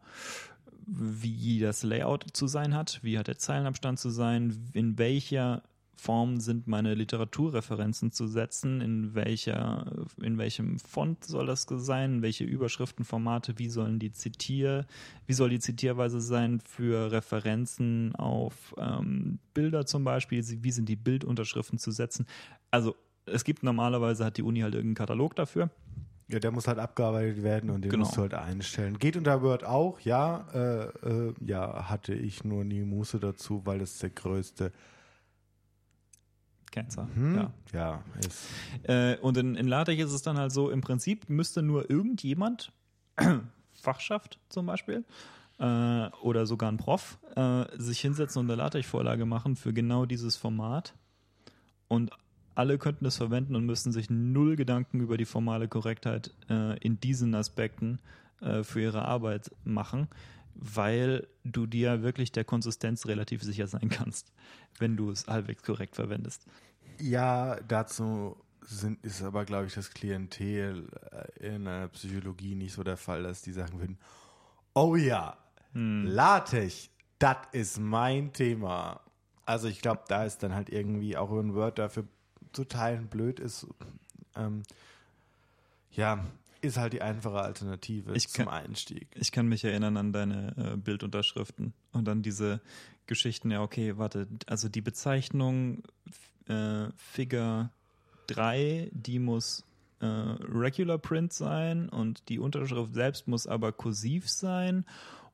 wie 0.86 1.60
das 1.60 1.84
Layout 1.84 2.26
zu 2.34 2.48
sein 2.48 2.76
hat, 2.76 3.00
wie 3.04 3.18
hat 3.18 3.28
der 3.28 3.38
Zeilenabstand 3.38 4.00
zu 4.00 4.10
sein, 4.10 4.70
in 4.74 4.98
welcher 4.98 5.64
Form 5.96 6.40
sind 6.40 6.68
meine 6.68 6.94
Literaturreferenzen 6.96 8.12
zu 8.12 8.28
setzen, 8.28 8.82
in 8.82 9.16
welcher, 9.16 10.06
in 10.22 10.38
welchem 10.38 10.80
Font 10.80 11.24
soll 11.24 11.46
das 11.46 11.66
sein, 11.70 12.22
welche 12.22 12.44
Überschriftenformate, 12.44 13.58
wie 13.58 13.70
sollen 13.70 14.00
die 14.00 14.12
zitier, 14.12 14.86
wie 15.28 15.34
soll 15.34 15.50
die 15.50 15.60
Zitierweise 15.60 16.20
sein 16.20 16.60
für 16.60 17.12
Referenzen 17.12 18.16
auf 18.16 18.76
ähm, 18.78 19.40
Bilder 19.54 19.86
zum 19.86 20.04
Beispiel, 20.04 20.44
wie 20.64 20.72
sind 20.72 20.90
die 20.90 20.96
Bildunterschriften 20.96 21.78
zu 21.78 21.92
setzen. 21.92 22.26
Also 22.72 22.96
es 23.26 23.44
gibt 23.44 23.64
normalerweise 23.64 24.26
hat 24.26 24.38
die 24.38 24.44
Uni 24.44 24.62
halt 24.62 24.76
irgendeinen 24.76 24.96
Katalog 24.96 25.36
dafür. 25.36 25.70
Ja, 26.28 26.40
der 26.40 26.52
muss 26.52 26.68
halt 26.68 26.80
abgearbeitet 26.80 27.44
werden 27.44 27.70
und 27.70 27.84
den 27.84 27.92
genau. 27.92 28.06
musst 28.06 28.18
du 28.18 28.22
halt 28.22 28.34
einstellen. 28.34 28.98
Geht 28.98 29.18
unter 29.18 29.42
Word 29.42 29.64
auch, 29.64 30.00
ja. 30.00 30.48
Äh, 30.54 31.08
äh, 31.08 31.34
ja, 31.46 31.90
hatte 31.90 32.14
ich 32.14 32.44
nur 32.44 32.64
nie 32.64 32.82
Muße 32.82 33.20
dazu, 33.20 33.62
weil 33.66 33.82
es 33.82 34.00
der 34.00 34.10
größte 34.10 34.72
Cancer. 36.74 37.08
Hm? 37.14 37.36
Ja. 37.36 37.54
ja 37.72 38.04
ist. 38.20 38.50
Äh, 38.84 39.18
und 39.20 39.38
in, 39.38 39.56
in 39.56 39.68
LaTeX 39.68 40.04
ist 40.04 40.12
es 40.12 40.22
dann 40.24 40.38
halt 40.38 40.52
so, 40.52 40.70
im 40.70 40.82
Prinzip 40.82 41.30
müsste 41.30 41.62
nur 41.62 41.90
irgendjemand, 41.90 42.74
Fachschaft 43.74 44.40
zum 44.50 44.66
Beispiel, 44.66 45.06
äh, 45.60 46.08
oder 46.22 46.46
sogar 46.46 46.72
ein 46.72 46.78
Prof, 46.78 47.20
äh, 47.36 47.66
sich 47.78 48.02
hinsetzen 48.02 48.40
und 48.40 48.52
eine 48.52 48.62
LaTeX-Vorlage 48.62 49.26
machen 49.26 49.56
für 49.56 49.72
genau 49.72 50.06
dieses 50.06 50.36
Format. 50.36 50.96
Und 51.88 52.12
alle 52.56 52.78
könnten 52.78 53.06
es 53.06 53.18
verwenden 53.18 53.56
und 53.56 53.66
müssten 53.66 53.92
sich 53.92 54.10
null 54.10 54.56
Gedanken 54.56 55.00
über 55.00 55.18
die 55.18 55.26
formale 55.26 55.68
Korrektheit 55.68 56.34
äh, 56.50 56.78
in 56.80 57.00
diesen 57.00 57.36
Aspekten 57.36 58.00
äh, 58.42 58.64
für 58.64 58.82
ihre 58.82 59.06
Arbeit 59.06 59.52
machen 59.64 60.08
weil 60.56 61.28
du 61.44 61.66
dir 61.66 62.04
wirklich 62.04 62.32
der 62.32 62.44
Konsistenz 62.44 63.06
relativ 63.06 63.44
sicher 63.44 63.68
sein 63.68 63.90
kannst, 63.90 64.32
wenn 64.80 64.96
du 64.96 65.12
es 65.12 65.28
halbwegs 65.28 65.64
korrekt 65.64 65.96
verwendest. 65.96 66.46
Ja, 67.00 67.60
dazu 67.68 68.38
sind, 68.62 69.04
ist 69.04 69.22
aber, 69.24 69.46
glaube 69.46 69.68
ich, 69.68 69.74
das 69.74 69.92
Klientel 69.92 70.88
äh, 71.12 71.54
in 71.54 71.66
der 71.66 71.88
Psychologie 71.90 72.56
nicht 72.56 72.74
so 72.74 72.84
der 72.84 72.98
Fall, 72.98 73.24
dass 73.24 73.42
die 73.42 73.52
sagen 73.52 73.80
würden, 73.80 73.98
oh 74.74 74.96
ja, 74.96 75.38
hm. 75.74 76.06
LaTeX, 76.06 76.90
das 77.20 77.38
ist 77.52 77.80
mein 77.80 78.32
Thema. 78.34 79.02
Also 79.46 79.68
ich 79.68 79.82
glaube, 79.82 80.04
da 80.08 80.24
ist 80.24 80.44
dann 80.44 80.56
halt 80.56 80.70
irgendwie 80.70 81.18
auch 81.18 81.32
ein 81.32 81.54
Word 81.54 81.80
dafür 81.80 82.06
zu 82.54 82.64
teilen 82.66 83.08
blöd 83.08 83.40
ist. 83.40 83.68
Ähm, 84.36 84.64
ja, 85.92 86.24
ist 86.64 86.78
halt 86.78 86.94
die 86.94 87.02
einfache 87.02 87.42
Alternative 87.42 88.14
ich 88.16 88.30
zum 88.30 88.46
kann, 88.46 88.54
Einstieg. 88.54 89.08
Ich 89.16 89.32
kann 89.32 89.48
mich 89.48 89.64
erinnern 89.64 89.98
an 89.98 90.14
deine 90.14 90.56
äh, 90.58 90.78
Bildunterschriften 90.78 91.74
und 91.92 92.06
dann 92.06 92.22
diese 92.22 92.62
Geschichten, 93.06 93.52
ja, 93.52 93.62
okay, 93.62 93.98
warte, 93.98 94.28
also 94.48 94.70
die 94.70 94.82
Bezeichnung 94.82 95.84
äh, 96.48 96.88
Figure 96.96 97.70
3, 98.28 98.90
die 98.94 99.20
muss 99.20 99.66
äh, 100.00 100.06
Regular 100.06 100.98
Print 100.98 101.34
sein 101.34 101.90
und 101.90 102.30
die 102.30 102.40
Unterschrift 102.40 102.94
selbst 102.94 103.28
muss 103.28 103.46
aber 103.46 103.74
kursiv 103.74 104.30
sein 104.30 104.86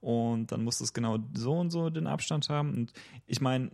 und 0.02 0.52
dann 0.52 0.64
muss 0.64 0.82
es 0.82 0.94
genau 0.94 1.20
so 1.34 1.54
und 1.54 1.70
so 1.70 1.90
den 1.90 2.08
Abstand 2.08 2.50
haben. 2.50 2.74
Und 2.74 2.94
ich 3.28 3.42
meine, 3.42 3.70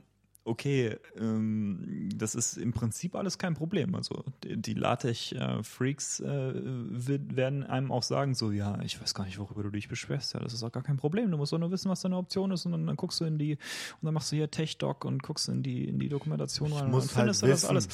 okay, 0.46 0.96
ähm, 1.20 2.10
das 2.16 2.36
ist 2.36 2.58
im 2.58 2.72
Prinzip 2.72 3.16
alles 3.16 3.38
kein 3.38 3.56
Problem. 3.56 3.96
Also 3.96 4.24
die, 4.43 4.62
die 4.62 4.74
LaTeX-Freaks 4.76 6.20
äh, 6.20 6.54
werden 6.56 7.64
einem 7.64 7.91
auch 7.91 8.04
sagen, 8.04 8.36
so, 8.36 8.52
ja, 8.52 8.80
ich 8.82 9.02
weiß 9.02 9.16
gar 9.16 9.26
nicht, 9.26 9.39
worüber 9.39 9.64
du 9.64 9.72
dich 9.72 9.89
beschwerst. 9.89 10.36
Ja, 10.36 10.39
das 10.39 10.54
ist 10.54 10.64
auch 10.64 10.72
gar 10.72 10.84
kein 10.84 10.98
Problem. 10.98 11.32
Du 11.32 11.38
musst 11.38 11.52
doch 11.52 11.58
nur 11.58 11.72
wissen, 11.72 11.89
was 11.89 12.02
deine 12.02 12.16
Option 12.16 12.52
ist 12.52 12.66
und 12.66 12.74
dann, 12.74 12.86
dann 12.86 12.96
guckst 12.96 13.20
du 13.20 13.26
in 13.26 13.39
die, 13.39 13.54
und 13.54 14.04
dann 14.04 14.14
machst 14.14 14.32
du 14.32 14.36
hier 14.36 14.50
Tech-Doc 14.50 15.04
und 15.04 15.24
guckst 15.24 15.50
in 15.50 15.64
die, 15.64 15.88
in 15.89 15.98
die 15.98 16.10
Dokumentation 16.10 16.72
rein 16.72 16.86
und 16.86 16.93
dann 16.93 17.10
findest 17.10 17.41
halt 17.41 17.50
du 17.50 17.54
das 17.54 17.66
alles. 17.66 17.88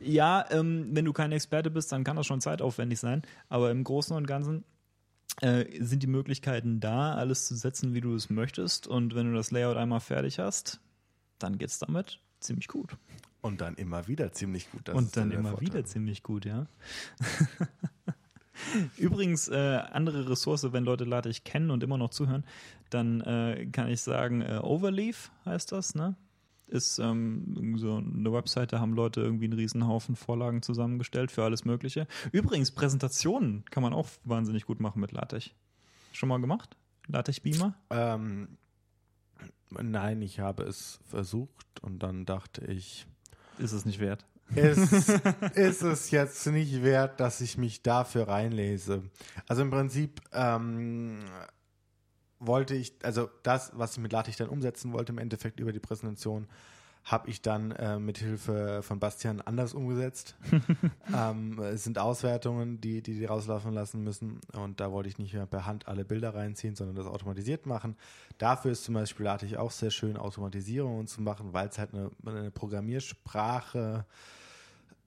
Ja, 0.00 0.44
ähm, 0.50 0.88
wenn 0.92 1.04
du 1.04 1.12
kein 1.12 1.32
Experte 1.32 1.70
bist, 1.70 1.90
dann 1.90 2.04
kann 2.04 2.16
das 2.16 2.26
schon 2.26 2.40
zeitaufwendig 2.40 3.00
sein. 3.00 3.22
Aber 3.48 3.72
im 3.72 3.82
Großen 3.82 4.16
und 4.16 4.28
Ganzen 4.28 4.64
äh, 5.40 5.64
sind 5.80 6.04
die 6.04 6.06
Möglichkeiten 6.06 6.78
da, 6.78 7.14
alles 7.14 7.48
zu 7.48 7.56
setzen, 7.56 7.94
wie 7.94 8.00
du 8.00 8.14
es 8.14 8.30
möchtest. 8.30 8.86
Und 8.86 9.16
wenn 9.16 9.30
du 9.30 9.36
das 9.36 9.50
Layout 9.50 9.76
einmal 9.76 10.00
fertig 10.00 10.38
hast, 10.38 10.80
dann 11.38 11.58
geht 11.58 11.70
es 11.70 11.78
damit 11.78 12.20
ziemlich 12.40 12.68
gut. 12.68 12.96
Und 13.40 13.60
dann 13.60 13.76
immer 13.76 14.08
wieder 14.08 14.32
ziemlich 14.32 14.70
gut. 14.70 14.88
Und 14.88 15.16
dann 15.16 15.30
immer 15.30 15.60
wieder 15.60 15.84
ziemlich 15.84 16.22
gut, 16.22 16.44
ja. 16.44 16.66
Übrigens, 18.96 19.48
äh, 19.48 19.80
andere 19.92 20.28
Ressource, 20.28 20.72
wenn 20.72 20.84
Leute 20.84 21.04
LaTeX 21.04 21.44
kennen 21.44 21.70
und 21.70 21.82
immer 21.82 21.98
noch 21.98 22.10
zuhören, 22.10 22.44
dann 22.90 23.20
äh, 23.20 23.66
kann 23.70 23.88
ich 23.88 24.00
sagen, 24.00 24.40
äh, 24.40 24.60
Overleaf 24.62 25.30
heißt 25.44 25.72
das, 25.72 25.94
ne? 25.94 26.16
Ist 26.68 26.98
ähm, 26.98 27.76
so 27.78 27.98
eine 27.98 28.32
Webseite, 28.32 28.80
haben 28.80 28.94
Leute 28.94 29.20
irgendwie 29.20 29.44
einen 29.44 29.52
Riesenhaufen 29.52 30.16
Vorlagen 30.16 30.62
zusammengestellt 30.62 31.30
für 31.30 31.44
alles 31.44 31.64
Mögliche. 31.64 32.08
Übrigens, 32.32 32.72
Präsentationen 32.72 33.64
kann 33.70 33.84
man 33.84 33.92
auch 33.92 34.08
wahnsinnig 34.24 34.66
gut 34.66 34.80
machen 34.80 35.00
mit 35.00 35.12
LaTeX. 35.12 35.50
Schon 36.10 36.28
mal 36.28 36.40
gemacht? 36.40 36.76
LaTeX 37.06 37.38
Beamer? 37.38 37.74
Ähm, 37.90 38.58
Nein, 39.70 40.22
ich 40.22 40.40
habe 40.40 40.64
es 40.64 41.00
versucht 41.08 41.82
und 41.82 42.02
dann 42.02 42.24
dachte 42.24 42.64
ich. 42.64 43.06
Ist 43.58 43.72
es 43.72 43.84
nicht 43.84 44.00
wert? 44.00 44.24
Ist, 44.54 45.08
ist 45.54 45.82
es 45.82 46.10
jetzt 46.10 46.46
nicht 46.46 46.82
wert, 46.82 47.20
dass 47.20 47.40
ich 47.40 47.58
mich 47.58 47.82
dafür 47.82 48.28
reinlese? 48.28 49.02
Also 49.48 49.62
im 49.62 49.70
Prinzip 49.70 50.20
ähm, 50.32 51.24
wollte 52.38 52.74
ich, 52.74 52.94
also 53.02 53.28
das, 53.42 53.72
was 53.74 53.92
ich 53.92 53.98
mit 53.98 54.12
LaTeX 54.12 54.36
dann 54.36 54.48
umsetzen 54.48 54.92
wollte, 54.92 55.12
im 55.12 55.18
Endeffekt 55.18 55.58
über 55.58 55.72
die 55.72 55.80
Präsentation, 55.80 56.46
habe 57.06 57.30
ich 57.30 57.40
dann 57.40 57.70
äh, 57.70 58.00
mit 58.00 58.18
Hilfe 58.18 58.82
von 58.82 58.98
Bastian 58.98 59.40
anders 59.40 59.74
umgesetzt. 59.74 60.34
ähm, 61.16 61.56
es 61.60 61.84
sind 61.84 62.00
Auswertungen, 62.00 62.80
die, 62.80 63.00
die 63.00 63.14
die 63.14 63.24
rauslaufen 63.24 63.72
lassen 63.72 64.02
müssen 64.02 64.40
und 64.54 64.80
da 64.80 64.90
wollte 64.90 65.08
ich 65.08 65.16
nicht 65.16 65.32
mehr 65.32 65.46
per 65.46 65.66
Hand 65.66 65.86
alle 65.86 66.04
Bilder 66.04 66.34
reinziehen, 66.34 66.74
sondern 66.74 66.96
das 66.96 67.06
automatisiert 67.06 67.64
machen. 67.64 67.96
Dafür 68.38 68.72
ist 68.72 68.82
zum 68.82 68.94
Beispiel 68.94 69.24
LaTeX 69.24 69.54
auch 69.54 69.70
sehr 69.70 69.92
schön, 69.92 70.16
Automatisierungen 70.16 71.06
zu 71.06 71.22
machen, 71.22 71.52
weil 71.52 71.68
es 71.68 71.78
halt 71.78 71.94
eine, 71.94 72.10
eine 72.26 72.50
Programmiersprache 72.50 74.04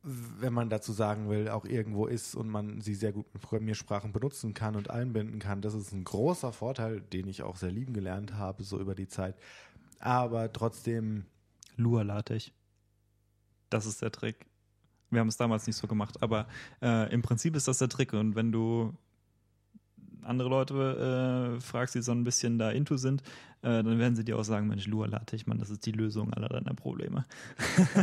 wenn 0.01 0.53
man 0.53 0.69
dazu 0.69 0.93
sagen 0.93 1.29
will, 1.29 1.49
auch 1.49 1.65
irgendwo 1.65 2.05
ist 2.05 2.33
und 2.33 2.47
man 2.47 2.79
sie 2.79 2.95
sehr 2.95 3.11
gut 3.11 3.25
mit 3.33 3.41
Programmiersprachen 3.41 4.13
benutzen 4.13 4.53
kann 4.53 4.77
und 4.77 4.89
einbinden 4.89 5.39
kann. 5.39 5.61
Das 5.61 5.73
ist 5.73 5.91
ein 5.91 6.05
großer 6.05 6.53
Vorteil, 6.53 7.01
den 7.01 7.27
ich 7.27 7.43
auch 7.43 7.57
sehr 7.57 7.69
lieben 7.69 7.91
gelernt 7.91 8.35
habe, 8.35 8.63
so 8.63 8.79
über 8.79 8.95
die 8.95 9.09
Zeit. 9.09 9.35
Aber 9.99 10.53
trotzdem 10.53 11.25
Lua-LaTeX. 11.79 12.51
Das 13.69 13.85
ist 13.85 14.01
der 14.01 14.11
Trick. 14.11 14.45
Wir 15.09 15.21
haben 15.21 15.27
es 15.27 15.37
damals 15.37 15.65
nicht 15.65 15.75
so 15.75 15.87
gemacht, 15.87 16.21
aber 16.21 16.47
äh, 16.81 17.11
im 17.11 17.21
Prinzip 17.21 17.55
ist 17.55 17.67
das 17.67 17.79
der 17.79 17.89
Trick. 17.89 18.13
Und 18.13 18.35
wenn 18.35 18.51
du 18.51 18.93
andere 20.23 20.49
Leute 20.49 21.55
äh, 21.57 21.61
fragst, 21.61 21.95
die 21.95 22.01
so 22.01 22.11
ein 22.11 22.23
bisschen 22.23 22.59
da 22.59 22.69
into 22.69 22.97
sind, 22.97 23.21
äh, 23.61 23.83
dann 23.83 23.99
werden 23.99 24.15
sie 24.15 24.23
dir 24.23 24.37
auch 24.37 24.43
sagen, 24.43 24.67
Mensch, 24.67 24.87
Lua 24.87 25.07
LaTeX, 25.07 25.47
Mann, 25.47 25.57
das 25.57 25.69
ist 25.69 25.85
die 25.85 25.91
Lösung 25.91 26.33
aller 26.33 26.47
deiner 26.47 26.73
Probleme. 26.73 27.25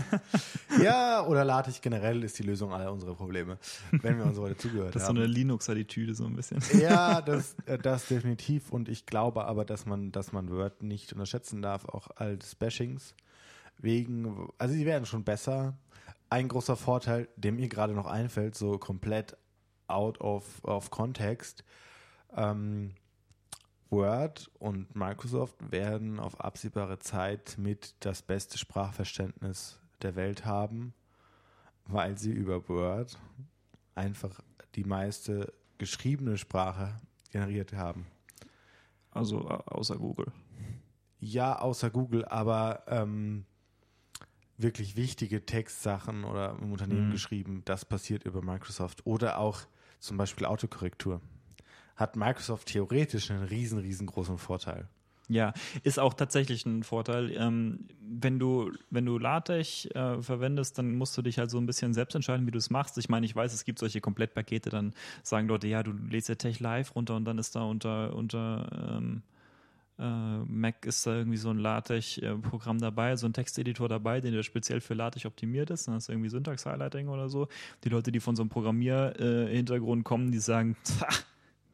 ja, 0.82 1.24
oder 1.24 1.44
LaTeX 1.44 1.80
generell 1.80 2.22
ist 2.24 2.38
die 2.38 2.42
Lösung 2.42 2.72
aller 2.72 2.92
unserer 2.92 3.14
Probleme, 3.14 3.58
wenn 3.90 4.18
wir 4.18 4.26
uns 4.26 4.38
heute 4.38 4.56
zugehört 4.56 4.88
haben. 4.88 4.92
Das 4.92 5.02
ist 5.02 5.08
haben. 5.08 5.16
so 5.16 5.22
eine 5.22 5.32
Linux-Attitüde 5.32 6.14
so 6.14 6.26
ein 6.26 6.34
bisschen. 6.34 6.60
ja, 6.80 7.22
das, 7.22 7.54
äh, 7.66 7.78
das 7.78 8.06
definitiv. 8.06 8.70
Und 8.70 8.88
ich 8.88 9.06
glaube 9.06 9.44
aber, 9.46 9.64
dass 9.64 9.86
man, 9.86 10.12
dass 10.12 10.32
man 10.32 10.50
Word 10.50 10.82
nicht 10.82 11.12
unterschätzen 11.12 11.62
darf, 11.62 11.86
auch 11.86 12.08
als 12.16 12.54
Bashings 12.54 13.14
wegen, 13.78 14.48
also 14.58 14.74
sie 14.74 14.86
werden 14.86 15.06
schon 15.06 15.24
besser. 15.24 15.76
Ein 16.28 16.48
großer 16.48 16.76
Vorteil, 16.76 17.28
der 17.36 17.52
mir 17.52 17.68
gerade 17.68 17.92
noch 17.92 18.06
einfällt, 18.06 18.54
so 18.56 18.78
komplett 18.78 19.36
out 19.86 20.20
of, 20.20 20.64
of 20.64 20.90
context, 20.90 21.64
ähm, 22.34 22.94
Word 23.90 24.50
und 24.58 24.94
Microsoft 24.96 25.56
werden 25.70 26.18
auf 26.18 26.40
absehbare 26.40 26.98
Zeit 26.98 27.56
mit 27.56 27.94
das 28.00 28.22
beste 28.22 28.58
Sprachverständnis 28.58 29.78
der 30.02 30.16
Welt 30.16 30.44
haben, 30.44 30.92
weil 31.84 32.18
sie 32.18 32.32
über 32.32 32.68
Word 32.68 33.16
einfach 33.94 34.40
die 34.74 34.84
meiste 34.84 35.52
geschriebene 35.78 36.36
Sprache 36.36 36.96
generiert 37.30 37.72
haben. 37.74 38.06
Also 39.10 39.48
außer 39.48 39.96
Google. 39.96 40.32
Ja, 41.18 41.58
außer 41.58 41.90
Google, 41.90 42.24
aber 42.26 42.82
ähm, 42.88 43.46
wirklich 44.58 44.96
wichtige 44.96 45.44
Textsachen 45.44 46.24
oder 46.24 46.56
im 46.60 46.72
Unternehmen 46.72 47.08
Mhm. 47.08 47.12
geschrieben, 47.12 47.62
das 47.64 47.84
passiert 47.84 48.24
über 48.24 48.42
Microsoft. 48.42 49.04
Oder 49.06 49.38
auch 49.38 49.60
zum 50.00 50.16
Beispiel 50.16 50.46
Autokorrektur. 50.46 51.20
Hat 51.96 52.16
Microsoft 52.16 52.68
theoretisch 52.68 53.30
einen 53.30 53.44
riesen, 53.44 53.78
riesengroßen 53.78 54.38
Vorteil. 54.38 54.88
Ja, 55.28 55.54
ist 55.82 55.98
auch 55.98 56.14
tatsächlich 56.14 56.64
ein 56.66 56.84
Vorteil. 56.84 57.32
Ähm, 57.32 57.88
wenn 58.00 58.38
du, 58.38 58.70
wenn 58.90 59.04
du 59.04 59.18
LaTeX 59.18 59.86
äh, 59.86 60.22
verwendest, 60.22 60.78
dann 60.78 60.94
musst 60.94 61.18
du 61.18 61.22
dich 61.22 61.38
halt 61.38 61.50
so 61.50 61.58
ein 61.58 61.66
bisschen 61.66 61.94
selbst 61.94 62.14
entscheiden, 62.14 62.46
wie 62.46 62.52
du 62.52 62.58
es 62.58 62.70
machst. 62.70 62.96
Ich 62.98 63.08
meine, 63.08 63.26
ich 63.26 63.34
weiß, 63.34 63.52
es 63.52 63.64
gibt 63.64 63.80
solche 63.80 64.00
Komplettpakete, 64.00 64.70
dann 64.70 64.94
sagen 65.24 65.48
Leute, 65.48 65.66
ja, 65.66 65.82
du 65.82 65.90
lädst 65.90 66.28
ja 66.28 66.36
Tech 66.36 66.60
Live 66.60 66.94
runter 66.94 67.16
und 67.16 67.24
dann 67.24 67.38
ist 67.38 67.56
da 67.56 67.62
unter, 67.62 68.14
unter 68.14 68.68
ähm, 68.98 69.22
äh, 69.98 70.38
Mac 70.44 70.84
ist 70.84 71.06
da 71.06 71.16
irgendwie 71.16 71.38
so 71.38 71.50
ein 71.50 71.58
LaTeX-Programm 71.58 72.78
dabei, 72.78 73.16
so 73.16 73.26
ein 73.26 73.32
Texteditor 73.32 73.88
dabei, 73.88 74.20
den 74.20 74.32
der 74.32 74.42
speziell 74.42 74.80
für 74.80 74.94
LaTeX 74.94 75.26
optimiert 75.26 75.70
ist. 75.70 75.88
Dann 75.88 75.94
hast 75.94 76.08
du 76.08 76.12
irgendwie 76.12 76.28
Syntax-Highlighting 76.28 77.08
oder 77.08 77.28
so. 77.28 77.48
Die 77.84 77.88
Leute, 77.88 78.12
die 78.12 78.20
von 78.20 78.36
so 78.36 78.42
einem 78.42 78.50
Programmier-Hintergrund 78.50 80.04
kommen, 80.04 80.32
die 80.32 80.38
sagen, 80.38 80.76
ta, 80.84 81.08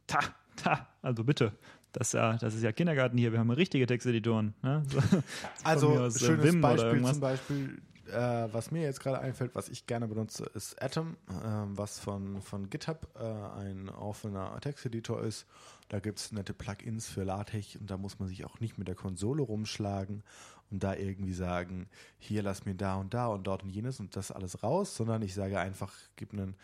ta, 0.06 0.20
ta, 0.56 0.88
also 1.02 1.24
bitte. 1.24 1.52
Das 1.92 2.08
ist, 2.08 2.14
ja, 2.14 2.36
das 2.38 2.54
ist 2.54 2.62
ja 2.62 2.72
Kindergarten 2.72 3.18
hier, 3.18 3.32
wir 3.32 3.38
haben 3.38 3.50
richtige 3.50 3.86
Texteditoren. 3.86 4.54
Ne? 4.62 4.82
Also, 5.64 5.90
aus, 5.98 6.16
äh, 6.16 6.26
schönes 6.26 6.44
Vim 6.44 6.60
Beispiel 6.60 7.04
zum 7.04 7.20
Beispiel, 7.20 7.82
äh, 8.10 8.48
was 8.52 8.70
mir 8.70 8.82
jetzt 8.82 9.00
gerade 9.00 9.20
einfällt, 9.20 9.54
was 9.54 9.68
ich 9.68 9.86
gerne 9.86 10.08
benutze, 10.08 10.44
ist 10.54 10.80
Atom, 10.82 11.16
ähm, 11.44 11.76
was 11.76 11.98
von, 11.98 12.40
von 12.40 12.70
GitHub 12.70 13.08
äh, 13.14 13.60
ein 13.60 13.88
offener 13.90 14.58
Texteditor 14.60 15.22
ist. 15.22 15.46
Da 15.92 16.00
gibt 16.00 16.20
es 16.20 16.32
nette 16.32 16.54
Plugins 16.54 17.06
für 17.06 17.22
LaTeX 17.22 17.76
und 17.76 17.90
da 17.90 17.98
muss 17.98 18.18
man 18.18 18.26
sich 18.26 18.46
auch 18.46 18.60
nicht 18.60 18.78
mit 18.78 18.88
der 18.88 18.94
Konsole 18.94 19.42
rumschlagen 19.42 20.22
und 20.70 20.82
da 20.82 20.94
irgendwie 20.94 21.34
sagen, 21.34 21.86
hier 22.18 22.42
lass 22.42 22.64
mir 22.64 22.74
da 22.74 22.94
und 22.94 23.12
da 23.12 23.26
und 23.26 23.46
dort 23.46 23.62
und 23.62 23.68
jenes 23.68 24.00
und 24.00 24.16
das 24.16 24.32
alles 24.32 24.62
raus, 24.62 24.96
sondern 24.96 25.20
ich 25.20 25.34
sage 25.34 25.60
einfach, 25.60 25.92
gib 26.16 26.32
einen 26.32 26.56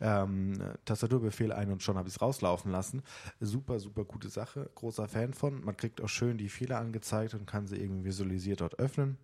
ähm, 0.00 0.54
Tastaturbefehl 0.86 1.52
ein 1.52 1.70
und 1.70 1.82
schon 1.82 1.98
habe 1.98 2.08
ich 2.08 2.14
es 2.14 2.22
rauslaufen 2.22 2.72
lassen. 2.72 3.02
Super, 3.38 3.80
super 3.80 4.06
gute 4.06 4.30
Sache. 4.30 4.70
Großer 4.74 5.08
Fan 5.08 5.34
von. 5.34 5.62
Man 5.62 5.76
kriegt 5.76 6.00
auch 6.00 6.08
schön 6.08 6.38
die 6.38 6.48
Fehler 6.48 6.78
angezeigt 6.78 7.34
und 7.34 7.44
kann 7.44 7.66
sie 7.66 7.76
irgendwie 7.76 8.06
visualisiert 8.06 8.62
dort 8.62 8.78
öffnen. 8.78 9.18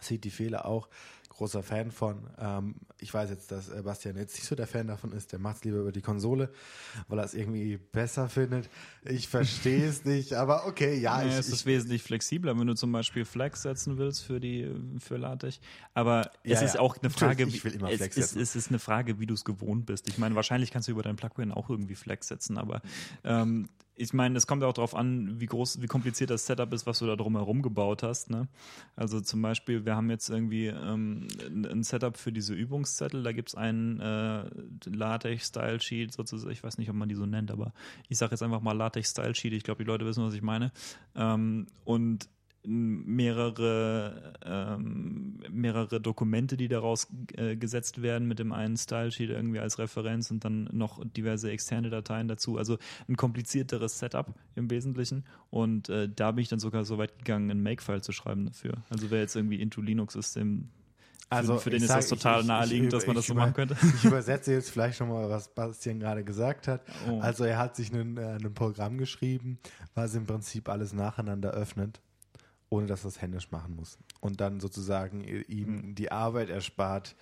Sieht 0.00 0.24
die 0.24 0.30
Fehler 0.30 0.66
auch. 0.66 0.88
Großer 1.30 1.62
Fan 1.62 1.90
von. 1.90 2.28
Ähm, 2.38 2.74
ich 2.98 3.14
weiß 3.14 3.30
jetzt, 3.30 3.50
dass 3.50 3.70
Bastian 3.82 4.16
jetzt 4.18 4.34
nicht 4.34 4.44
so 4.46 4.54
der 4.54 4.66
Fan 4.66 4.88
davon 4.88 5.12
ist. 5.12 5.32
Der 5.32 5.38
macht 5.38 5.56
es 5.56 5.64
lieber 5.64 5.78
über 5.78 5.92
die 5.92 6.02
Konsole, 6.02 6.50
weil 7.08 7.18
er 7.18 7.24
es 7.24 7.32
irgendwie 7.32 7.78
besser 7.78 8.28
findet. 8.28 8.68
Ich 9.06 9.26
verstehe 9.28 9.86
es 9.88 10.04
nicht, 10.04 10.34
aber 10.34 10.66
okay, 10.66 10.98
ja. 10.98 11.16
Naja, 11.16 11.28
ich, 11.28 11.38
es 11.38 11.48
ich, 11.48 11.54
ist 11.54 11.66
wesentlich 11.66 12.02
flexibler, 12.02 12.58
wenn 12.58 12.66
du 12.66 12.74
zum 12.74 12.92
Beispiel 12.92 13.24
Flex 13.24 13.62
setzen 13.62 13.96
willst 13.96 14.22
für 14.24 14.38
die 14.38 14.70
für 14.98 15.16
LaTeX. 15.16 15.60
Aber 15.94 16.30
es 16.42 16.60
Ja, 16.60 16.66
ist 16.66 16.74
ja. 16.74 16.80
auch 16.80 16.98
eine 16.98 17.08
Frage, 17.08 17.44
ich 17.44 17.64
will 17.64 17.72
immer 17.72 17.90
es, 17.90 17.96
Flex 17.96 18.18
ist, 18.18 18.30
setzen. 18.30 18.42
es 18.42 18.56
ist 18.56 18.68
eine 18.68 18.78
Frage, 18.78 19.18
wie 19.18 19.24
du 19.26 19.32
es 19.32 19.46
gewohnt 19.46 19.86
bist. 19.86 20.08
Ich 20.08 20.18
meine, 20.18 20.34
wahrscheinlich 20.34 20.70
kannst 20.70 20.88
du 20.88 20.92
über 20.92 21.02
dein 21.02 21.16
Plugin 21.16 21.52
auch 21.52 21.70
irgendwie 21.70 21.94
Flex 21.94 22.28
setzen, 22.28 22.58
aber 22.58 22.82
ähm, 23.24 23.70
ich 24.00 24.14
meine, 24.14 24.38
es 24.38 24.46
kommt 24.46 24.64
auch 24.64 24.72
darauf 24.72 24.94
an, 24.94 25.40
wie 25.40 25.46
groß, 25.46 25.82
wie 25.82 25.86
kompliziert 25.86 26.30
das 26.30 26.46
Setup 26.46 26.72
ist, 26.72 26.86
was 26.86 27.00
du 27.00 27.06
da 27.06 27.16
drumherum 27.16 27.60
gebaut 27.60 28.02
hast. 28.02 28.30
Ne? 28.30 28.48
Also 28.96 29.20
zum 29.20 29.42
Beispiel, 29.42 29.84
wir 29.84 29.94
haben 29.94 30.08
jetzt 30.08 30.30
irgendwie 30.30 30.68
ähm, 30.68 31.28
ein 31.46 31.82
Setup 31.82 32.16
für 32.16 32.32
diese 32.32 32.54
Übungszettel. 32.54 33.22
Da 33.22 33.32
gibt 33.32 33.50
es 33.50 33.54
einen 33.54 34.00
äh, 34.00 34.44
Latex-Style-Sheet 34.86 36.14
sozusagen. 36.14 36.50
Ich 36.50 36.62
weiß 36.62 36.78
nicht, 36.78 36.88
ob 36.88 36.96
man 36.96 37.10
die 37.10 37.14
so 37.14 37.26
nennt, 37.26 37.50
aber 37.50 37.74
ich 38.08 38.16
sage 38.16 38.30
jetzt 38.30 38.42
einfach 38.42 38.62
mal 38.62 38.72
Latex-Style-Sheet. 38.72 39.52
Ich 39.52 39.64
glaube, 39.64 39.84
die 39.84 39.88
Leute 39.88 40.06
wissen, 40.06 40.24
was 40.24 40.32
ich 40.32 40.42
meine. 40.42 40.72
Ähm, 41.14 41.66
und 41.84 42.26
mehrere, 42.64 44.32
ähm, 44.44 45.38
mehrere 45.50 46.00
Dokumente, 46.00 46.56
die 46.56 46.68
daraus 46.68 47.08
äh, 47.36 47.56
gesetzt 47.56 48.02
werden 48.02 48.28
mit 48.28 48.38
dem 48.38 48.52
einen 48.52 48.76
Style-Sheet 48.76 49.30
irgendwie 49.30 49.58
als 49.60 49.78
Referenz 49.78 50.30
und 50.30 50.44
dann 50.44 50.68
noch 50.72 51.02
diverse 51.04 51.50
externe 51.50 51.90
Dateien 51.90 52.28
dazu. 52.28 52.58
Also 52.58 52.78
ein 53.08 53.16
komplizierteres 53.16 53.98
Setup 53.98 54.34
im 54.54 54.70
Wesentlichen. 54.70 55.24
Und 55.50 55.88
äh, 55.88 56.08
da 56.14 56.32
bin 56.32 56.42
ich 56.42 56.48
dann 56.48 56.60
sogar 56.60 56.84
so 56.84 56.98
weit 56.98 57.18
gegangen, 57.18 57.50
ein 57.50 57.62
Make-File 57.62 58.02
zu 58.02 58.12
schreiben 58.12 58.46
dafür. 58.46 58.74
Also 58.90 59.10
wer 59.10 59.20
jetzt 59.20 59.36
irgendwie 59.36 59.60
into 59.60 59.80
Linux 59.80 60.14
ist, 60.14 60.36
dem, 60.36 60.68
für, 61.28 61.36
Also, 61.36 61.58
für 61.58 61.70
den 61.70 61.78
ich 61.78 61.82
ist 61.84 61.88
sag- 61.88 61.96
das 62.00 62.08
total 62.08 62.36
ich- 62.36 62.40
ich- 62.42 62.48
naheliegend, 62.48 62.86
ich 62.88 62.92
dass 62.98 63.06
man 63.06 63.16
das 63.16 63.26
so 63.26 63.32
ich 63.32 63.38
machen 63.38 63.54
könnte. 63.54 63.76
Ich 63.96 64.04
übersetze 64.04 64.52
jetzt 64.52 64.70
vielleicht 64.70 64.96
schon 64.98 65.08
mal, 65.08 65.28
was 65.30 65.48
Bastian 65.54 66.00
gerade 66.00 66.24
gesagt 66.24 66.68
hat. 66.68 66.82
Oh. 67.08 67.20
Also 67.20 67.44
er 67.44 67.58
hat 67.58 67.76
sich 67.76 67.92
ein, 67.92 68.16
äh, 68.16 68.36
ein 68.42 68.52
Programm 68.54 68.98
geschrieben, 68.98 69.58
was 69.94 70.14
im 70.14 70.26
Prinzip 70.26 70.68
alles 70.68 70.92
nacheinander 70.92 71.50
öffnet, 71.52 72.00
ohne 72.70 72.86
dass 72.86 73.04
es 73.04 73.20
händisch 73.20 73.50
machen 73.50 73.76
muss. 73.76 73.98
Und 74.20 74.40
dann 74.40 74.60
sozusagen 74.60 75.22
Hm. 75.24 75.44
ihm 75.48 75.94
die 75.94 76.10
Arbeit 76.10 76.48
erspart, 76.48 77.14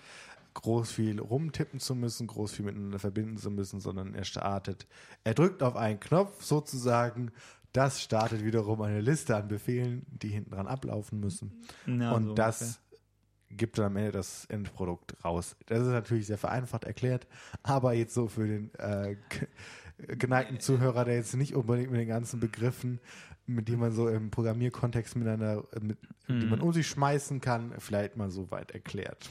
groß 0.55 0.91
viel 0.93 1.21
rumtippen 1.21 1.79
zu 1.81 1.95
müssen, 1.95 2.27
groß 2.27 2.53
viel 2.53 2.65
miteinander 2.65 2.99
verbinden 2.99 3.37
zu 3.39 3.51
müssen, 3.51 3.81
sondern 3.81 4.15
er 4.15 4.25
startet, 4.25 4.87
er 5.25 5.35
drückt 5.35 5.63
auf 5.63 5.77
einen 5.77 6.01
Knopf 6.01 6.43
sozusagen, 6.43 7.31
das 7.73 8.03
startet 8.03 8.45
wiederum 8.45 8.81
eine 8.83 9.01
Liste 9.01 9.37
an 9.37 9.47
Befehlen, 9.49 10.05
die 10.11 10.29
hinten 10.29 10.51
dran 10.53 10.67
ablaufen 10.67 11.21
müssen. 11.21 11.53
Ja, 11.87 12.13
und 12.13 12.25
so 12.25 12.35
das 12.35 12.61
ungefähr. 12.63 13.57
gibt 13.57 13.79
dann 13.79 13.85
am 13.87 13.97
Ende 13.97 14.13
das 14.13 14.47
Endprodukt 14.47 15.23
raus. 15.25 15.55
Das 15.67 15.81
ist 15.81 15.89
natürlich 15.89 16.27
sehr 16.27 16.39
vereinfacht 16.39 16.85
erklärt, 16.85 17.27
aber 17.63 17.93
jetzt 17.93 18.15
so 18.15 18.27
für 18.27 18.47
den 18.47 18.75
äh, 18.79 19.17
ge- 19.29 20.17
geneigten 20.17 20.61
Zuhörer, 20.61 21.05
der 21.05 21.17
jetzt 21.17 21.37
nicht 21.37 21.55
unbedingt 21.55 21.91
mit 21.91 22.01
den 22.01 22.09
ganzen 22.09 22.41
Begriffen, 22.41 23.01
mit 23.49 23.67
denen 23.69 23.81
man 23.81 23.93
so 23.93 24.09
im 24.09 24.31
Programmierkontext 24.31 25.17
miteinander, 25.17 25.65
äh, 25.73 25.81
mit, 25.81 25.99
die 26.29 26.33
Mhm. 26.35 26.49
man 26.51 26.61
um 26.61 26.73
sich 26.73 26.87
schmeißen 26.87 27.41
kann, 27.41 27.73
vielleicht 27.79 28.17
mal 28.17 28.31
so 28.31 28.51
weit 28.51 28.71
erklärt. 28.73 29.29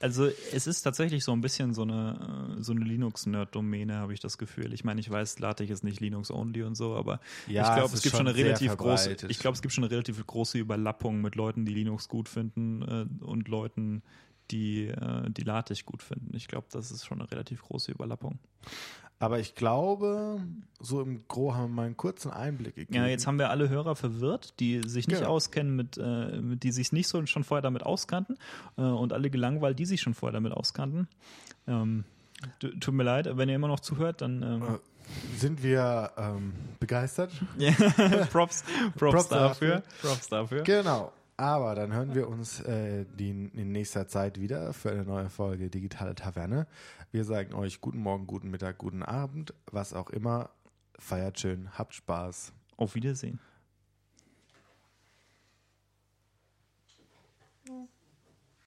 Also 0.00 0.26
es 0.52 0.66
ist 0.68 0.82
tatsächlich 0.82 1.24
so 1.24 1.32
ein 1.32 1.40
bisschen 1.40 1.74
so 1.74 1.82
eine, 1.82 2.56
äh, 2.58 2.62
so 2.62 2.72
eine 2.72 2.84
Linux-Nerd-Domäne, 2.84 3.94
habe 3.96 4.14
ich 4.14 4.20
das 4.20 4.38
Gefühl. 4.38 4.72
Ich 4.72 4.84
meine, 4.84 5.00
ich 5.00 5.10
weiß, 5.10 5.40
LaTeX 5.40 5.70
ist 5.72 5.84
nicht 5.84 6.00
Linux-only 6.00 6.62
und 6.62 6.76
so, 6.76 6.94
aber 6.94 7.20
Ja, 7.48 7.62
ich 7.62 7.68
es 7.68 7.74
glaube, 7.74 7.86
es, 7.88 7.94
ist 7.94 8.02
gibt 8.04 8.16
schon 8.16 8.28
eine 8.28 8.36
relativ 8.36 8.76
große, 8.76 9.16
ich 9.28 9.38
glaube, 9.40 9.56
es 9.56 9.62
gibt 9.62 9.74
schon 9.74 9.82
eine 9.84 9.90
relativ 9.90 10.24
große 10.24 10.56
Überlappung 10.58 11.20
mit 11.20 11.34
Leuten, 11.34 11.64
die 11.64 11.74
Linux 11.74 12.08
gut 12.08 12.28
finden 12.28 12.82
äh, 12.82 13.24
und 13.24 13.48
Leuten, 13.48 14.02
die, 14.52 14.86
äh, 14.86 15.28
die 15.30 15.42
LaTeX 15.42 15.84
gut 15.84 16.02
finden. 16.02 16.34
Ich 16.36 16.46
glaube, 16.48 16.68
das 16.70 16.90
ist 16.92 17.04
schon 17.04 17.20
eine 17.20 17.30
relativ 17.30 17.62
große 17.62 17.90
Überlappung. 17.92 18.38
Aber 19.20 19.40
ich 19.40 19.56
glaube, 19.56 20.40
so 20.78 21.00
im 21.00 21.26
Gro 21.26 21.52
haben 21.54 21.70
wir 21.70 21.76
mal 21.76 21.86
einen 21.86 21.96
kurzen 21.96 22.30
Einblick 22.30 22.76
gegeben. 22.76 22.94
Ja, 22.94 23.06
jetzt 23.06 23.26
haben 23.26 23.38
wir 23.38 23.50
alle 23.50 23.68
Hörer 23.68 23.96
verwirrt, 23.96 24.54
die 24.60 24.80
sich 24.86 25.08
nicht 25.08 25.22
Ja. 25.22 25.26
auskennen, 25.26 25.74
mit, 25.74 25.98
äh, 25.98 26.38
die 26.40 26.70
sich 26.70 26.92
nicht 26.92 27.08
so 27.08 27.24
schon 27.26 27.42
vorher 27.42 27.62
damit 27.62 27.82
auskannten 27.82 28.36
äh, 28.76 28.82
und 28.82 29.12
alle 29.12 29.28
gelangweilt, 29.30 29.78
die 29.78 29.86
sich 29.86 30.00
schon 30.00 30.14
vorher 30.14 30.34
damit 30.34 30.52
auskannten. 30.52 31.08
Ähm, 31.66 32.04
tu- 32.60 32.70
tut 32.78 32.94
mir 32.94 33.02
leid, 33.02 33.28
wenn 33.36 33.48
ihr 33.48 33.56
immer 33.56 33.66
noch 33.68 33.80
zuhört, 33.80 34.20
dann 34.22 34.42
ähm, 34.42 34.62
Äh, 34.62 34.78
sind 35.36 35.62
wir 35.64 36.12
ähm, 36.16 36.52
begeistert? 36.78 37.32
ja, 37.58 37.72
Props, 38.30 38.62
Props, 38.96 39.14
Props 39.14 39.28
dafür. 39.28 39.82
Props 40.00 40.28
dafür. 40.28 40.62
Genau. 40.62 41.10
Aber 41.40 41.76
dann 41.76 41.92
hören 41.92 42.16
wir 42.16 42.28
uns 42.28 42.58
äh, 42.62 43.06
die 43.16 43.30
in 43.30 43.70
nächster 43.70 44.08
Zeit 44.08 44.40
wieder 44.40 44.72
für 44.72 44.90
eine 44.90 45.04
neue 45.04 45.28
Folge 45.30 45.70
Digitale 45.70 46.16
Taverne. 46.16 46.66
Wir 47.12 47.24
sagen 47.24 47.54
euch 47.54 47.80
guten 47.80 47.98
Morgen, 47.98 48.26
guten 48.26 48.50
Mittag, 48.50 48.78
guten 48.78 49.04
Abend, 49.04 49.54
was 49.70 49.94
auch 49.94 50.10
immer. 50.10 50.50
Feiert 50.98 51.38
schön, 51.38 51.68
habt 51.78 51.94
Spaß. 51.94 52.52
Auf 52.76 52.96
Wiedersehen. 52.96 53.38